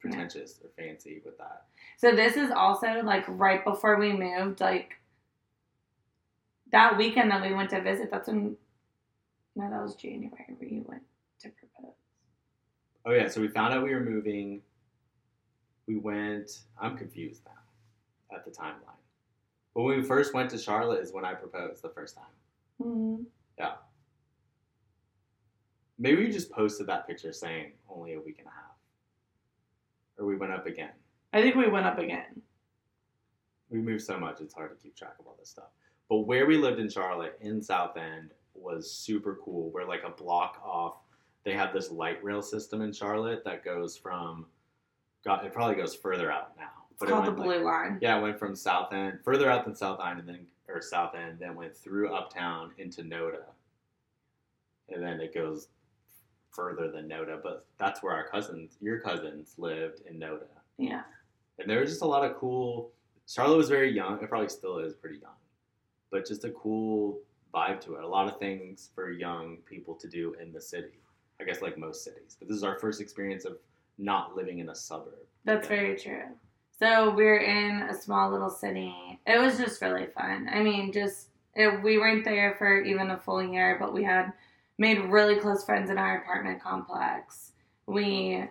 pretentious 0.00 0.60
or 0.62 0.70
fancy 0.76 1.22
with 1.24 1.36
that. 1.38 1.64
So 1.98 2.14
this 2.14 2.36
is 2.36 2.50
also 2.50 3.02
like 3.02 3.24
right 3.28 3.64
before 3.64 3.98
we 3.98 4.12
moved, 4.12 4.60
like 4.60 4.99
that 6.72 6.96
weekend 6.96 7.30
that 7.30 7.42
we 7.42 7.54
went 7.54 7.70
to 7.70 7.80
visit. 7.80 8.10
That's 8.10 8.28
when 8.28 8.56
no, 9.56 9.70
that 9.70 9.82
was 9.82 9.94
January 9.94 10.54
where 10.58 10.68
you 10.68 10.84
went 10.86 11.02
to 11.40 11.48
propose. 11.48 11.96
Oh 13.04 13.12
yeah, 13.12 13.28
so 13.28 13.40
we 13.40 13.48
found 13.48 13.74
out 13.74 13.82
we 13.82 13.94
were 13.94 14.04
moving. 14.04 14.62
We 15.86 15.96
went. 15.96 16.50
I'm 16.80 16.96
confused 16.96 17.42
now 17.44 18.36
at 18.36 18.44
the 18.44 18.50
timeline. 18.50 19.00
But 19.74 19.82
when 19.82 19.98
we 19.98 20.04
first 20.04 20.34
went 20.34 20.50
to 20.50 20.58
Charlotte 20.58 21.02
is 21.02 21.12
when 21.12 21.24
I 21.24 21.34
proposed 21.34 21.82
the 21.82 21.90
first 21.90 22.16
time. 22.16 22.24
Mm-hmm. 22.82 23.22
Maybe 26.00 26.24
we 26.24 26.30
just 26.32 26.50
posted 26.50 26.86
that 26.86 27.06
picture 27.06 27.30
saying 27.30 27.72
only 27.86 28.14
a 28.14 28.20
week 28.20 28.36
and 28.38 28.46
a 28.46 28.50
half, 28.50 28.74
or 30.16 30.24
we 30.24 30.34
went 30.34 30.50
up 30.50 30.66
again. 30.66 30.92
I 31.34 31.42
think 31.42 31.56
we 31.56 31.68
went 31.68 31.84
up 31.84 31.98
again. 31.98 32.40
We 33.68 33.80
moved 33.80 34.02
so 34.02 34.18
much; 34.18 34.40
it's 34.40 34.54
hard 34.54 34.70
to 34.70 34.82
keep 34.82 34.96
track 34.96 35.16
of 35.20 35.26
all 35.26 35.36
this 35.38 35.50
stuff. 35.50 35.68
But 36.10 36.26
where 36.26 36.44
we 36.44 36.58
lived 36.58 36.80
in 36.80 36.90
Charlotte, 36.90 37.38
in 37.40 37.62
South 37.62 37.96
End, 37.96 38.32
was 38.54 38.90
super 38.92 39.38
cool. 39.42 39.70
We're 39.70 39.86
like 39.86 40.02
a 40.04 40.10
block 40.10 40.60
off. 40.62 40.96
They 41.44 41.52
have 41.52 41.72
this 41.72 41.90
light 41.90 42.22
rail 42.22 42.42
system 42.42 42.82
in 42.82 42.92
Charlotte 42.92 43.44
that 43.44 43.64
goes 43.64 43.96
from. 43.96 44.44
God, 45.24 45.44
it 45.46 45.52
probably 45.52 45.76
goes 45.76 45.94
further 45.94 46.30
out 46.32 46.56
now. 46.58 46.68
It's 46.90 47.02
it 47.02 47.08
called 47.08 47.26
the 47.26 47.30
went, 47.30 47.38
like, 47.38 47.58
Blue 47.58 47.64
Line. 47.64 47.98
Yeah, 48.02 48.18
it 48.18 48.22
went 48.22 48.38
from 48.38 48.54
South 48.56 48.92
End, 48.92 49.20
further 49.24 49.48
out 49.50 49.64
than 49.64 49.74
South 49.76 50.00
End, 50.04 50.18
and 50.18 50.28
then 50.28 50.46
or 50.68 50.82
South 50.82 51.14
End, 51.14 51.38
then 51.38 51.54
went 51.54 51.76
through 51.76 52.12
Uptown 52.14 52.72
into 52.78 53.02
Noda, 53.02 53.42
and 54.88 55.02
then 55.02 55.20
it 55.20 55.32
goes 55.34 55.68
further 56.50 56.90
than 56.90 57.08
Noda. 57.08 57.40
But 57.42 57.66
that's 57.78 58.02
where 58.02 58.14
our 58.14 58.28
cousins, 58.28 58.76
your 58.80 58.98
cousins, 59.00 59.54
lived 59.58 60.00
in 60.06 60.18
Noda, 60.18 60.46
Yeah. 60.78 61.02
and 61.58 61.68
there 61.70 61.80
was 61.80 61.90
just 61.90 62.02
a 62.02 62.06
lot 62.06 62.28
of 62.28 62.36
cool. 62.36 62.90
Charlotte 63.28 63.56
was 63.56 63.68
very 63.68 63.90
young. 63.92 64.22
It 64.22 64.28
probably 64.28 64.48
still 64.48 64.78
is 64.78 64.94
pretty 64.94 65.18
young, 65.18 65.34
but 66.10 66.26
just 66.26 66.44
a 66.44 66.50
cool 66.50 67.18
vibe 67.54 67.80
to 67.82 67.94
it. 67.96 68.04
A 68.04 68.08
lot 68.08 68.32
of 68.32 68.38
things 68.38 68.90
for 68.94 69.10
young 69.10 69.58
people 69.68 69.94
to 69.94 70.08
do 70.08 70.34
in 70.40 70.52
the 70.52 70.60
city. 70.60 71.00
I 71.40 71.44
guess 71.44 71.62
like 71.62 71.78
most 71.78 72.04
cities, 72.04 72.36
but 72.38 72.48
this 72.48 72.56
is 72.56 72.64
our 72.64 72.78
first 72.78 73.00
experience 73.00 73.44
of 73.46 73.56
not 73.96 74.36
living 74.36 74.58
in 74.58 74.68
a 74.68 74.74
suburb. 74.74 75.14
That's 75.44 75.68
Yeah. 75.68 75.76
very 75.76 75.96
true. 75.96 76.24
So 76.78 77.14
we're 77.14 77.38
in 77.38 77.82
a 77.82 77.94
small 77.94 78.30
little 78.30 78.50
city. 78.50 78.94
It 79.26 79.38
was 79.40 79.58
just 79.58 79.80
really 79.80 80.06
fun. 80.06 80.48
I 80.52 80.62
mean, 80.62 80.92
just 80.92 81.28
it, 81.54 81.82
we 81.82 81.98
weren't 81.98 82.24
there 82.24 82.54
for 82.58 82.80
even 82.82 83.10
a 83.10 83.18
full 83.18 83.42
year, 83.42 83.76
but 83.80 83.92
we 83.92 84.04
had 84.04 84.32
made 84.78 84.98
really 84.98 85.36
close 85.36 85.64
friends 85.64 85.90
in 85.90 85.98
our 85.98 86.18
apartment 86.18 86.62
complex. 86.62 87.52
We 87.86 88.44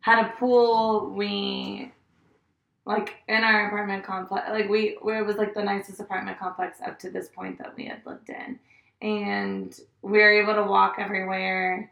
had 0.00 0.24
a 0.26 0.28
pool. 0.36 1.10
We 1.10 1.92
like 2.86 3.16
in 3.28 3.44
our 3.44 3.66
apartment 3.66 4.04
complex, 4.04 4.48
like 4.50 4.68
we 4.68 4.96
it 4.96 5.26
was 5.26 5.36
like 5.36 5.54
the 5.54 5.62
nicest 5.62 6.00
apartment 6.00 6.38
complex 6.38 6.78
up 6.84 6.98
to 7.00 7.10
this 7.10 7.28
point 7.28 7.58
that 7.58 7.76
we 7.76 7.86
had 7.86 8.02
lived 8.06 8.30
in, 8.30 8.58
and 9.00 9.78
we 10.02 10.18
were 10.18 10.32
able 10.32 10.54
to 10.54 10.64
walk 10.64 10.96
everywhere 10.98 11.90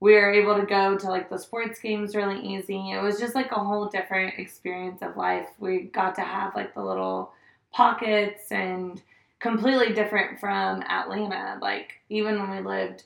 we 0.00 0.12
were 0.12 0.30
able 0.30 0.56
to 0.56 0.66
go 0.66 0.96
to 0.96 1.08
like 1.08 1.30
the 1.30 1.38
sports 1.38 1.80
games 1.80 2.14
really 2.14 2.40
easy. 2.40 2.90
It 2.90 3.02
was 3.02 3.18
just 3.18 3.34
like 3.34 3.50
a 3.52 3.64
whole 3.64 3.86
different 3.88 4.38
experience 4.38 5.00
of 5.02 5.16
life. 5.16 5.48
We 5.58 5.82
got 5.82 6.14
to 6.16 6.20
have 6.20 6.54
like 6.54 6.74
the 6.74 6.84
little 6.84 7.32
pockets 7.72 8.52
and 8.52 9.00
completely 9.40 9.94
different 9.94 10.38
from 10.38 10.82
Atlanta. 10.82 11.58
Like 11.62 11.94
even 12.10 12.38
when 12.38 12.50
we 12.50 12.60
lived, 12.60 13.04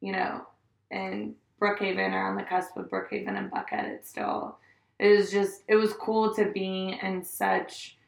you 0.00 0.12
know, 0.12 0.46
in 0.90 1.34
Brookhaven 1.60 2.12
or 2.12 2.28
on 2.28 2.36
the 2.36 2.42
cusp 2.44 2.76
of 2.76 2.88
Brookhaven 2.88 3.36
and 3.36 3.50
Buckhead, 3.50 3.88
it 3.88 4.06
still 4.06 4.58
it 5.02 5.16
was 5.16 5.30
just 5.30 5.62
it 5.68 5.74
was 5.76 5.92
cool 5.94 6.32
to 6.34 6.50
be 6.52 6.98
in 7.02 7.22
such 7.24 7.98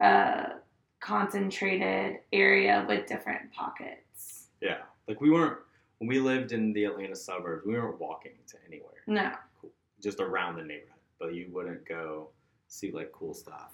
a 0.00 0.56
concentrated 1.00 2.18
area 2.32 2.84
with 2.88 3.06
different 3.06 3.52
pockets. 3.52 4.48
Yeah, 4.60 4.78
like 5.08 5.20
we 5.20 5.30
weren't 5.30 5.58
when 5.98 6.08
we 6.08 6.18
lived 6.18 6.52
in 6.52 6.72
the 6.72 6.84
Atlanta 6.84 7.16
suburbs. 7.16 7.64
We 7.66 7.74
weren't 7.74 7.98
walking 8.00 8.32
to 8.48 8.56
anywhere, 8.68 9.02
No. 9.06 9.32
cool. 9.60 9.70
just 10.02 10.20
around 10.20 10.56
the 10.56 10.62
neighborhood. 10.62 10.90
But 11.18 11.34
you 11.34 11.48
wouldn't 11.52 11.86
go 11.88 12.30
see 12.68 12.90
like 12.90 13.12
cool 13.12 13.34
stuff 13.34 13.72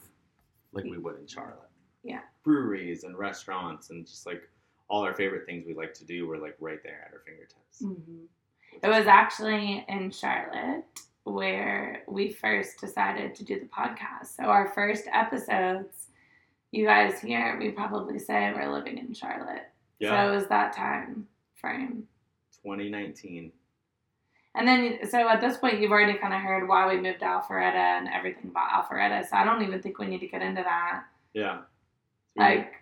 like 0.73 0.85
we 0.85 0.99
would 0.99 1.19
in 1.19 1.27
Charlotte. 1.27 1.69
Yeah. 2.03 2.21
breweries 2.45 3.05
and 3.05 3.17
restaurants 3.19 3.91
and 3.91 4.07
just 4.07 4.25
like 4.27 4.43
all 4.89 5.03
our 5.03 5.15
favorite 5.15 5.45
things 5.47 5.65
we 5.67 5.75
like 5.75 5.93
to 5.95 6.05
do 6.07 6.27
were 6.27 6.39
like 6.39 6.57
right 6.61 6.83
there 6.83 7.05
at 7.07 7.13
our 7.13 7.21
fingertips. 7.27 7.83
Mm-hmm. 7.83 8.25
It 8.83 8.89
was 8.89 9.07
actually 9.07 9.85
in 9.89 10.11
Charlotte 10.11 10.85
where 11.25 12.03
we 12.09 12.31
first 12.31 12.81
decided 12.81 13.35
to 13.37 13.45
do 13.45 13.61
the 13.61 13.67
podcast. 13.67 14.37
So 14.37 14.45
our 14.45 14.69
first 14.69 15.05
episodes, 15.13 16.09
you 16.73 16.87
guys 16.87 17.21
hear, 17.21 17.59
we 17.59 17.71
probably 17.71 18.19
say 18.19 18.53
we're 18.55 18.73
living 18.73 18.99
in 18.99 19.13
Charlotte. 19.15 19.69
yeah, 19.99 20.11
So 20.27 20.33
it 20.33 20.35
was 20.35 20.47
that 20.49 20.73
time 20.73 21.27
frame. 21.55 22.05
2019. 22.63 23.53
And 24.57 24.67
then, 24.67 24.99
so 25.09 25.29
at 25.29 25.41
this 25.41 25.57
point, 25.59 25.81
you've 25.81 25.93
already 25.93 26.19
kind 26.19 26.35
of 26.35 26.41
heard 26.41 26.69
why 26.69 26.93
we 26.93 27.01
moved 27.01 27.21
to 27.21 27.25
Alpharetta 27.27 27.75
and 27.75 28.09
everything 28.09 28.51
about 28.51 28.71
Alpharetta. 28.71 29.29
So 29.29 29.37
I 29.37 29.45
don't 29.45 29.63
even 29.63 29.81
think 29.81 29.99
we 29.99 30.07
need 30.07 30.21
to 30.21 30.27
get 30.27 30.43
into 30.43 30.63
that. 30.63 31.05
Yeah, 31.35 31.61
Like, 32.37 32.73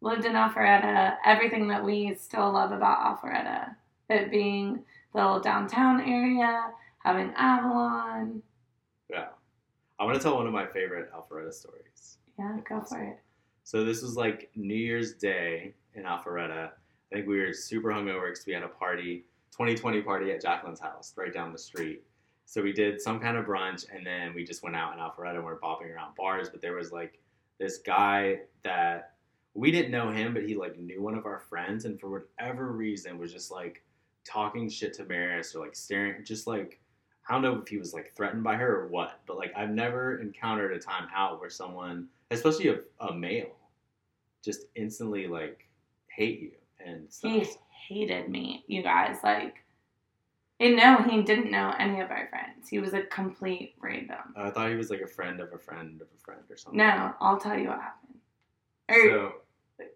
lived 0.00 0.24
in 0.24 0.32
Alpharetta, 0.32 1.16
everything 1.24 1.66
that 1.68 1.84
we 1.84 2.14
still 2.14 2.52
love 2.52 2.70
about 2.72 3.20
Alpharetta. 3.20 3.74
It 4.08 4.30
being 4.30 4.84
the 5.12 5.18
little 5.18 5.40
downtown 5.40 6.00
area, 6.00 6.66
having 7.00 7.32
Avalon. 7.36 8.42
yeah. 9.08 9.28
I 9.98 10.04
want 10.04 10.16
to 10.16 10.22
tell 10.22 10.36
one 10.36 10.46
of 10.46 10.52
my 10.52 10.66
favorite 10.66 11.10
Alpharetta 11.12 11.52
stories. 11.52 12.18
Yeah, 12.38 12.56
go 12.66 12.80
for 12.80 13.02
it. 13.02 13.18
So 13.64 13.84
this 13.84 14.00
was 14.00 14.16
like 14.16 14.50
New 14.56 14.74
Year's 14.74 15.12
Day 15.12 15.74
in 15.94 16.04
Alpharetta. 16.04 16.70
I 16.70 17.14
think 17.14 17.28
we 17.28 17.38
were 17.38 17.52
super 17.52 17.88
hungover 17.88 18.30
because 18.30 18.46
we 18.46 18.54
had 18.54 18.62
a 18.62 18.68
party, 18.68 19.26
2020 19.52 20.00
party 20.00 20.30
at 20.32 20.40
Jacqueline's 20.40 20.80
house 20.80 21.12
right 21.16 21.32
down 21.32 21.52
the 21.52 21.58
street. 21.58 22.02
So 22.46 22.62
we 22.62 22.72
did 22.72 23.00
some 23.00 23.20
kind 23.20 23.36
of 23.36 23.44
brunch 23.44 23.84
and 23.94 24.06
then 24.06 24.32
we 24.34 24.42
just 24.42 24.62
went 24.62 24.74
out 24.74 24.94
in 24.94 24.98
Alpharetta 24.98 25.36
and 25.36 25.44
we 25.44 25.52
are 25.52 25.60
bopping 25.62 25.94
around 25.94 26.14
bars. 26.16 26.48
But 26.48 26.62
there 26.62 26.74
was 26.74 26.92
like 26.92 27.20
this 27.58 27.78
guy 27.78 28.38
that 28.64 29.12
we 29.54 29.70
didn't 29.70 29.90
know 29.90 30.10
him, 30.10 30.32
but 30.32 30.44
he 30.44 30.54
like 30.54 30.78
knew 30.78 31.02
one 31.02 31.14
of 31.14 31.26
our 31.26 31.40
friends 31.40 31.84
and 31.84 32.00
for 32.00 32.08
whatever 32.10 32.72
reason 32.72 33.18
was 33.18 33.32
just 33.32 33.50
like 33.50 33.82
talking 34.24 34.68
shit 34.68 34.94
to 34.94 35.04
Maris 35.04 35.54
or 35.54 35.60
like 35.62 35.76
staring, 35.76 36.24
just 36.24 36.46
like 36.46 36.80
I 37.30 37.34
don't 37.34 37.42
know 37.42 37.60
if 37.62 37.68
he 37.68 37.76
was 37.78 37.94
like 37.94 38.12
threatened 38.16 38.42
by 38.42 38.56
her 38.56 38.80
or 38.80 38.86
what, 38.88 39.20
but 39.24 39.38
like 39.38 39.52
I've 39.56 39.70
never 39.70 40.18
encountered 40.18 40.72
a 40.72 40.80
time 40.80 41.06
out 41.14 41.40
where 41.40 41.48
someone, 41.48 42.08
especially 42.32 42.68
a, 42.70 42.80
a 42.98 43.14
male, 43.14 43.52
just 44.44 44.64
instantly 44.74 45.28
like 45.28 45.68
hate 46.08 46.40
you 46.40 46.50
and 46.84 47.06
stuff. 47.12 47.30
He 47.30 47.46
hated 47.88 48.28
me, 48.28 48.64
you 48.66 48.82
guys. 48.82 49.18
Like, 49.22 49.58
and 50.58 50.74
no, 50.76 51.04
he 51.08 51.22
didn't 51.22 51.52
know 51.52 51.72
any 51.78 52.00
of 52.00 52.10
our 52.10 52.26
friends. 52.30 52.68
He 52.68 52.80
was 52.80 52.94
a 52.94 53.02
complete 53.02 53.76
random. 53.80 54.34
I 54.34 54.50
thought 54.50 54.68
he 54.68 54.74
was 54.74 54.90
like 54.90 55.00
a 55.00 55.06
friend 55.06 55.38
of 55.40 55.52
a 55.52 55.58
friend 55.58 56.00
of 56.00 56.08
a 56.12 56.24
friend 56.24 56.40
or 56.50 56.56
something. 56.56 56.78
No, 56.78 57.14
I'll 57.20 57.38
tell 57.38 57.56
you 57.56 57.68
what 57.68 57.78
happened. 57.78 58.18
Or, 58.88 58.96
So, 59.78 59.86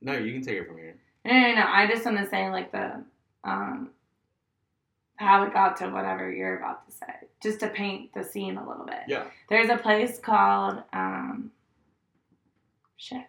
no, 0.00 0.14
you 0.14 0.32
can 0.32 0.42
take 0.42 0.58
it 0.58 0.66
from 0.66 0.78
here. 0.78 0.96
no, 1.24 1.32
no, 1.32 1.54
no. 1.54 1.64
I 1.68 1.86
just 1.86 2.04
want 2.04 2.18
to 2.18 2.26
say 2.28 2.50
like 2.50 2.72
the 2.72 3.04
um 3.44 3.90
how 5.16 5.44
it 5.44 5.52
got 5.52 5.76
to 5.78 5.88
whatever 5.90 6.32
you're 6.32 6.58
about 6.58 6.86
to 6.88 6.92
say, 6.96 7.06
just 7.42 7.60
to 7.60 7.68
paint 7.68 8.12
the 8.14 8.22
scene 8.24 8.56
a 8.56 8.68
little 8.68 8.84
bit. 8.84 9.00
Yeah. 9.08 9.24
There's 9.48 9.70
a 9.70 9.76
place 9.76 10.18
called 10.18 10.82
um 10.92 11.50
shit, 12.96 13.22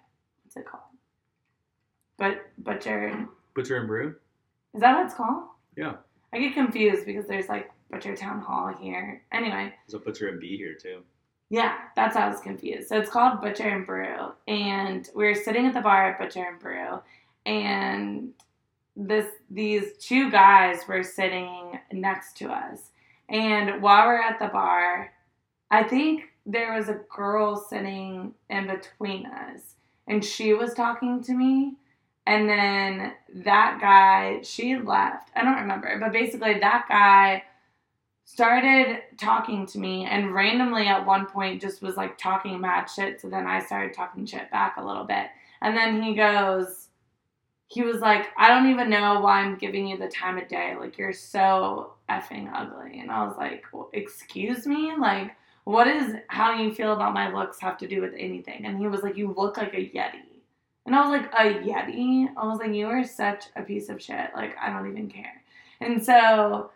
what's 0.44 0.56
it 0.58 0.66
called? 0.66 0.84
But 2.18 2.46
Butcher 2.58 3.08
and 3.08 3.28
Butcher 3.54 3.78
and 3.78 3.88
Brew. 3.88 4.16
is 4.74 4.82
that 4.82 4.96
what 4.98 5.06
it's 5.06 5.16
called? 5.16 5.44
Yeah. 5.76 5.96
I 6.34 6.40
get 6.40 6.54
confused 6.54 7.06
because 7.06 7.26
there's 7.28 7.48
like 7.50 7.72
Butcher 7.92 8.16
Town 8.16 8.42
Hall 8.42 8.74
here. 8.80 9.22
Anyway, 9.32 9.74
There's 9.88 10.02
a 10.02 10.04
Butcher 10.04 10.28
and 10.30 10.40
Bee 10.40 10.58
here 10.58 10.74
too. 10.74 11.02
yeah, 11.50 11.76
that's 11.96 12.16
how 12.18 12.26
I 12.26 12.30
was 12.30 12.40
confused. 12.42 12.90
So 12.90 12.98
it's 12.98 13.10
called 13.10 13.42
Butcher 13.42 13.70
and 13.70 13.86
Brew, 13.86 14.32
and 14.48 15.08
we 15.16 15.26
were 15.26 15.36
sitting 15.36 15.66
at 15.66 15.74
the 15.74 15.82
bar 15.82 16.10
at 16.12 16.20
Butcher 16.20 16.44
and 16.44 16.60
Brew, 16.60 17.00
and 17.46 18.34
this 18.96 19.28
these 19.50 19.94
two 20.00 20.32
guys 20.32 20.88
were 20.88 21.04
sitting 21.04 21.80
next 21.92 22.38
to 22.38 22.50
us, 22.50 22.92
and 23.30 23.82
while 23.82 24.08
we're 24.08 24.22
at 24.22 24.40
the 24.40 24.48
bar, 24.48 25.12
I 25.72 25.84
think 25.84 26.30
there 26.46 26.74
was 26.74 26.90
a 26.90 27.02
girl 27.16 27.58
sitting 27.58 28.34
in 28.50 28.68
between 28.68 29.26
us, 29.26 29.76
and 30.08 30.24
she 30.24 30.54
was 30.54 30.74
talking 30.74 31.24
to 31.24 31.34
me. 31.34 31.76
And 32.28 32.50
then 32.50 33.14
that 33.44 33.78
guy, 33.80 34.42
she 34.42 34.78
left. 34.78 35.30
I 35.36 35.44
don't 35.44 35.60
remember, 35.60 36.00
but 36.00 36.12
basically 36.12 36.58
that 36.60 36.86
guy 36.90 37.44
started 38.26 39.04
talking 39.20 39.68
to 39.68 39.78
me 39.78 40.06
and 40.06 40.34
randomly 40.34 40.88
at 40.88 41.06
one 41.06 41.28
point 41.28 41.62
just 41.62 41.84
was 41.84 41.96
like 41.96 42.18
talking 42.18 42.60
mad 42.60 42.86
shit. 42.86 43.22
So 43.22 43.30
then 43.30 43.46
I 43.46 43.64
started 43.64 43.94
talking 43.94 44.26
shit 44.26 44.50
back 44.50 44.78
a 44.78 44.84
little 44.84 45.04
bit. 45.04 45.28
And 45.62 45.78
then 45.78 46.02
he 46.02 46.16
goes, 46.16 46.85
he 47.68 47.82
was 47.82 48.00
like, 48.00 48.28
I 48.38 48.48
don't 48.48 48.70
even 48.70 48.90
know 48.90 49.20
why 49.20 49.42
I'm 49.42 49.58
giving 49.58 49.88
you 49.88 49.98
the 49.98 50.08
time 50.08 50.38
of 50.38 50.48
day. 50.48 50.76
Like, 50.80 50.98
you're 50.98 51.14
so 51.14 51.94
effing 52.10 52.50
ugly. 52.54 53.00
And 53.00 53.12
I 53.12 53.26
was 53.26 53.36
like, 53.38 53.66
well, 53.74 53.90
excuse 53.94 54.68
me? 54.68 54.94
Like, 54.98 55.36
what 55.64 55.88
is 55.88 56.16
how 56.28 56.54
you 56.54 56.74
feel 56.74 56.94
about 56.94 57.14
my 57.14 57.34
looks 57.34 57.60
have 57.60 57.78
to 57.80 57.88
do 57.88 58.02
with 58.02 58.14
anything? 58.18 58.66
And 58.66 58.78
he 58.78 58.88
was 58.88 59.02
like, 59.02 59.18
you 59.18 59.34
look 59.36 59.58
like 59.58 59.74
a 59.74 59.78
Yeti. 59.78 60.22
And 60.86 60.96
I 60.96 61.02
was 61.02 61.20
like, 61.20 61.34
a 61.34 61.60
Yeti? 61.68 62.28
I 62.38 62.46
was 62.46 62.60
like, 62.60 62.74
you 62.74 62.86
are 62.88 63.04
such 63.04 63.46
a 63.56 63.64
piece 63.64 63.90
of 63.90 64.02
shit. 64.02 64.30
Like, 64.36 64.56
I 64.62 64.70
don't 64.70 64.90
even 64.90 65.10
care. 65.10 65.42
And 65.82 66.04
so 66.04 66.70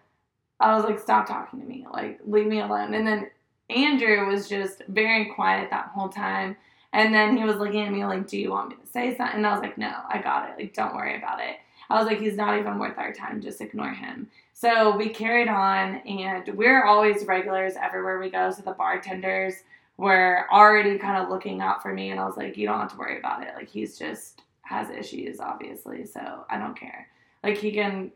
I 0.60 0.76
was 0.76 0.84
like, 0.84 1.00
stop 1.00 1.28
talking 1.28 1.60
to 1.60 1.66
me. 1.66 1.86
Like, 1.94 2.20
leave 2.26 2.48
me 2.48 2.62
alone. 2.62 2.96
And 2.96 3.06
then 3.06 3.30
Andrew 3.70 4.26
was 4.26 4.50
just 4.50 4.82
very 4.88 5.26
quiet 5.36 5.70
that 5.70 5.92
whole 5.94 6.10
time. 6.10 6.58
And 6.94 7.14
then 7.14 7.38
he 7.38 7.44
was 7.44 7.58
looking 7.58 7.82
at 7.82 7.92
me 7.92 8.04
like, 8.06 8.28
do 8.28 8.38
you 8.38 8.50
want 8.52 8.70
me 8.70 8.76
to 8.76 8.88
say 8.88 9.16
something? 9.16 9.38
And 9.38 9.48
I 9.48 9.52
was 9.52 9.62
like, 9.62 9.78
no, 9.78 9.94
I 10.08 10.20
got 10.22 10.50
it. 10.50 10.58
Like, 10.58 10.74
don't 10.74 10.96
worry 10.96 11.18
about 11.18 11.40
it. 11.40 11.58
I 11.90 11.98
was 11.98 12.08
like, 12.08 12.20
he's 12.20 12.36
not 12.36 12.58
even 12.58 12.80
worth 12.80 12.98
our 12.98 13.14
time. 13.14 13.42
Just 13.42 13.62
ignore 13.62 13.92
him. 13.92 14.28
So 14.54 14.96
we 14.96 15.10
carried 15.10 15.48
on, 15.48 15.98
and 16.08 16.48
we're 16.56 16.86
always 16.86 17.26
regulars 17.26 17.74
everywhere 17.82 18.20
we 18.20 18.30
go. 18.30 18.52
So 18.52 18.62
the 18.62 18.72
bartenders 18.72 19.54
were 19.98 20.46
already 20.52 20.98
kind 20.98 21.22
of 21.22 21.30
looking 21.30 21.62
out 21.62 21.82
for 21.82 21.94
me. 21.94 22.12
And 22.12 22.20
I 22.20 22.26
was 22.26 22.38
like, 22.38 22.58
you 22.58 22.68
don't 22.68 22.80
have 22.80 22.92
to 22.92 22.98
worry 22.98 23.20
about 23.20 23.44
it. 23.44 23.54
Like, 23.56 23.70
he's 23.70 23.98
just 23.98 24.42
has 24.62 24.90
issues, 24.90 25.40
obviously. 25.40 26.06
So 26.06 26.46
I 26.50 26.58
don't 26.58 26.78
care. 26.78 27.08
Like, 27.44 27.58
he 27.58 27.72
can 27.72 28.12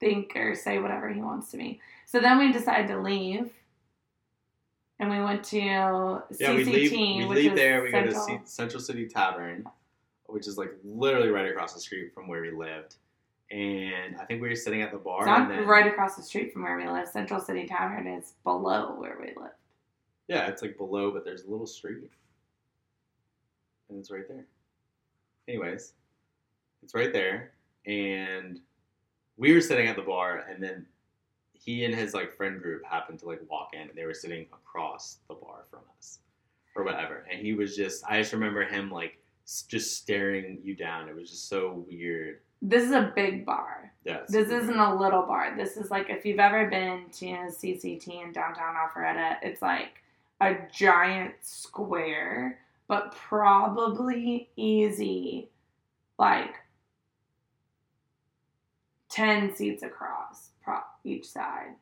think 0.00 0.36
or 0.36 0.54
say 0.54 0.78
whatever 0.78 1.08
he 1.08 1.20
wants 1.20 1.50
to 1.50 1.56
me. 1.56 1.80
So 2.06 2.20
then 2.20 2.38
we 2.38 2.52
decided 2.52 2.88
to 2.88 3.00
leave. 3.00 3.50
And 4.98 5.10
we 5.10 5.20
went 5.20 5.44
to 5.44 5.58
Yeah, 5.58 6.54
we 6.54 6.64
leave. 6.64 6.92
We 6.92 7.24
leave 7.26 7.54
there. 7.54 7.82
We 7.82 7.90
Central. 7.90 8.14
go 8.14 8.38
to 8.38 8.46
C- 8.46 8.50
Central 8.50 8.80
City 8.80 9.06
Tavern, 9.06 9.66
which 10.26 10.46
is 10.46 10.56
like 10.56 10.72
literally 10.84 11.28
right 11.28 11.48
across 11.50 11.74
the 11.74 11.80
street 11.80 12.14
from 12.14 12.28
where 12.28 12.40
we 12.40 12.50
lived. 12.50 12.96
And 13.50 14.16
I 14.16 14.24
think 14.24 14.42
we 14.42 14.48
were 14.48 14.56
sitting 14.56 14.82
at 14.82 14.90
the 14.90 14.98
bar. 14.98 15.20
It's 15.20 15.26
not 15.26 15.42
and 15.42 15.50
then, 15.50 15.66
right 15.66 15.86
across 15.86 16.16
the 16.16 16.22
street 16.22 16.52
from 16.52 16.62
where 16.62 16.76
we 16.76 16.88
live. 16.88 17.08
Central 17.08 17.40
City 17.40 17.66
Tavern 17.66 18.06
is 18.06 18.32
below 18.42 18.96
where 18.98 19.16
we 19.20 19.28
live. 19.40 19.52
Yeah, 20.28 20.48
it's 20.48 20.62
like 20.62 20.76
below, 20.76 21.12
but 21.12 21.24
there's 21.24 21.44
a 21.44 21.50
little 21.50 21.66
street, 21.66 22.10
and 23.88 23.98
it's 23.98 24.10
right 24.10 24.26
there. 24.26 24.46
Anyways, 25.46 25.92
it's 26.82 26.94
right 26.94 27.12
there, 27.12 27.52
and 27.86 28.58
we 29.36 29.52
were 29.52 29.60
sitting 29.60 29.86
at 29.86 29.94
the 29.94 30.02
bar, 30.02 30.44
and 30.50 30.60
then 30.60 30.84
he 31.64 31.84
and 31.84 31.94
his 31.94 32.14
like 32.14 32.32
friend 32.36 32.60
group 32.60 32.84
happened 32.84 33.18
to 33.20 33.26
like 33.26 33.40
walk 33.50 33.70
in, 33.74 33.82
and 33.82 33.90
they 33.94 34.04
were 34.04 34.14
sitting 34.14 34.46
across 34.52 35.18
the 35.28 35.34
bar 35.34 35.64
from 35.70 35.80
us, 35.98 36.18
or 36.74 36.84
whatever. 36.84 37.26
And 37.30 37.40
he 37.40 37.54
was 37.54 37.76
just, 37.76 38.04
I 38.08 38.20
just 38.20 38.32
remember 38.32 38.64
him 38.64 38.90
like 38.90 39.18
s- 39.46 39.64
just 39.68 39.96
staring 39.96 40.58
you 40.62 40.74
down. 40.74 41.08
It 41.08 41.16
was 41.16 41.30
just 41.30 41.48
so 41.48 41.84
weird. 41.90 42.40
This 42.62 42.84
is 42.84 42.92
a 42.92 43.12
big 43.14 43.44
bar. 43.44 43.92
It's 44.04 44.32
This 44.32 44.50
isn't 44.50 44.78
a 44.78 44.94
little 44.94 45.22
bar. 45.22 45.54
This 45.56 45.76
is 45.76 45.90
like 45.90 46.08
if 46.10 46.24
you've 46.24 46.38
ever 46.38 46.68
been 46.70 47.06
to 47.12 47.26
CCT 47.26 48.24
in 48.24 48.32
downtown 48.32 48.74
Alpharetta, 48.76 49.36
it's 49.42 49.60
like 49.62 50.02
a 50.40 50.54
giant 50.72 51.34
square, 51.42 52.60
but 52.88 53.12
probably 53.14 54.48
easy, 54.56 55.48
like 56.18 56.54
10 59.10 59.54
seats 59.54 59.82
across 59.82 60.50
each 61.06 61.26
side. 61.26 61.74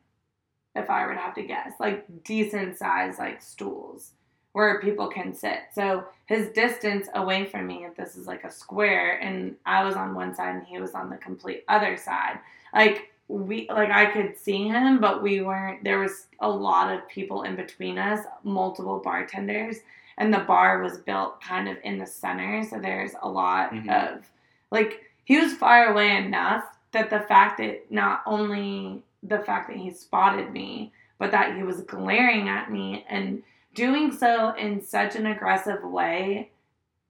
If 0.75 0.89
I 0.89 1.05
were 1.05 1.13
to 1.13 1.19
have 1.19 1.35
to 1.35 1.43
guess, 1.43 1.73
like 1.79 2.05
decent 2.23 2.77
size, 2.77 3.17
like 3.17 3.41
stools 3.41 4.11
where 4.51 4.79
people 4.79 5.07
can 5.07 5.33
sit. 5.33 5.59
So 5.73 6.05
his 6.27 6.49
distance 6.49 7.07
away 7.15 7.45
from 7.45 7.67
me, 7.67 7.85
if 7.85 7.95
this 7.95 8.15
is 8.15 8.25
like 8.27 8.43
a 8.45 8.51
square, 8.51 9.17
and 9.21 9.55
I 9.65 9.83
was 9.83 9.95
on 9.95 10.15
one 10.15 10.33
side 10.33 10.55
and 10.55 10.65
he 10.65 10.79
was 10.79 10.93
on 10.93 11.09
the 11.09 11.17
complete 11.17 11.63
other 11.67 11.97
side, 11.97 12.39
like 12.73 13.11
we 13.27 13.67
like 13.69 13.89
I 13.89 14.05
could 14.05 14.37
see 14.37 14.67
him, 14.67 14.99
but 14.99 15.23
we 15.23 15.41
weren't. 15.41 15.83
There 15.83 15.99
was 15.99 16.27
a 16.39 16.49
lot 16.49 16.93
of 16.93 17.07
people 17.07 17.43
in 17.43 17.55
between 17.55 17.97
us, 17.97 18.25
multiple 18.43 18.99
bartenders, 19.03 19.77
and 20.17 20.33
the 20.33 20.39
bar 20.39 20.81
was 20.81 20.99
built 20.99 21.41
kind 21.41 21.67
of 21.67 21.77
in 21.83 21.97
the 21.97 22.05
center, 22.05 22.63
so 22.63 22.79
there's 22.79 23.11
a 23.21 23.29
lot 23.29 23.71
Mhm. 23.71 23.89
of 23.89 24.29
like 24.71 25.03
he 25.25 25.37
was 25.39 25.53
far 25.53 25.87
away 25.87 26.15
enough 26.17 26.63
that 26.91 27.09
the 27.09 27.21
fact 27.21 27.57
that 27.57 27.91
not 27.91 28.21
only 28.25 29.03
the 29.27 29.39
fact 29.39 29.69
that 29.69 29.77
he 29.77 29.91
spotted 29.91 30.51
me, 30.51 30.93
but 31.17 31.31
that 31.31 31.55
he 31.55 31.63
was 31.63 31.81
glaring 31.81 32.49
at 32.49 32.71
me 32.71 33.05
and 33.09 33.43
doing 33.73 34.11
so 34.11 34.53
in 34.55 34.81
such 34.81 35.15
an 35.15 35.25
aggressive 35.27 35.83
way 35.83 36.51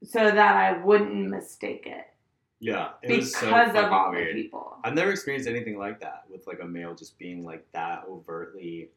so 0.04 0.20
that 0.32 0.56
I 0.56 0.84
wouldn't 0.84 1.30
mistake 1.30 1.86
it 1.88 2.08
yeah, 2.60 2.92
it 3.04 3.10
because 3.10 3.26
was 3.44 3.74
so 3.74 3.86
of 3.86 3.92
all 3.92 4.12
weird. 4.12 4.36
the 4.36 4.44
people. 4.44 4.78
I've 4.84 4.94
never 4.94 5.12
experienced 5.12 5.48
anything 5.48 5.78
like 5.78 6.00
that 6.02 6.24
with 6.30 6.48
like 6.48 6.60
a 6.62 6.66
male 6.66 6.96
just 6.96 7.18
being 7.20 7.44
like 7.44 7.66
that 7.74 8.06
overtly. 8.10 8.90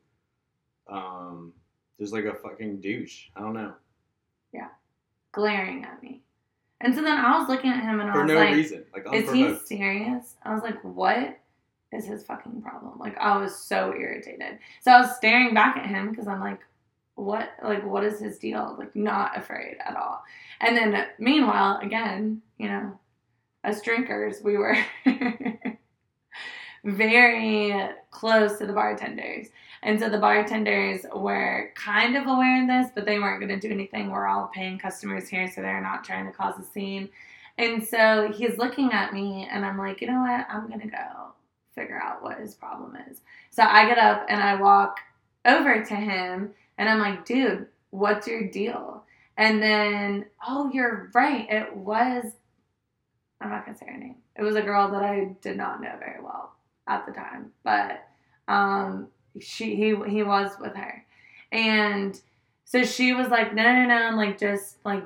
Um, 0.89 1.53
just 2.01 2.12
like 2.12 2.25
a 2.25 2.35
fucking 2.35 2.81
douche. 2.81 3.27
I 3.37 3.41
don't 3.41 3.55
know 3.55 3.75
Yeah, 4.53 4.69
glaring 5.33 5.85
at 5.85 6.03
me. 6.03 6.23
And 6.81 6.95
so 6.95 7.03
then 7.03 7.19
I 7.19 7.39
was 7.39 7.49
looking 7.49 7.71
at 7.71 7.83
him 7.83 8.01
and 8.01 8.09
I 8.09 8.12
for 8.12 8.23
was 8.23 8.33
no 8.33 8.37
like, 8.37 8.55
reason. 8.55 8.85
Like 8.95 9.07
is 9.12 9.31
he 9.31 9.55
serious? 9.66 10.37
I 10.45 10.55
was 10.55 10.62
like, 10.62 10.83
what 10.83 11.39
is 11.93 12.05
his 12.05 12.24
fucking 12.24 12.62
problem? 12.62 12.99
Like, 12.99 13.16
I 13.18 13.36
was 13.39 13.57
so 13.57 13.95
irritated. 13.95 14.59
So 14.82 14.93
I 14.93 15.01
was 15.01 15.16
staring 15.16 15.55
back 15.55 15.76
at 15.76 15.86
him 15.86 16.11
because 16.11 16.28
I'm 16.28 16.41
like, 16.41 16.61
what, 17.14 17.51
like, 17.64 17.84
what 17.84 18.05
is 18.05 18.20
his 18.20 18.39
deal? 18.39 18.76
Like, 18.78 18.95
not 18.95 19.36
afraid 19.36 19.76
at 19.84 19.97
all. 19.97 20.22
And 20.61 20.76
then 20.76 21.07
meanwhile, 21.18 21.78
again, 21.82 22.43
you 22.59 22.68
know, 22.68 22.99
as 23.64 23.82
drinkers, 23.82 24.36
we 24.43 24.57
were 24.57 24.76
very 26.84 27.91
close 28.11 28.59
to 28.59 28.66
the 28.66 28.72
bartenders. 28.72 29.49
And 29.82 29.99
so 29.99 30.09
the 30.09 30.18
bartenders 30.18 31.05
were 31.14 31.72
kind 31.74 32.16
of 32.16 32.26
aware 32.26 32.62
of 32.62 32.68
this, 32.68 32.93
but 32.95 33.07
they 33.07 33.18
weren't 33.18 33.41
going 33.41 33.61
to 33.61 33.68
do 33.68 33.72
anything. 33.72 34.11
We're 34.11 34.26
all 34.26 34.51
paying 34.53 34.78
customers 34.78 35.28
here, 35.28 35.51
so 35.51 35.61
they're 35.61 35.80
not 35.80 36.05
trying 36.05 36.26
to 36.26 36.32
cause 36.32 36.59
a 36.59 36.64
scene. 36.64 37.09
And 37.59 37.84
so 37.84 38.32
he's 38.34 38.59
looking 38.59 38.93
at 38.93 39.12
me, 39.12 39.49
and 39.51 39.64
I'm 39.64 39.78
like, 39.78 40.01
you 40.01 40.09
know 40.09 40.20
what? 40.20 40.47
I'm 40.49 40.68
going 40.68 40.80
to 40.80 40.89
go 40.89 41.28
figure 41.79 42.01
out 42.03 42.22
what 42.22 42.41
his 42.41 42.55
problem 42.55 42.97
is. 43.11 43.20
So 43.51 43.62
I 43.62 43.87
get 43.87 43.99
up 43.99 44.26
and 44.29 44.43
I 44.43 44.61
walk 44.61 44.99
over 45.45 45.85
to 45.85 45.95
him, 45.95 46.51
and 46.76 46.89
I'm 46.89 46.99
like, 46.99 47.24
dude, 47.24 47.66
what's 47.91 48.26
your 48.26 48.49
deal? 48.49 49.05
And 49.37 49.62
then, 49.62 50.26
oh, 50.47 50.70
you're 50.72 51.11
right. 51.14 51.47
It 51.49 51.76
was, 51.76 52.24
I'm 53.41 53.51
not 53.51 53.64
going 53.64 53.76
to 53.76 53.85
say 53.85 53.91
her 53.91 53.99
name. 53.99 54.16
It 54.37 54.43
was 54.43 54.57
a 54.57 54.62
girl 54.62 54.91
that 54.91 55.03
I 55.03 55.37
did 55.41 55.57
not 55.57 55.81
know 55.81 55.95
very 55.99 56.22
well 56.22 56.53
at 56.87 57.07
the 57.07 57.12
time. 57.12 57.53
But 57.62 58.05
um, 58.49 59.09
she 59.41 59.76
he 59.76 59.95
he 60.09 60.22
was 60.22 60.51
with 60.61 60.74
her, 60.74 61.05
and 61.53 62.20
so 62.64 62.85
she 62.85 63.12
was 63.12 63.29
like, 63.29 63.55
no, 63.55 63.62
no, 63.62 63.87
no, 63.87 64.16
like 64.16 64.39
just 64.39 64.76
like 64.85 65.05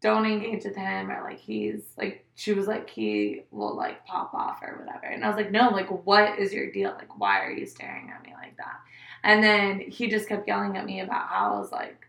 don't 0.00 0.26
engage 0.26 0.64
with 0.64 0.76
him 0.76 1.10
or 1.10 1.22
like 1.22 1.40
he's 1.40 1.82
like 1.96 2.24
she 2.36 2.52
was 2.52 2.66
like 2.66 2.88
he 2.88 3.42
will 3.50 3.76
like 3.76 4.06
pop 4.06 4.32
off 4.32 4.60
or 4.62 4.78
whatever. 4.78 5.06
And 5.06 5.24
i 5.24 5.28
was 5.28 5.36
like 5.36 5.50
no 5.50 5.70
like 5.70 5.88
what 6.06 6.38
is 6.38 6.52
your 6.52 6.70
deal? 6.70 6.90
Like 6.90 7.18
why 7.18 7.40
are 7.40 7.50
you 7.50 7.66
staring 7.66 8.10
at 8.10 8.22
me 8.24 8.32
like 8.34 8.56
that? 8.58 8.78
And 9.24 9.42
then 9.42 9.80
he 9.80 10.08
just 10.08 10.28
kept 10.28 10.46
yelling 10.46 10.76
at 10.76 10.86
me 10.86 11.00
about 11.00 11.28
how 11.28 11.54
i 11.54 11.58
was 11.58 11.72
like 11.72 12.06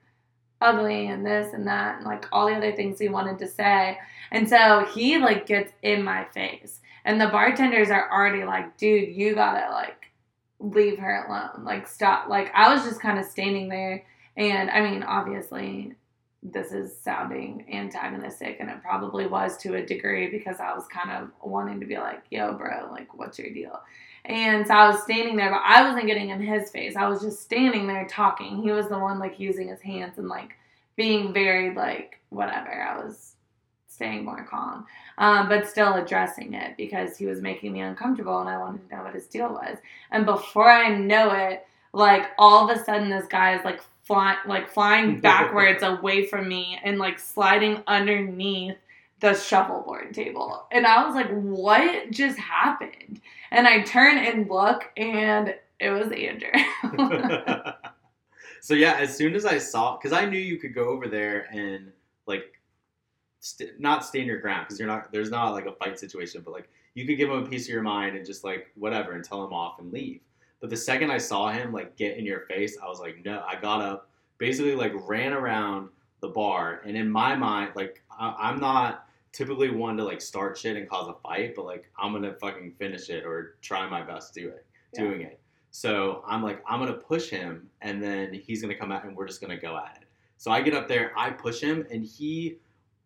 ugly 0.62 1.08
and 1.08 1.26
this 1.26 1.54
and 1.54 1.66
that 1.68 1.98
and 1.98 2.06
like 2.06 2.28
all 2.32 2.48
the 2.48 2.56
other 2.56 2.76
things 2.76 3.00
he 3.00 3.10
wanted 3.10 3.40
to 3.40 3.48
say. 3.48 3.98
And 4.32 4.48
so 4.48 4.86
he 4.94 5.18
like 5.18 5.48
gets 5.48 5.74
in 5.82 6.04
my 6.04 6.26
face. 6.26 6.82
And 7.06 7.20
the 7.20 7.28
bartenders 7.28 7.90
are 7.90 8.12
already 8.12 8.44
like 8.44 8.78
dude 8.78 9.16
you 9.16 9.34
gotta 9.34 9.72
like 9.72 10.12
leave 10.60 11.00
her 11.00 11.26
alone. 11.26 11.66
Like 11.66 11.88
stop. 11.88 12.30
Like 12.30 12.52
i 12.54 12.72
was 12.72 12.84
just 12.84 13.02
kind 13.02 13.18
of 13.18 13.26
standing 13.26 13.68
there 13.68 14.06
and 14.38 14.70
i 14.70 14.82
mean 14.82 15.04
obviously 15.04 15.94
this 16.42 16.72
is 16.72 16.98
sounding 16.98 17.66
antagonistic 17.72 18.58
and 18.60 18.70
it 18.70 18.82
probably 18.82 19.28
was 19.28 19.58
to 19.58 19.76
a 19.76 19.86
degree 19.86 20.30
because 20.30 20.60
I 20.60 20.74
was 20.74 20.86
kind 20.88 21.12
of 21.12 21.32
wanting 21.42 21.80
to 21.82 21.86
be 21.86 21.98
like, 21.98 22.24
yo, 22.30 22.54
bro, 22.54 22.90
like, 22.92 23.14
what's 23.18 23.38
your 23.38 23.54
deal? 23.54 23.82
And 24.26 24.66
so 24.68 24.74
I 24.74 24.88
was 24.90 25.04
standing 25.04 25.36
there, 25.36 25.50
but 25.50 25.62
I 25.66 25.84
wasn't 25.84 26.08
getting 26.08 26.30
in 26.30 26.42
his 26.42 26.70
face. 26.70 26.96
I 26.96 27.08
was 27.08 27.22
just 27.22 27.42
standing 27.42 27.88
there 27.88 28.08
talking. 28.08 28.62
He 28.62 28.72
was 28.72 28.88
the 28.88 29.00
one 29.00 29.20
like 29.20 29.40
using 29.40 29.68
his 29.68 29.82
hands 29.82 30.18
and 30.18 30.28
like 30.28 30.56
being 30.96 31.34
very 31.34 31.74
like 31.74 32.20
whatever. 32.30 32.72
I 32.72 33.04
was 33.04 33.36
staying 33.88 34.24
more 34.24 34.46
calm, 34.46 34.86
um, 35.18 35.50
but 35.50 35.68
still 35.68 35.96
addressing 35.96 36.54
it 36.54 36.78
because 36.78 37.18
he 37.18 37.26
was 37.26 37.42
making 37.42 37.74
me 37.74 37.82
uncomfortable 37.82 38.40
and 38.40 38.50
I 38.50 38.58
wanted 38.58 38.88
to 38.88 38.96
know 38.96 39.04
what 39.04 39.14
his 39.14 39.28
deal 39.28 39.50
was. 39.50 39.78
And 40.12 40.26
before 40.26 40.70
I 40.70 40.96
know 40.96 41.32
it, 41.32 41.66
like 41.92 42.28
all 42.38 42.70
of 42.70 42.78
a 42.78 42.84
sudden 42.84 43.10
this 43.10 43.26
guy 43.28 43.58
is 43.58 43.66
like 43.66 43.82
like 44.10 44.70
flying 44.70 45.20
backwards 45.22 45.84
away 45.84 46.26
from 46.26 46.48
me 46.48 46.80
and 46.84 46.98
like 46.98 47.20
sliding 47.20 47.84
underneath 47.88 48.76
the 49.20 49.34
shuffleboard 49.34 50.14
table. 50.14 50.66
And 50.72 50.86
I 50.88 51.06
was 51.06 51.16
like, 51.16 51.30
what 51.30 52.12
just 52.12 52.38
happened? 52.38 53.22
And 53.52 53.68
I 53.68 53.82
turn 53.82 54.18
and 54.18 54.50
look 54.50 54.90
and 54.96 55.56
it 55.80 55.90
was 55.90 56.12
Andrew. 56.12 56.52
so 58.62 58.74
yeah, 58.74 58.94
as 58.94 59.16
soon 59.16 59.36
as 59.36 59.46
I 59.46 59.58
saw, 59.58 59.98
because 59.98 60.14
I 60.14 60.26
knew 60.26 60.40
you 60.40 60.58
could 60.58 60.74
go 60.74 60.86
over 60.86 61.08
there 61.08 61.48
and 61.52 61.92
like, 62.26 62.60
st- 63.40 63.80
not 63.80 64.06
stand 64.06 64.28
your 64.28 64.40
ground 64.40 64.66
because 64.68 64.80
you're 64.80 64.88
not. 64.88 65.12
There's 65.12 65.32
not 65.32 65.52
like 65.52 65.66
a 65.66 65.72
fight 65.74 66.00
situation, 66.00 66.42
but 66.44 66.52
like 66.52 66.70
you 66.94 67.06
could 67.06 67.18
give 67.18 67.30
him 67.30 67.44
a 67.44 67.48
piece 67.48 67.66
of 67.66 67.74
your 67.74 67.82
mind 67.82 68.16
and 68.16 68.26
just 68.26 68.44
like 68.44 68.68
whatever 68.76 69.14
and 69.14 69.24
tell 69.24 69.44
him 69.44 69.54
off 69.54 69.80
and 69.80 69.92
leave. 69.92 70.22
But 70.60 70.70
the 70.70 70.78
second 70.78 71.12
I 71.12 71.18
saw 71.18 71.50
him 71.50 71.72
like 71.72 71.96
get 71.96 72.18
in 72.18 72.26
your 72.26 72.42
face, 72.42 72.78
I 72.82 72.88
was 72.88 73.00
like, 73.00 73.24
no. 73.26 73.44
I 73.48 73.60
got 73.60 73.82
up, 73.82 74.10
basically 74.38 74.76
like 74.76 74.94
ran 75.08 75.34
around 75.34 75.90
the 76.22 76.28
bar, 76.30 76.82
and 76.86 76.98
in 76.98 77.10
my 77.10 77.36
mind, 77.36 77.72
like 77.76 78.02
I- 78.12 78.36
I'm 78.38 78.60
not 78.60 79.08
typically 79.32 79.70
one 79.70 79.96
to 79.98 80.04
like 80.04 80.20
start 80.22 80.58
shit 80.58 80.76
and 80.76 80.90
cause 80.90 81.08
a 81.08 81.14
fight, 81.26 81.54
but 81.56 81.66
like 81.66 81.90
I'm 81.98 82.12
gonna 82.12 82.34
fucking 82.34 82.74
finish 82.78 83.10
it 83.10 83.26
or 83.26 83.56
try 83.62 83.88
my 83.90 84.02
best 84.02 84.34
do 84.34 84.50
it, 84.50 84.66
Yeah. 84.94 85.02
doing 85.04 85.22
it. 85.22 85.40
So 85.72 86.24
I'm 86.28 86.44
like, 86.44 86.62
I'm 86.68 86.80
gonna 86.80 86.94
push 86.94 87.30
him, 87.30 87.70
and 87.82 88.02
then 88.04 88.34
he's 88.34 88.62
gonna 88.62 88.76
come 88.76 88.92
out, 88.92 89.06
and 89.06 89.16
we're 89.16 89.28
just 89.28 89.40
gonna 89.40 89.56
go 89.58 89.78
at 89.78 90.00
it. 90.02 90.08
So 90.38 90.52
I 90.52 90.62
get 90.62 90.74
up 90.74 90.88
there, 90.88 91.14
I 91.18 91.30
push 91.30 91.62
him, 91.62 91.86
and 91.92 92.04
he 92.04 92.58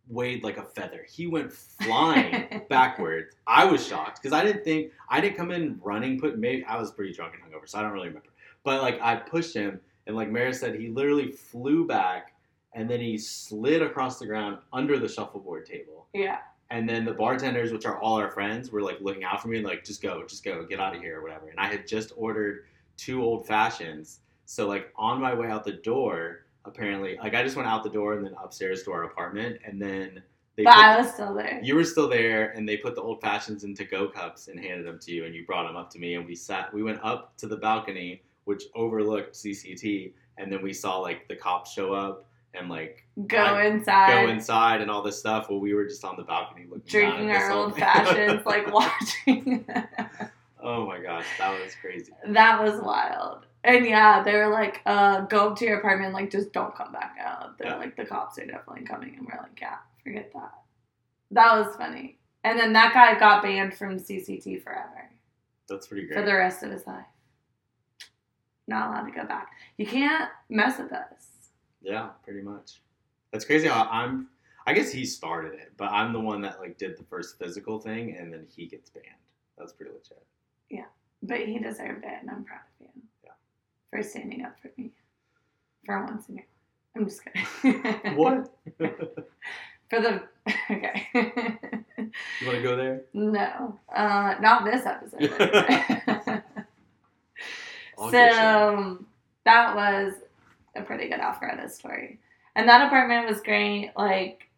weighed 0.08 0.44
like 0.44 0.58
a 0.58 0.64
feather. 0.64 1.06
He 1.10 1.28
went 1.28 1.52
flying 1.52 2.62
backwards. 2.70 3.36
I 3.48 3.66
was 3.66 3.86
shocked 3.86 4.22
because 4.22 4.38
I 4.38 4.44
didn't 4.44 4.64
think 4.64 4.92
I 5.10 5.22
didn't 5.22 5.38
come 5.38 5.52
in 5.52 5.80
running. 5.84 6.20
Put 6.20 6.38
maybe 6.38 6.64
I 6.66 6.78
was 6.78 6.92
pretty 6.92 7.14
drunk 7.14 7.34
and 7.36 7.44
hungover, 7.44 7.68
so 7.68 7.80
I 7.80 7.82
don't 7.82 7.92
really 7.92 8.08
remember. 8.10 8.30
But 8.64 8.82
like 8.82 9.00
I 9.02 9.16
pushed 9.16 9.54
him, 9.56 9.80
and 10.08 10.16
like 10.16 10.30
Mara 10.30 10.54
said, 10.54 10.76
he 10.76 10.90
literally 10.90 11.32
flew 11.32 11.86
back, 11.88 12.34
and 12.74 12.90
then 12.90 13.00
he 13.00 13.18
slid 13.18 13.82
across 13.82 14.20
the 14.20 14.26
ground 14.26 14.58
under 14.72 14.98
the 15.00 15.08
shuffleboard 15.08 15.66
table. 15.66 16.08
yeah. 16.14 16.40
And 16.70 16.90
then 16.90 17.06
the 17.06 17.14
bartenders, 17.14 17.72
which 17.72 17.86
are 17.86 18.00
all 18.02 18.16
our 18.16 18.32
friends, 18.32 18.72
were 18.72 18.82
like 18.82 18.98
looking 19.00 19.24
out 19.24 19.40
for 19.44 19.48
me 19.48 19.58
and 19.58 19.66
like, 19.66 19.84
just 19.84 20.02
go, 20.02 20.24
just 20.26 20.44
go, 20.44 20.66
get 20.66 20.80
out 20.80 20.96
of 20.96 21.02
here 21.04 21.20
or 21.20 21.22
whatever. 21.22 21.50
And 21.50 21.60
I 21.60 21.68
had 21.68 21.86
just 21.88 22.14
ordered 22.16 22.66
two 22.98 23.22
old 23.22 23.46
fashions. 23.46 24.22
So 24.46 24.68
like 24.68 24.92
on 24.96 25.22
my 25.22 25.36
way 25.36 25.50
out 25.50 25.66
the 25.66 25.74
door, 25.74 26.43
apparently, 26.66 27.18
like 27.22 27.34
I 27.36 27.44
just 27.44 27.56
went 27.56 27.68
out 27.68 27.84
the 27.84 27.90
door 27.90 28.14
and 28.14 28.26
then 28.26 28.34
upstairs 28.44 28.84
to 28.84 28.92
our 28.92 29.04
apartment, 29.04 29.60
and 29.66 29.82
then 29.82 30.22
they. 30.56 30.64
But 30.64 30.74
put- 30.76 30.84
I 30.84 30.98
was 31.02 31.14
still 31.14 31.34
there. 31.34 31.60
you 31.64 31.76
were 31.76 31.84
still 31.84 32.08
there, 32.10 32.52
and 32.52 32.68
they 32.68 32.78
put 32.78 32.96
the 32.96 33.02
old 33.02 33.22
fashions 33.22 33.64
into 33.64 33.84
go 33.86 34.08
cups 34.08 34.48
and 34.48 34.60
handed 34.60 34.86
them 34.86 35.00
to 35.00 35.12
you, 35.12 35.26
and 35.26 35.34
you 35.36 35.46
brought 35.46 35.68
them 35.68 35.76
up 35.76 35.90
to 35.92 36.00
me, 36.00 36.16
and 36.16 36.26
we 36.26 36.36
sat. 36.36 36.74
We 36.74 36.84
went 36.84 37.00
up 37.04 37.36
to 37.38 37.48
the 37.48 37.58
balcony, 37.58 38.22
which 38.46 38.64
overlooked 38.76 39.34
CCT, 39.36 40.14
and 40.38 40.52
then 40.52 40.62
we 40.62 40.74
saw 40.74 40.98
like 41.00 41.28
the 41.28 41.36
cops 41.36 41.72
show 41.72 41.94
up 41.94 42.26
and 42.56 42.70
like 42.70 43.04
Go 43.28 43.38
I- 43.38 43.66
inside. 43.66 44.26
go 44.26 44.30
inside 44.32 44.82
and 44.82 44.92
all 44.92 45.02
this 45.02 45.18
stuff. 45.18 45.50
Well, 45.50 45.60
we 45.60 45.74
were 45.74 45.86
just 45.86 46.06
on 46.06 46.16
the 46.18 46.24
balcony 46.24 46.66
looking 46.70 46.84
drinking 46.88 47.32
at 47.32 47.42
our 47.44 47.52
old 47.52 47.76
fashions, 47.78 48.46
like 48.46 48.72
watching. 48.74 49.66
oh 50.62 50.86
my 50.86 51.00
gosh, 51.00 51.26
that 51.40 51.50
was 51.64 51.74
crazy. 51.82 52.12
that 52.28 52.62
was 52.62 52.80
wild. 52.82 53.48
And 53.66 53.86
yeah, 53.86 54.22
they 54.24 54.36
were 54.36 54.50
like, 54.50 54.82
uh, 54.86 55.22
go 55.22 55.50
up 55.50 55.58
to 55.60 55.66
your 55.66 55.80
apartment, 55.80 56.14
like 56.14 56.30
just 56.30 56.52
don't 56.52 56.76
come 56.76 56.92
back 56.92 57.16
out. 57.20 57.58
They're 57.58 57.68
Yeah. 57.68 57.76
like, 57.78 57.96
the 57.96 58.06
cops 58.06 58.38
are 58.40 58.46
definitely 58.46 58.84
coming. 58.86 59.16
And 59.18 59.26
we're 59.26 59.38
like, 59.42 59.58
yeah, 59.62 59.78
forget 60.04 60.32
that. 60.34 60.54
That 61.32 61.58
was 61.58 61.76
funny. 61.78 62.20
And 62.44 62.60
then 62.60 62.74
that 62.74 62.94
guy 62.94 63.18
got 63.18 63.42
banned 63.42 63.74
from 63.76 63.98
CCT 63.98 64.62
forever 64.64 65.10
That's 65.70 65.88
pretty 65.88 66.06
great. 66.08 66.20
for 66.20 66.26
the 66.26 66.34
rest 66.34 66.62
of 66.64 66.72
his 66.72 66.86
life. 66.86 67.06
Not 68.68 68.90
allowed 68.90 69.06
to 69.08 69.12
go 69.12 69.26
back. 69.26 69.52
You 69.78 69.86
can't 69.86 70.30
mess 70.50 70.78
with 70.80 70.92
us. 70.92 71.52
Yeah, 71.82 72.10
pretty 72.24 72.42
much. 72.42 72.82
That's 73.32 73.46
crazy 73.46 73.68
how 73.68 73.88
I'm. 73.90 74.28
I 74.66 74.74
guess 74.74 74.92
he 74.92 75.06
started 75.06 75.54
it, 75.56 75.74
but 75.76 75.92
I'm 75.92 76.14
the 76.14 76.20
one 76.20 76.42
that 76.42 76.60
like 76.62 76.78
did 76.78 76.98
the 76.98 77.04
first 77.04 77.38
physical 77.38 77.80
thing, 77.80 78.16
and 78.18 78.32
then 78.32 78.46
he 78.56 78.66
gets 78.68 78.90
banned. 78.90 79.06
That's 79.58 79.74
pretty 79.74 79.92
legit. 79.92 80.24
Yeah, 80.70 80.86
but 81.22 81.40
he 81.40 81.60
deserved 81.60 82.06
it, 82.06 82.14
and 82.22 82.30
I'm 82.30 82.46
proud 82.46 82.62
of 82.80 82.88
you. 82.93 82.93
For 83.94 84.02
standing 84.02 84.44
up 84.44 84.60
for 84.60 84.72
me. 84.76 84.92
For 85.86 86.04
once 86.04 86.28
in 86.28 86.36
your 86.38 86.46
life. 86.46 86.50
I'm 86.96 87.06
just 87.06 87.22
kidding. 87.24 88.16
What? 88.18 88.52
For 89.90 90.02
the. 90.02 90.24
Okay. 90.72 91.08
You 92.42 92.48
want 92.48 92.58
to 92.58 92.64
go 92.64 92.76
there? 92.76 93.02
no. 93.14 93.80
Uh, 93.96 94.36
not 94.40 94.66
this 94.66 94.86
episode. 94.86 95.32
So 98.12 99.06
that 99.46 99.76
was 99.76 100.14
a 100.76 100.82
pretty 100.82 101.08
good 101.10 101.20
Alpharetta 101.20 101.70
story. 101.72 102.20
And 102.56 102.68
that 102.68 102.86
apartment 102.86 103.28
was 103.28 103.42
great. 103.42 103.92
Like, 103.98 104.50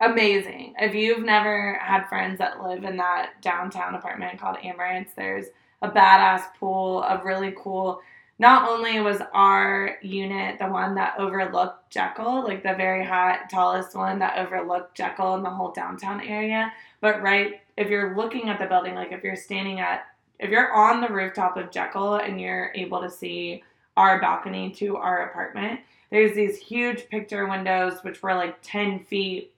amazing. 0.00 0.74
If 0.78 0.94
you've 0.94 1.24
never 1.24 1.74
had 1.74 2.08
friends 2.08 2.38
that 2.38 2.62
live 2.62 2.84
in 2.84 2.96
that 2.98 3.32
downtown 3.42 3.94
apartment 3.94 4.40
called 4.40 4.56
Amaranth, 4.62 5.14
there's 5.16 5.46
a 5.82 5.90
badass 5.90 6.42
pool, 6.58 7.02
a 7.02 7.22
really 7.24 7.54
cool. 7.56 8.00
Not 8.40 8.68
only 8.68 9.00
was 9.00 9.20
our 9.32 9.96
unit 10.00 10.58
the 10.58 10.68
one 10.68 10.94
that 10.94 11.18
overlooked 11.18 11.90
Jekyll, 11.90 12.44
like 12.44 12.62
the 12.62 12.74
very 12.74 13.04
high, 13.04 13.40
tallest 13.50 13.96
one 13.96 14.20
that 14.20 14.38
overlooked 14.38 14.96
Jekyll 14.96 15.34
in 15.34 15.42
the 15.42 15.50
whole 15.50 15.72
downtown 15.72 16.20
area, 16.20 16.72
but 17.00 17.20
right, 17.20 17.60
if 17.76 17.88
you're 17.88 18.16
looking 18.16 18.48
at 18.48 18.58
the 18.58 18.66
building, 18.66 18.94
like 18.94 19.12
if 19.12 19.24
you're 19.24 19.36
standing 19.36 19.80
at, 19.80 20.06
if 20.38 20.50
you're 20.50 20.72
on 20.72 21.00
the 21.00 21.08
rooftop 21.08 21.56
of 21.56 21.72
Jekyll 21.72 22.16
and 22.16 22.40
you're 22.40 22.72
able 22.76 23.00
to 23.00 23.10
see 23.10 23.64
our 23.96 24.20
balcony 24.20 24.70
to 24.70 24.96
our 24.96 25.30
apartment, 25.30 25.80
there's 26.10 26.34
these 26.34 26.58
huge 26.58 27.08
picture 27.08 27.48
windows 27.48 28.02
which 28.02 28.22
were 28.22 28.34
like 28.34 28.56
10 28.62 29.04
feet 29.04 29.52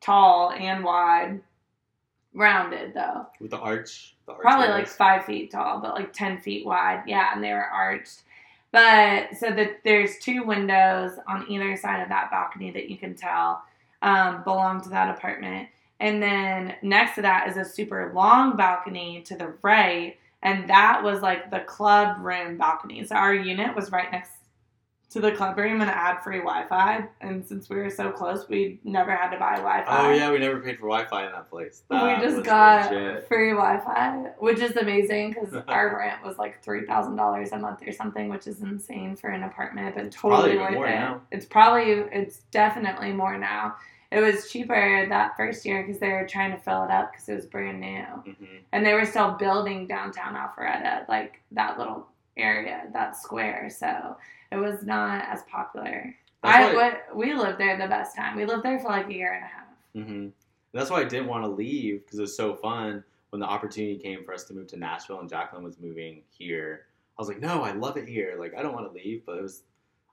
tall 0.00 0.50
and 0.50 0.82
wide, 0.82 1.40
rounded 2.34 2.94
though. 2.94 3.26
with 3.40 3.50
the 3.50 3.58
arch. 3.58 4.14
The 4.26 4.32
arch 4.32 4.42
Probably 4.42 4.68
like 4.68 4.88
five 4.88 5.24
feet 5.24 5.50
tall, 5.50 5.80
but 5.80 5.94
like 5.94 6.12
10 6.12 6.40
feet 6.40 6.64
wide. 6.66 7.04
Yeah, 7.06 7.30
and 7.34 7.42
they 7.42 7.52
were 7.52 7.64
arched. 7.64 8.22
But 8.72 9.34
so 9.38 9.50
that 9.50 9.80
there's 9.84 10.18
two 10.18 10.44
windows 10.44 11.12
on 11.26 11.50
either 11.50 11.76
side 11.76 12.02
of 12.02 12.08
that 12.08 12.30
balcony 12.30 12.70
that 12.70 12.88
you 12.88 12.96
can 12.96 13.14
tell 13.14 13.62
um, 14.02 14.44
belong 14.44 14.80
to 14.82 14.88
that 14.90 15.16
apartment. 15.16 15.68
And 15.98 16.22
then 16.22 16.76
next 16.82 17.16
to 17.16 17.22
that 17.22 17.48
is 17.48 17.56
a 17.56 17.64
super 17.64 18.12
long 18.14 18.56
balcony 18.56 19.22
to 19.22 19.36
the 19.36 19.54
right. 19.62 20.16
And 20.42 20.70
that 20.70 21.02
was 21.02 21.20
like 21.20 21.50
the 21.50 21.60
club 21.60 22.16
room 22.20 22.56
balcony. 22.56 23.04
So 23.04 23.16
our 23.16 23.34
unit 23.34 23.74
was 23.76 23.92
right 23.92 24.10
next 24.10 24.32
to 25.10 25.20
the 25.20 25.32
club 25.32 25.58
room 25.58 25.80
and 25.80 25.90
had 25.90 26.20
free 26.20 26.38
Wi 26.38 26.66
Fi. 26.68 27.04
And 27.20 27.44
since 27.44 27.68
we 27.68 27.76
were 27.76 27.90
so 27.90 28.10
close, 28.12 28.48
we 28.48 28.78
never 28.84 29.10
had 29.14 29.30
to 29.30 29.38
buy 29.38 29.56
Wi 29.56 29.84
Fi 29.84 30.08
Oh 30.08 30.12
yeah, 30.12 30.30
we 30.30 30.38
never 30.38 30.60
paid 30.60 30.76
for 30.78 30.88
Wi-Fi 30.88 31.26
in 31.26 31.32
that 31.32 31.50
place. 31.50 31.82
That 31.90 32.20
we 32.20 32.24
just 32.24 32.44
got 32.44 32.92
legit. 32.92 33.26
free 33.26 33.50
Wi-Fi, 33.50 34.30
which 34.38 34.60
is 34.60 34.76
amazing 34.76 35.30
because 35.30 35.52
our 35.68 35.96
rent 35.98 36.22
was 36.24 36.38
like 36.38 36.62
three 36.62 36.86
thousand 36.86 37.16
dollars 37.16 37.50
a 37.52 37.58
month 37.58 37.82
or 37.86 37.92
something, 37.92 38.28
which 38.28 38.46
is 38.46 38.62
insane 38.62 39.16
for 39.16 39.30
an 39.30 39.42
apartment, 39.42 39.96
but 39.96 40.12
totally 40.12 40.56
worth 40.56 40.74
it. 40.74 40.80
now. 40.94 41.20
It's 41.32 41.44
probably 41.46 41.90
it's 41.90 42.38
definitely 42.52 43.12
more 43.12 43.36
now. 43.36 43.74
It 44.12 44.20
was 44.20 44.50
cheaper 44.50 45.06
that 45.08 45.36
first 45.36 45.64
year 45.64 45.82
because 45.84 46.00
they 46.00 46.08
were 46.10 46.26
trying 46.26 46.50
to 46.52 46.58
fill 46.58 46.84
it 46.84 46.90
up 46.90 47.12
because 47.12 47.28
it 47.28 47.34
was 47.36 47.46
brand 47.46 47.80
new, 47.80 47.88
Mhm. 48.32 48.60
and 48.72 48.84
they 48.86 48.92
were 48.94 49.04
still 49.06 49.32
building 49.32 49.86
downtown 49.86 50.34
Alpharetta, 50.34 51.08
like 51.08 51.40
that 51.52 51.78
little 51.78 52.08
area, 52.36 52.88
that 52.92 53.16
square. 53.16 53.68
So 53.70 54.16
it 54.52 54.56
was 54.56 54.82
not 54.84 55.24
as 55.28 55.42
popular. 55.44 56.14
That's 56.42 56.56
I 56.56 56.74
would, 56.74 56.96
we 57.14 57.34
lived 57.34 57.58
there 57.58 57.76
the 57.76 57.86
best 57.86 58.16
time. 58.16 58.36
We 58.36 58.44
lived 58.46 58.62
there 58.62 58.78
for 58.80 58.88
like 58.88 59.08
a 59.08 59.12
year 59.12 59.32
and 59.34 59.44
a 59.44 59.46
half. 59.46 59.66
Mm-hmm. 59.96 60.28
That's 60.72 60.90
why 60.90 61.00
I 61.00 61.04
didn't 61.04 61.26
want 61.28 61.44
to 61.44 61.48
leave 61.48 62.04
because 62.04 62.18
it 62.18 62.22
was 62.22 62.36
so 62.36 62.54
fun. 62.54 63.04
When 63.30 63.40
the 63.40 63.46
opportunity 63.46 63.96
came 63.96 64.24
for 64.24 64.34
us 64.34 64.44
to 64.44 64.54
move 64.54 64.66
to 64.68 64.76
Nashville 64.76 65.20
and 65.20 65.28
Jacqueline 65.28 65.62
was 65.62 65.78
moving 65.78 66.22
here, 66.30 66.86
I 67.18 67.22
was 67.22 67.28
like, 67.28 67.40
no, 67.40 67.62
I 67.62 67.72
love 67.72 67.96
it 67.96 68.08
here. 68.08 68.36
Like, 68.38 68.54
I 68.56 68.62
don't 68.62 68.74
want 68.74 68.88
to 68.88 68.92
leave, 68.92 69.22
but 69.24 69.38
it 69.38 69.42
was, 69.42 69.62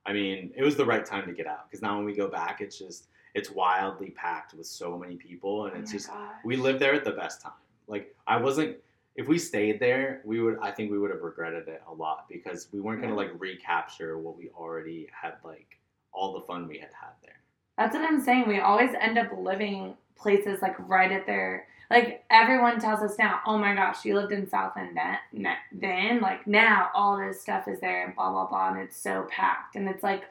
I 0.06 0.14
mean, 0.14 0.52
it 0.56 0.64
was 0.64 0.76
the 0.76 0.86
right 0.86 1.06
time 1.06 1.26
to 1.26 1.34
get 1.34 1.48
out 1.48 1.68
because 1.70 1.82
now 1.82 1.96
when 1.96 2.06
we 2.06 2.14
go 2.14 2.28
back, 2.28 2.62
it's 2.62 2.78
just, 2.78 3.08
it's 3.34 3.50
wildly 3.50 4.12
packed 4.12 4.54
with 4.54 4.68
so 4.68 4.98
many 4.98 5.16
people 5.16 5.66
and 5.66 5.76
Oh 5.76 5.80
it's 5.80 5.92
my 5.92 5.98
just, 5.98 6.08
gosh. 6.10 6.34
we 6.44 6.58
lived 6.58 6.80
there 6.80 6.94
at 6.94 7.04
the 7.04 7.12
best 7.12 7.42
time. 7.42 7.54
Like, 7.88 8.16
I 8.28 8.38
wasn't, 8.38 8.78
if 9.18 9.28
we 9.28 9.40
stayed 9.40 9.80
there, 9.80 10.22
we 10.24 10.42
would, 10.42 10.58
I 10.62 10.72
think 10.72 10.92
we 10.92 11.00
would 11.00 11.10
have 11.10 11.22
regretted 11.22 11.68
it 11.68 11.82
a 11.88 11.94
lot 11.94 12.28
because 12.30 12.68
we 12.72 12.80
weren't 12.80 13.02
going 13.02 13.10
to 13.10 13.18
like 13.18 13.32
recapture 13.40 14.20
what 14.20 14.38
we 14.38 14.50
already 14.50 15.10
had, 15.12 15.34
like, 15.44 15.80
all 16.14 16.34
the 16.34 16.46
fun 16.46 16.68
we 16.68 16.78
had 16.78 16.92
had 16.94 17.12
there. 17.24 17.42
That's 17.78 17.96
what 17.96 18.04
I'm 18.04 18.22
saying. 18.22 18.48
We 18.48 18.60
always 18.60 18.92
end 19.00 19.18
up 19.18 19.30
living 19.38 19.96
places 20.16 20.62
like 20.62 20.76
right 20.88 21.12
at 21.12 21.26
their 21.28 21.68
like 21.90 22.26
everyone 22.30 22.82
tells 22.82 23.02
us 23.02 23.18
now, 23.18 23.40
oh 23.46 23.58
my 23.58 23.74
gosh, 23.74 24.04
you 24.04 24.16
lived 24.16 24.34
in 24.34 24.50
South 24.50 24.76
End 24.76 24.98
then, 24.98 25.56
then 25.72 26.20
like 26.20 26.46
now 26.46 26.90
all 26.94 27.18
this 27.18 27.40
stuff 27.40 27.68
is 27.68 27.80
there 27.80 28.06
and 28.06 28.16
blah 28.16 28.32
blah 28.32 28.48
blah 28.48 28.70
and 28.70 28.80
it's 28.80 28.98
so 28.98 29.28
packed 29.30 29.76
and 29.76 29.88
it's 29.88 30.04
like 30.04 30.24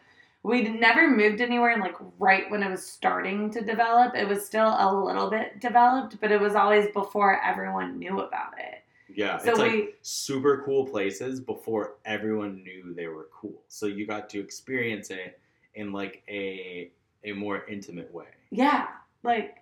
we 0.47 0.63
never 0.63 1.11
moved 1.11 1.41
anywhere 1.41 1.71
and 1.71 1.83
like 1.83 1.97
right 2.21 2.49
when 2.53 2.63
it 2.63 2.71
was 2.71 2.87
starting 2.87 3.51
to 3.51 3.61
develop. 3.61 4.15
It 4.15 4.29
was 4.29 4.47
still 4.47 4.77
a 4.79 4.89
little 4.95 5.29
bit 5.29 5.59
developed, 5.59 6.21
but 6.21 6.31
it 6.31 6.41
was 6.41 6.55
always 6.55 6.87
before 6.93 7.43
everyone 7.43 7.99
knew 7.99 8.21
about 8.21 8.53
it. 8.57 8.85
Yeah, 9.13 9.39
So 9.39 9.51
it's 9.51 9.59
like 9.59 9.73
we 9.73 9.89
super 10.03 10.63
cool 10.65 10.87
places 10.87 11.41
before 11.41 11.95
everyone 12.05 12.63
knew 12.63 12.95
they 12.95 13.09
were 13.09 13.29
cool. 13.33 13.61
So 13.67 13.87
you 13.87 14.07
got 14.07 14.31
to 14.31 14.41
experience 14.41 15.11
it 15.11 15.41
in 15.75 15.93
like 15.93 16.23
a 16.29 16.93
a 17.25 17.33
more 17.33 17.65
intimate 17.67 18.13
way. 18.15 18.27
Yeah, 18.51 18.87
like, 19.25 19.57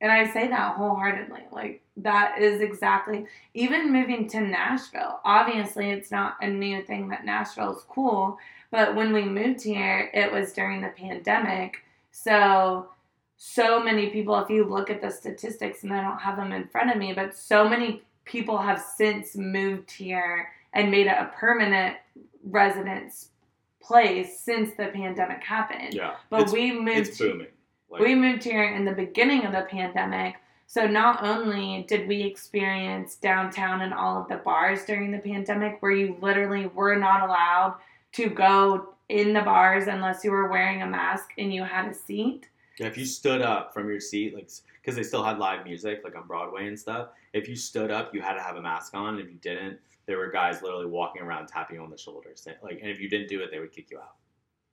and 0.00 0.12
I 0.12 0.30
say 0.30 0.48
that 0.48 0.76
wholeheartedly. 0.76 1.42
Like, 1.50 1.82
that 1.96 2.40
is 2.40 2.60
exactly, 2.60 3.26
even 3.54 3.92
moving 3.92 4.28
to 4.28 4.40
Nashville, 4.40 5.20
obviously, 5.24 5.90
it's 5.90 6.10
not 6.10 6.36
a 6.40 6.46
new 6.48 6.82
thing 6.82 7.08
that 7.08 7.24
Nashville 7.24 7.76
is 7.76 7.84
cool, 7.88 8.38
but 8.70 8.94
when 8.94 9.12
we 9.12 9.24
moved 9.24 9.62
here, 9.62 10.10
it 10.14 10.30
was 10.30 10.52
during 10.52 10.80
the 10.80 10.88
pandemic. 10.88 11.78
So, 12.12 12.90
so 13.36 13.82
many 13.82 14.10
people, 14.10 14.38
if 14.38 14.50
you 14.50 14.64
look 14.64 14.90
at 14.90 15.00
the 15.00 15.10
statistics, 15.10 15.82
and 15.82 15.92
I 15.92 16.02
don't 16.02 16.18
have 16.18 16.36
them 16.36 16.52
in 16.52 16.68
front 16.68 16.90
of 16.90 16.96
me, 16.96 17.12
but 17.12 17.36
so 17.36 17.68
many 17.68 18.02
people 18.24 18.58
have 18.58 18.80
since 18.80 19.36
moved 19.36 19.90
here 19.90 20.48
and 20.74 20.90
made 20.90 21.06
it 21.06 21.16
a 21.18 21.32
permanent 21.34 21.96
residence 22.44 23.30
place 23.80 24.40
since 24.40 24.76
the 24.76 24.86
pandemic 24.86 25.42
happened. 25.42 25.94
Yeah, 25.94 26.16
But 26.30 26.50
we 26.50 26.72
moved 26.72 27.08
it's 27.08 27.18
booming. 27.18 27.46
Like, 27.90 28.02
we 28.02 28.14
moved 28.14 28.44
here 28.44 28.64
in 28.64 28.84
the 28.84 28.92
beginning 28.92 29.46
of 29.46 29.52
the 29.52 29.66
pandemic. 29.70 30.36
So 30.66 30.86
not 30.86 31.24
only 31.24 31.86
did 31.88 32.06
we 32.06 32.22
experience 32.22 33.16
downtown 33.16 33.80
and 33.80 33.94
all 33.94 34.20
of 34.20 34.28
the 34.28 34.36
bars 34.36 34.84
during 34.84 35.10
the 35.10 35.18
pandemic 35.18 35.78
where 35.80 35.92
you 35.92 36.16
literally 36.20 36.66
were 36.66 36.96
not 36.96 37.22
allowed 37.22 37.76
to 38.12 38.28
go 38.28 38.94
in 39.08 39.32
the 39.32 39.40
bars 39.40 39.86
unless 39.86 40.22
you 40.22 40.30
were 40.30 40.48
wearing 40.48 40.82
a 40.82 40.86
mask 40.86 41.30
and 41.38 41.54
you 41.54 41.64
had 41.64 41.88
a 41.88 41.94
seat. 41.94 42.48
yeah, 42.78 42.86
if 42.86 42.98
you 42.98 43.06
stood 43.06 43.40
up 43.40 43.72
from 43.72 43.88
your 43.88 44.00
seat, 44.00 44.34
like 44.34 44.50
because 44.82 44.94
they 44.94 45.02
still 45.02 45.24
had 45.24 45.38
live 45.38 45.64
music, 45.64 46.02
like 46.04 46.16
on 46.16 46.26
Broadway 46.26 46.66
and 46.66 46.78
stuff. 46.78 47.08
If 47.32 47.48
you 47.48 47.56
stood 47.56 47.90
up, 47.90 48.14
you 48.14 48.20
had 48.20 48.34
to 48.34 48.42
have 48.42 48.56
a 48.56 48.62
mask 48.62 48.94
on. 48.94 49.18
If 49.18 49.28
you 49.28 49.36
didn't, 49.36 49.78
there 50.06 50.18
were 50.18 50.30
guys 50.30 50.62
literally 50.62 50.86
walking 50.86 51.22
around 51.22 51.46
tapping 51.46 51.76
you 51.76 51.82
on 51.82 51.90
the 51.90 51.98
shoulders. 51.98 52.46
Like, 52.62 52.80
and 52.80 52.90
if 52.90 53.00
you 53.00 53.08
didn't 53.08 53.28
do 53.28 53.40
it, 53.40 53.50
they 53.50 53.58
would 53.58 53.72
kick 53.72 53.90
you 53.90 53.98
out. 53.98 54.14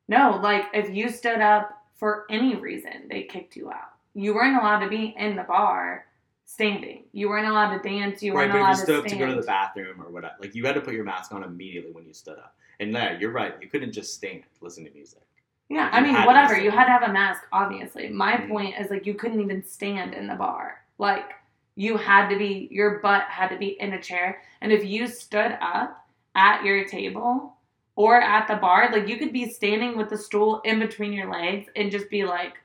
No, 0.07 0.39
like 0.41 0.66
if 0.74 0.89
you 0.89 1.09
stood 1.09 1.41
up 1.41 1.84
for 1.95 2.25
any 2.29 2.55
reason, 2.55 3.07
they 3.09 3.23
kicked 3.23 3.55
you 3.55 3.71
out. 3.71 3.93
You 4.13 4.35
weren't 4.35 4.57
allowed 4.57 4.79
to 4.79 4.89
be 4.89 5.15
in 5.17 5.35
the 5.35 5.43
bar 5.43 6.05
standing. 6.45 7.03
You 7.11 7.29
weren't 7.29 7.47
allowed 7.47 7.77
to 7.77 7.89
dance. 7.89 8.21
You 8.21 8.33
right, 8.33 8.49
weren't 8.49 8.51
but 8.51 8.57
if 8.57 8.61
allowed 8.61 8.69
you 8.71 8.83
stood 8.83 8.93
to 8.93 8.99
up 8.99 9.07
to 9.07 9.15
go 9.15 9.27
to 9.27 9.41
the 9.41 9.47
bathroom 9.47 10.01
or 10.01 10.09
whatever, 10.09 10.35
like 10.39 10.55
you 10.55 10.65
had 10.65 10.75
to 10.75 10.81
put 10.81 10.93
your 10.93 11.03
mask 11.03 11.33
on 11.33 11.43
immediately 11.43 11.91
when 11.91 12.05
you 12.05 12.13
stood 12.13 12.37
up. 12.37 12.55
And 12.79 12.91
yeah, 12.91 13.17
you're 13.17 13.31
right. 13.31 13.53
You 13.61 13.67
couldn't 13.67 13.91
just 13.91 14.13
stand 14.13 14.43
listening 14.61 14.87
to 14.87 14.93
music. 14.93 15.21
Yeah, 15.69 15.89
I 15.91 16.01
mean, 16.01 16.13
whatever. 16.25 16.59
You 16.59 16.69
had 16.69 16.85
to 16.85 16.91
have 16.91 17.03
a 17.03 17.11
mask, 17.11 17.41
obviously. 17.51 18.09
My 18.09 18.33
Mhm. 18.33 18.49
point 18.49 18.79
is 18.79 18.91
like 18.91 19.05
you 19.05 19.15
couldn't 19.15 19.41
even 19.41 19.63
stand 19.63 20.13
in 20.13 20.27
the 20.27 20.35
bar. 20.35 20.83
Like 20.99 21.33
you 21.75 21.97
had 21.97 22.29
to 22.29 22.37
be, 22.37 22.67
your 22.71 22.99
butt 22.99 23.23
had 23.23 23.49
to 23.49 23.57
be 23.57 23.79
in 23.81 23.93
a 23.93 24.01
chair, 24.01 24.43
and 24.61 24.71
if 24.71 24.85
you 24.85 25.07
stood 25.07 25.57
up 25.59 26.07
at 26.35 26.63
your 26.63 26.85
table 26.85 27.55
or 27.95 28.19
at 28.21 28.47
the 28.47 28.55
bar, 28.55 28.89
like 28.91 29.07
you 29.07 29.17
could 29.17 29.31
be 29.33 29.49
standing 29.49 29.97
with 29.97 30.09
the 30.09 30.17
stool 30.17 30.61
in 30.65 30.79
between 30.79 31.13
your 31.13 31.31
legs 31.31 31.67
and 31.75 31.89
just 31.91 32.09
be 32.09 32.25
like, 32.25 32.55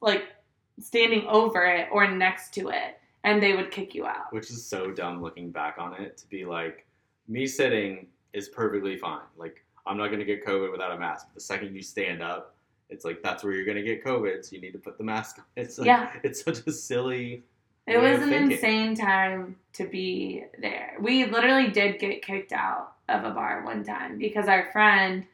like 0.00 0.24
standing 0.80 1.26
over 1.28 1.64
it 1.64 1.88
or 1.92 2.08
next 2.10 2.52
to 2.54 2.68
it, 2.68 2.98
and 3.24 3.42
they 3.42 3.54
would 3.54 3.70
kick 3.70 3.94
you 3.94 4.06
out. 4.06 4.32
which 4.32 4.50
is 4.50 4.64
so 4.66 4.90
dumb 4.90 5.22
looking 5.22 5.50
back 5.50 5.76
on 5.78 5.94
it 5.94 6.16
to 6.18 6.28
be 6.28 6.44
like 6.44 6.86
me 7.28 7.46
sitting 7.46 8.06
is 8.32 8.48
perfectly 8.50 8.96
fine 8.96 9.20
like 9.36 9.64
i'm 9.86 9.96
not 9.96 10.08
going 10.08 10.18
to 10.20 10.24
get 10.24 10.44
covid 10.46 10.70
without 10.70 10.92
a 10.92 10.98
mask 10.98 11.26
the 11.34 11.40
second 11.40 11.74
you 11.74 11.82
stand 11.82 12.22
up 12.22 12.54
it's 12.90 13.04
like 13.04 13.20
that's 13.22 13.42
where 13.42 13.52
you're 13.54 13.64
going 13.64 13.76
to 13.76 13.82
get 13.82 14.04
covid 14.04 14.44
so 14.44 14.54
you 14.54 14.60
need 14.60 14.72
to 14.72 14.78
put 14.78 14.96
the 14.98 15.02
mask 15.02 15.38
on 15.38 15.44
it's 15.56 15.78
like, 15.78 15.86
Yeah. 15.86 16.10
it's 16.22 16.44
such 16.44 16.58
a 16.66 16.70
silly 16.72 17.42
It 17.86 17.98
was 17.98 18.20
an 18.22 18.30
thinking. 18.30 18.52
insane 18.52 18.94
time 18.96 19.56
to 19.74 19.86
be 19.86 20.44
there. 20.60 20.96
We 21.00 21.24
literally 21.26 21.68
did 21.68 21.98
get 22.00 22.22
kicked 22.22 22.52
out 22.52 22.94
of 23.08 23.24
a 23.24 23.30
bar 23.30 23.64
one 23.64 23.84
time 23.84 24.18
because 24.18 24.48
our 24.48 24.70
friend 24.72 25.24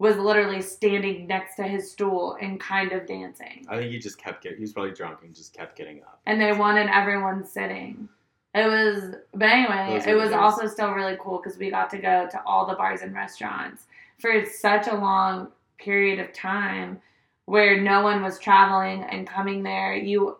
was 0.00 0.16
literally 0.16 0.62
standing 0.62 1.26
next 1.26 1.56
to 1.56 1.62
his 1.62 1.90
stool 1.90 2.36
and 2.40 2.58
kind 2.58 2.90
of 2.90 3.06
dancing. 3.06 3.66
i 3.68 3.76
think 3.76 3.92
he 3.92 3.98
just 3.98 4.16
kept 4.18 4.42
getting 4.42 4.56
he 4.56 4.62
was 4.62 4.72
probably 4.72 4.92
drunk 4.92 5.18
and 5.22 5.34
just 5.34 5.52
kept 5.52 5.76
getting 5.76 6.00
up 6.00 6.18
And 6.26 6.40
they 6.40 6.52
wanted 6.52 6.88
everyone 6.88 7.44
sitting. 7.46 8.08
It 8.52 8.66
was, 8.66 9.14
but 9.32 9.48
anyway, 9.48 9.98
Those 9.98 10.06
it 10.08 10.14
was 10.14 10.32
also 10.32 10.66
still 10.66 10.90
really 10.90 11.16
cool 11.20 11.40
because 11.40 11.56
we 11.56 11.70
got 11.70 11.88
to 11.90 11.98
go 11.98 12.26
to 12.32 12.42
all 12.44 12.66
the 12.66 12.74
bars 12.74 13.02
and 13.02 13.14
restaurants 13.14 13.84
for 14.18 14.44
such 14.44 14.88
a 14.88 14.94
long 14.94 15.48
period 15.78 16.18
of 16.18 16.32
time 16.32 17.00
where 17.44 17.80
no 17.80 18.02
one 18.02 18.22
was 18.22 18.40
traveling 18.40 19.04
and 19.04 19.24
coming 19.26 19.62
there. 19.62 19.94
You 19.94 20.38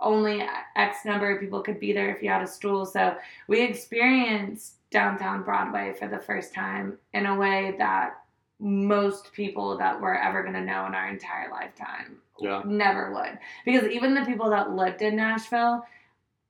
only 0.00 0.46
X 0.76 1.04
number 1.04 1.30
of 1.30 1.40
people 1.40 1.62
could 1.62 1.80
be 1.80 1.92
there 1.92 2.14
if 2.14 2.22
you 2.22 2.30
had 2.30 2.42
a 2.42 2.46
stool. 2.46 2.86
So 2.86 3.16
we 3.48 3.60
experienced 3.62 4.74
downtown 4.90 5.42
Broadway 5.42 5.94
for 5.98 6.08
the 6.08 6.18
first 6.18 6.54
time 6.54 6.98
in 7.12 7.26
a 7.26 7.36
way 7.36 7.74
that 7.78 8.14
most 8.58 9.32
people 9.32 9.78
that 9.78 10.00
we're 10.00 10.14
ever 10.14 10.42
going 10.42 10.54
to 10.54 10.60
know 10.60 10.86
in 10.86 10.94
our 10.94 11.08
entire 11.08 11.50
lifetime 11.50 12.18
yeah 12.38 12.62
never 12.64 13.12
would. 13.12 13.38
Because 13.64 13.88
even 13.88 14.14
the 14.14 14.24
people 14.24 14.50
that 14.50 14.72
lived 14.72 15.02
in 15.02 15.16
Nashville, 15.16 15.84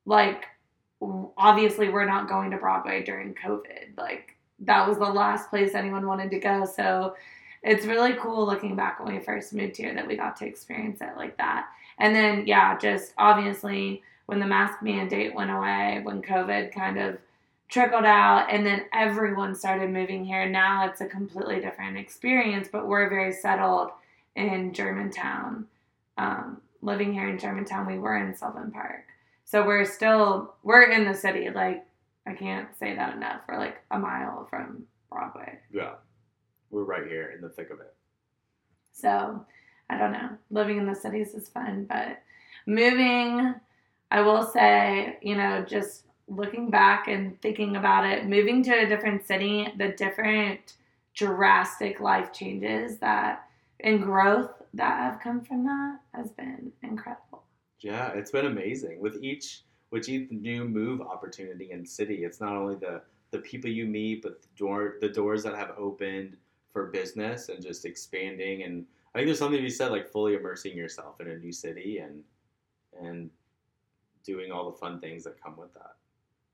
like, 0.07 0.47
obviously 1.37 1.89
we're 1.89 2.07
not 2.07 2.29
going 2.29 2.51
to 2.51 2.57
Broadway 2.57 3.03
during 3.03 3.35
COVID. 3.35 3.97
Like, 3.97 4.37
that 4.61 4.87
was 4.87 4.99
the 4.99 5.05
last 5.05 5.51
place 5.51 5.75
anyone 5.75 6.07
wanted 6.07 6.31
to 6.31 6.39
go. 6.39 6.65
So 6.65 7.15
it's 7.63 7.87
really 7.87 8.15
cool 8.15 8.47
looking 8.47 8.77
back 8.77 9.01
when 9.01 9.15
we 9.15 9.21
first 9.21 9.53
moved 9.53 9.77
here 9.77 9.95
that 9.95 10.07
we 10.07 10.17
got 10.17 10.37
to 10.37 10.47
experience 10.47 11.01
it 11.01 11.17
like 11.17 11.37
that. 11.39 11.67
And 12.01 12.15
then, 12.15 12.47
yeah, 12.47 12.79
just 12.79 13.13
obviously 13.19 14.03
when 14.27 14.41
the 14.41 14.47
mask 14.47 14.83
mandate 14.83 15.35
went 15.35 15.51
away, 15.51 16.01
when 16.03 16.23
COVID 16.23 16.73
kind 16.73 16.99
of 16.99 17.19
trickled 17.69 18.05
out, 18.05 18.49
and 18.51 18.67
then 18.67 18.85
everyone 18.93 19.55
started 19.55 19.91
moving 19.91 20.25
here. 20.25 20.49
Now 20.49 20.89
it's 20.89 21.01
a 21.01 21.07
completely 21.07 21.61
different 21.61 21.99
experience, 21.99 22.69
but 22.71 22.89
we're 22.89 23.09
very 23.09 23.33
settled 23.33 23.91
in 24.35 24.73
Germantown. 24.73 25.67
Um, 26.19 26.61
living 26.83 27.13
here 27.13 27.29
in 27.29 27.39
Germantown, 27.39 27.87
we 27.87 27.99
were 27.99 28.17
in 28.17 28.35
Sylvan 28.35 28.71
Park. 28.71 29.05
So 29.45 29.65
we're 29.67 29.85
still, 29.85 30.55
we're 30.63 30.91
in 30.91 31.05
the 31.05 31.15
city. 31.15 31.51
Like, 31.51 31.85
I 32.27 32.35
can't 32.35 32.69
say 32.79 32.95
that 32.95 33.15
enough. 33.17 33.43
We're 33.49 33.59
like 33.59 33.83
a 33.91 33.99
mile 33.99 34.47
from 34.49 34.85
Broadway. 35.11 35.59
yeah 35.73 35.95
we're 36.71 36.85
right 36.85 37.07
here 37.07 37.33
in 37.35 37.41
the 37.43 37.49
thick 37.49 37.71
of 37.71 37.81
it 37.81 37.95
So 38.93 39.45
I 39.91 39.99
don't 39.99 40.13
know. 40.13 40.31
Living 40.51 40.79
in 40.79 40.87
the 40.87 40.95
cities 40.95 41.35
is 41.35 41.49
fun, 41.49 41.87
but 41.89 42.23
moving, 42.67 43.55
I 44.11 44.21
will 44.21 44.47
say, 44.47 45.19
you 45.21 45.37
know, 45.37 45.65
just 45.69 46.05
looking 46.29 46.71
back 46.71 47.09
and 47.09 47.41
thinking 47.43 47.77
about 47.77 48.07
it, 48.07 48.27
moving 48.27 48.63
to 48.63 48.73
a 48.73 48.87
different 48.87 49.27
city, 49.27 49.69
the 49.77 49.89
different 49.89 50.75
drastic 51.15 51.99
life 52.01 52.33
changes 52.33 52.99
that 52.99 53.49
and 53.81 54.03
growth 54.03 54.51
that 54.75 54.99
have 54.99 55.21
come 55.21 55.41
from 55.41 55.65
that 55.65 55.99
has 56.15 56.31
been 56.31 56.71
incredible. 56.83 57.43
Yeah, 57.81 58.13
it's 58.13 58.31
been 58.31 58.47
amazing 58.47 59.01
with 59.01 59.23
each 59.23 59.63
with 59.91 60.09
each 60.09 60.31
new 60.31 60.65
move 60.65 61.01
opportunity 61.01 61.73
in 61.73 61.85
city. 61.85 62.25
It's 62.25 62.41
not 62.41 62.55
only 62.55 62.77
the 62.77 63.03
the 63.33 63.39
people 63.39 63.71
you 63.71 63.87
meet, 63.87 64.23
but 64.23 64.41
the 64.43 64.49
door 64.57 64.97
the 65.01 65.09
doors 65.09 65.43
that 65.43 65.57
have 65.57 65.73
opened 65.77 66.37
for 66.73 66.87
business 66.87 67.49
and 67.49 67.61
just 67.61 67.85
expanding. 67.85 68.63
And 68.63 68.87
I 69.15 69.19
think 69.19 69.27
there's 69.27 69.39
something 69.39 69.59
to 69.59 69.63
be 69.63 69.71
said 69.71 69.91
like 69.91 70.11
fully 70.11 70.35
immersing 70.35 70.77
yourself 70.77 71.21
in 71.21 71.29
a 71.29 71.37
new 71.37 71.53
city 71.53 71.99
and 71.99 72.23
and 73.01 73.31
doing 74.25 74.53
all 74.53 74.71
the 74.71 74.77
fun 74.77 75.01
things 75.01 75.25
that 75.25 75.43
come 75.43 75.57
with 75.57 75.73
that. 75.75 75.95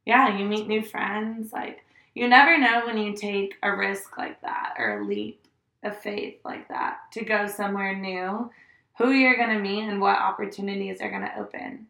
Yeah, 0.04 0.38
you 0.38 0.44
meet 0.44 0.68
new 0.68 0.82
friends, 0.82 1.52
like 1.52 1.84
you 2.14 2.28
never 2.28 2.57
know 2.57 2.86
when 2.86 2.96
you 2.96 3.14
take 3.14 3.57
a 3.62 3.74
risk 3.74 4.16
like 4.16 4.40
that 4.42 4.74
or 4.78 5.00
a 5.00 5.04
leap 5.04 5.46
of 5.82 5.98
faith 5.98 6.36
like 6.44 6.68
that 6.68 6.98
to 7.12 7.24
go 7.24 7.46
somewhere 7.46 7.94
new, 7.94 8.50
who 8.96 9.11
you're 9.11 9.36
going 9.36 9.50
to 9.50 9.59
meet 9.59 9.82
and 9.82 10.00
what 10.00 10.18
opportunities 10.18 11.00
are 11.00 11.11
going 11.11 11.22
to 11.22 11.38
open 11.38 11.86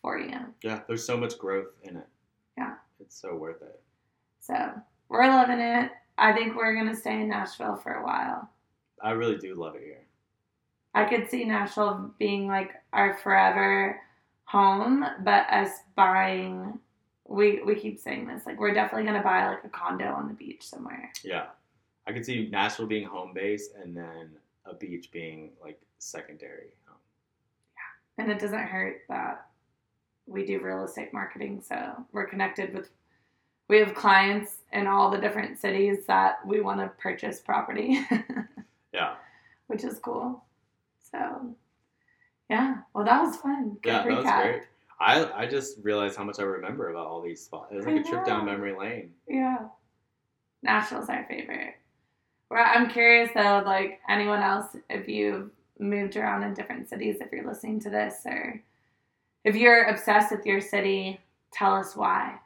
for 0.00 0.18
you. 0.18 0.38
Yeah, 0.62 0.80
there's 0.86 1.04
so 1.04 1.16
much 1.16 1.38
growth 1.38 1.72
in 1.82 1.96
it. 1.96 2.06
Yeah. 2.56 2.74
It's 3.00 3.20
so 3.20 3.34
worth 3.34 3.62
it. 3.62 3.80
So 4.40 4.72
we're 5.08 5.26
loving 5.26 5.60
it. 5.60 5.90
I 6.16 6.32
think 6.32 6.56
we're 6.56 6.74
going 6.74 6.88
to 6.88 6.96
stay 6.96 7.20
in 7.20 7.28
Nashville 7.28 7.76
for 7.76 7.94
a 7.94 8.04
while. 8.04 8.48
I 9.02 9.12
really 9.12 9.36
do 9.36 9.54
love 9.54 9.74
it 9.76 9.82
here. 9.84 10.00
I 10.94 11.04
could 11.04 11.30
see 11.30 11.44
Nashville 11.44 12.12
being 12.18 12.48
like 12.48 12.72
our 12.92 13.14
forever 13.18 14.00
home, 14.44 15.04
but 15.22 15.48
us 15.50 15.70
buying 15.94 16.78
we 17.26 17.62
we 17.62 17.74
keep 17.74 17.98
saying 17.98 18.26
this 18.26 18.46
like 18.46 18.58
we're 18.58 18.72
definitely 18.72 19.06
gonna 19.06 19.22
buy 19.22 19.46
like 19.46 19.62
a 19.64 19.68
condo 19.68 20.06
on 20.06 20.28
the 20.28 20.34
beach 20.34 20.66
somewhere. 20.66 21.12
Yeah. 21.22 21.46
I 22.06 22.12
could 22.12 22.24
see 22.24 22.48
Nashville 22.50 22.86
being 22.86 23.06
home 23.06 23.32
base 23.34 23.68
and 23.80 23.94
then 23.94 24.30
a 24.64 24.74
beach 24.74 25.10
being 25.12 25.50
like 25.62 25.78
secondary. 25.98 26.68
home. 26.86 26.96
Yeah, 27.76 28.24
and 28.24 28.32
it 28.32 28.40
doesn't 28.40 28.58
hurt 28.58 29.02
that 29.08 29.46
we 30.26 30.46
do 30.46 30.60
real 30.60 30.84
estate 30.84 31.12
marketing, 31.12 31.62
so 31.66 31.92
we're 32.12 32.26
connected 32.26 32.74
with 32.74 32.90
we 33.68 33.78
have 33.78 33.94
clients 33.94 34.60
in 34.72 34.86
all 34.86 35.10
the 35.10 35.18
different 35.18 35.58
cities 35.58 36.06
that 36.06 36.44
we 36.46 36.60
want 36.60 36.80
to 36.80 36.88
purchase 36.98 37.40
property. 37.40 38.00
which 39.68 39.84
is 39.84 39.98
cool. 40.00 40.44
So 41.10 41.54
yeah, 42.50 42.78
well 42.94 43.04
that 43.04 43.22
was 43.22 43.36
fun. 43.36 43.78
Good 43.82 43.90
Yeah, 43.90 44.04
that 44.04 44.24
was 44.24 44.24
great. 44.42 44.62
I 45.00 45.42
I 45.42 45.46
just 45.46 45.78
realized 45.82 46.16
how 46.16 46.24
much 46.24 46.40
I 46.40 46.42
remember 46.42 46.90
about 46.90 47.06
all 47.06 47.22
these 47.22 47.42
spots. 47.42 47.72
It 47.72 47.76
was 47.76 47.86
like 47.86 47.96
I 47.96 48.00
a 48.00 48.04
trip 48.04 48.26
down 48.26 48.44
memory 48.44 48.74
lane. 48.76 49.12
Yeah. 49.28 49.68
Nashville's 50.62 51.08
our 51.08 51.24
favorite. 51.28 51.74
Well, 52.50 52.64
I'm 52.66 52.90
curious 52.90 53.30
though, 53.34 53.62
like 53.64 54.00
anyone 54.08 54.42
else, 54.42 54.76
if 54.90 55.06
you've 55.08 55.50
moved 55.78 56.16
around 56.16 56.42
in 56.42 56.54
different 56.54 56.88
cities, 56.88 57.18
if 57.20 57.30
you're 57.30 57.46
listening 57.46 57.78
to 57.80 57.90
this, 57.90 58.22
or 58.26 58.60
if 59.44 59.54
you're 59.54 59.84
obsessed 59.84 60.32
with 60.32 60.44
your 60.44 60.60
city, 60.60 61.20
tell 61.52 61.74
us 61.74 61.94
why. 61.94 62.38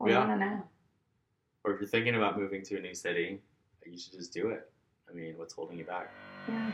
We 0.00 0.10
Yeah. 0.10 0.26
want 0.26 0.30
to 0.40 0.46
know. 0.46 0.62
Or 1.62 1.74
if 1.74 1.80
you're 1.80 1.88
thinking 1.88 2.16
about 2.16 2.38
moving 2.38 2.62
to 2.64 2.78
a 2.78 2.80
new 2.80 2.94
city, 2.94 3.40
you 3.86 3.98
should 3.98 4.14
just 4.14 4.32
do 4.32 4.48
it. 4.48 4.72
I 5.10 5.16
mean, 5.16 5.34
what's 5.36 5.54
holding 5.54 5.78
you 5.78 5.84
back? 5.84 6.12
Yeah. 6.48 6.70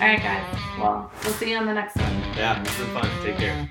All 0.00 0.06
right, 0.06 0.18
guys. 0.18 0.60
Well, 0.78 1.10
we'll 1.24 1.32
see 1.34 1.50
you 1.50 1.56
on 1.56 1.66
the 1.66 1.74
next 1.74 1.96
one. 1.96 2.12
Yeah, 2.36 2.60
it's 2.60 2.76
been 2.76 2.86
fun. 2.88 3.08
Take 3.22 3.38
care. 3.38 3.68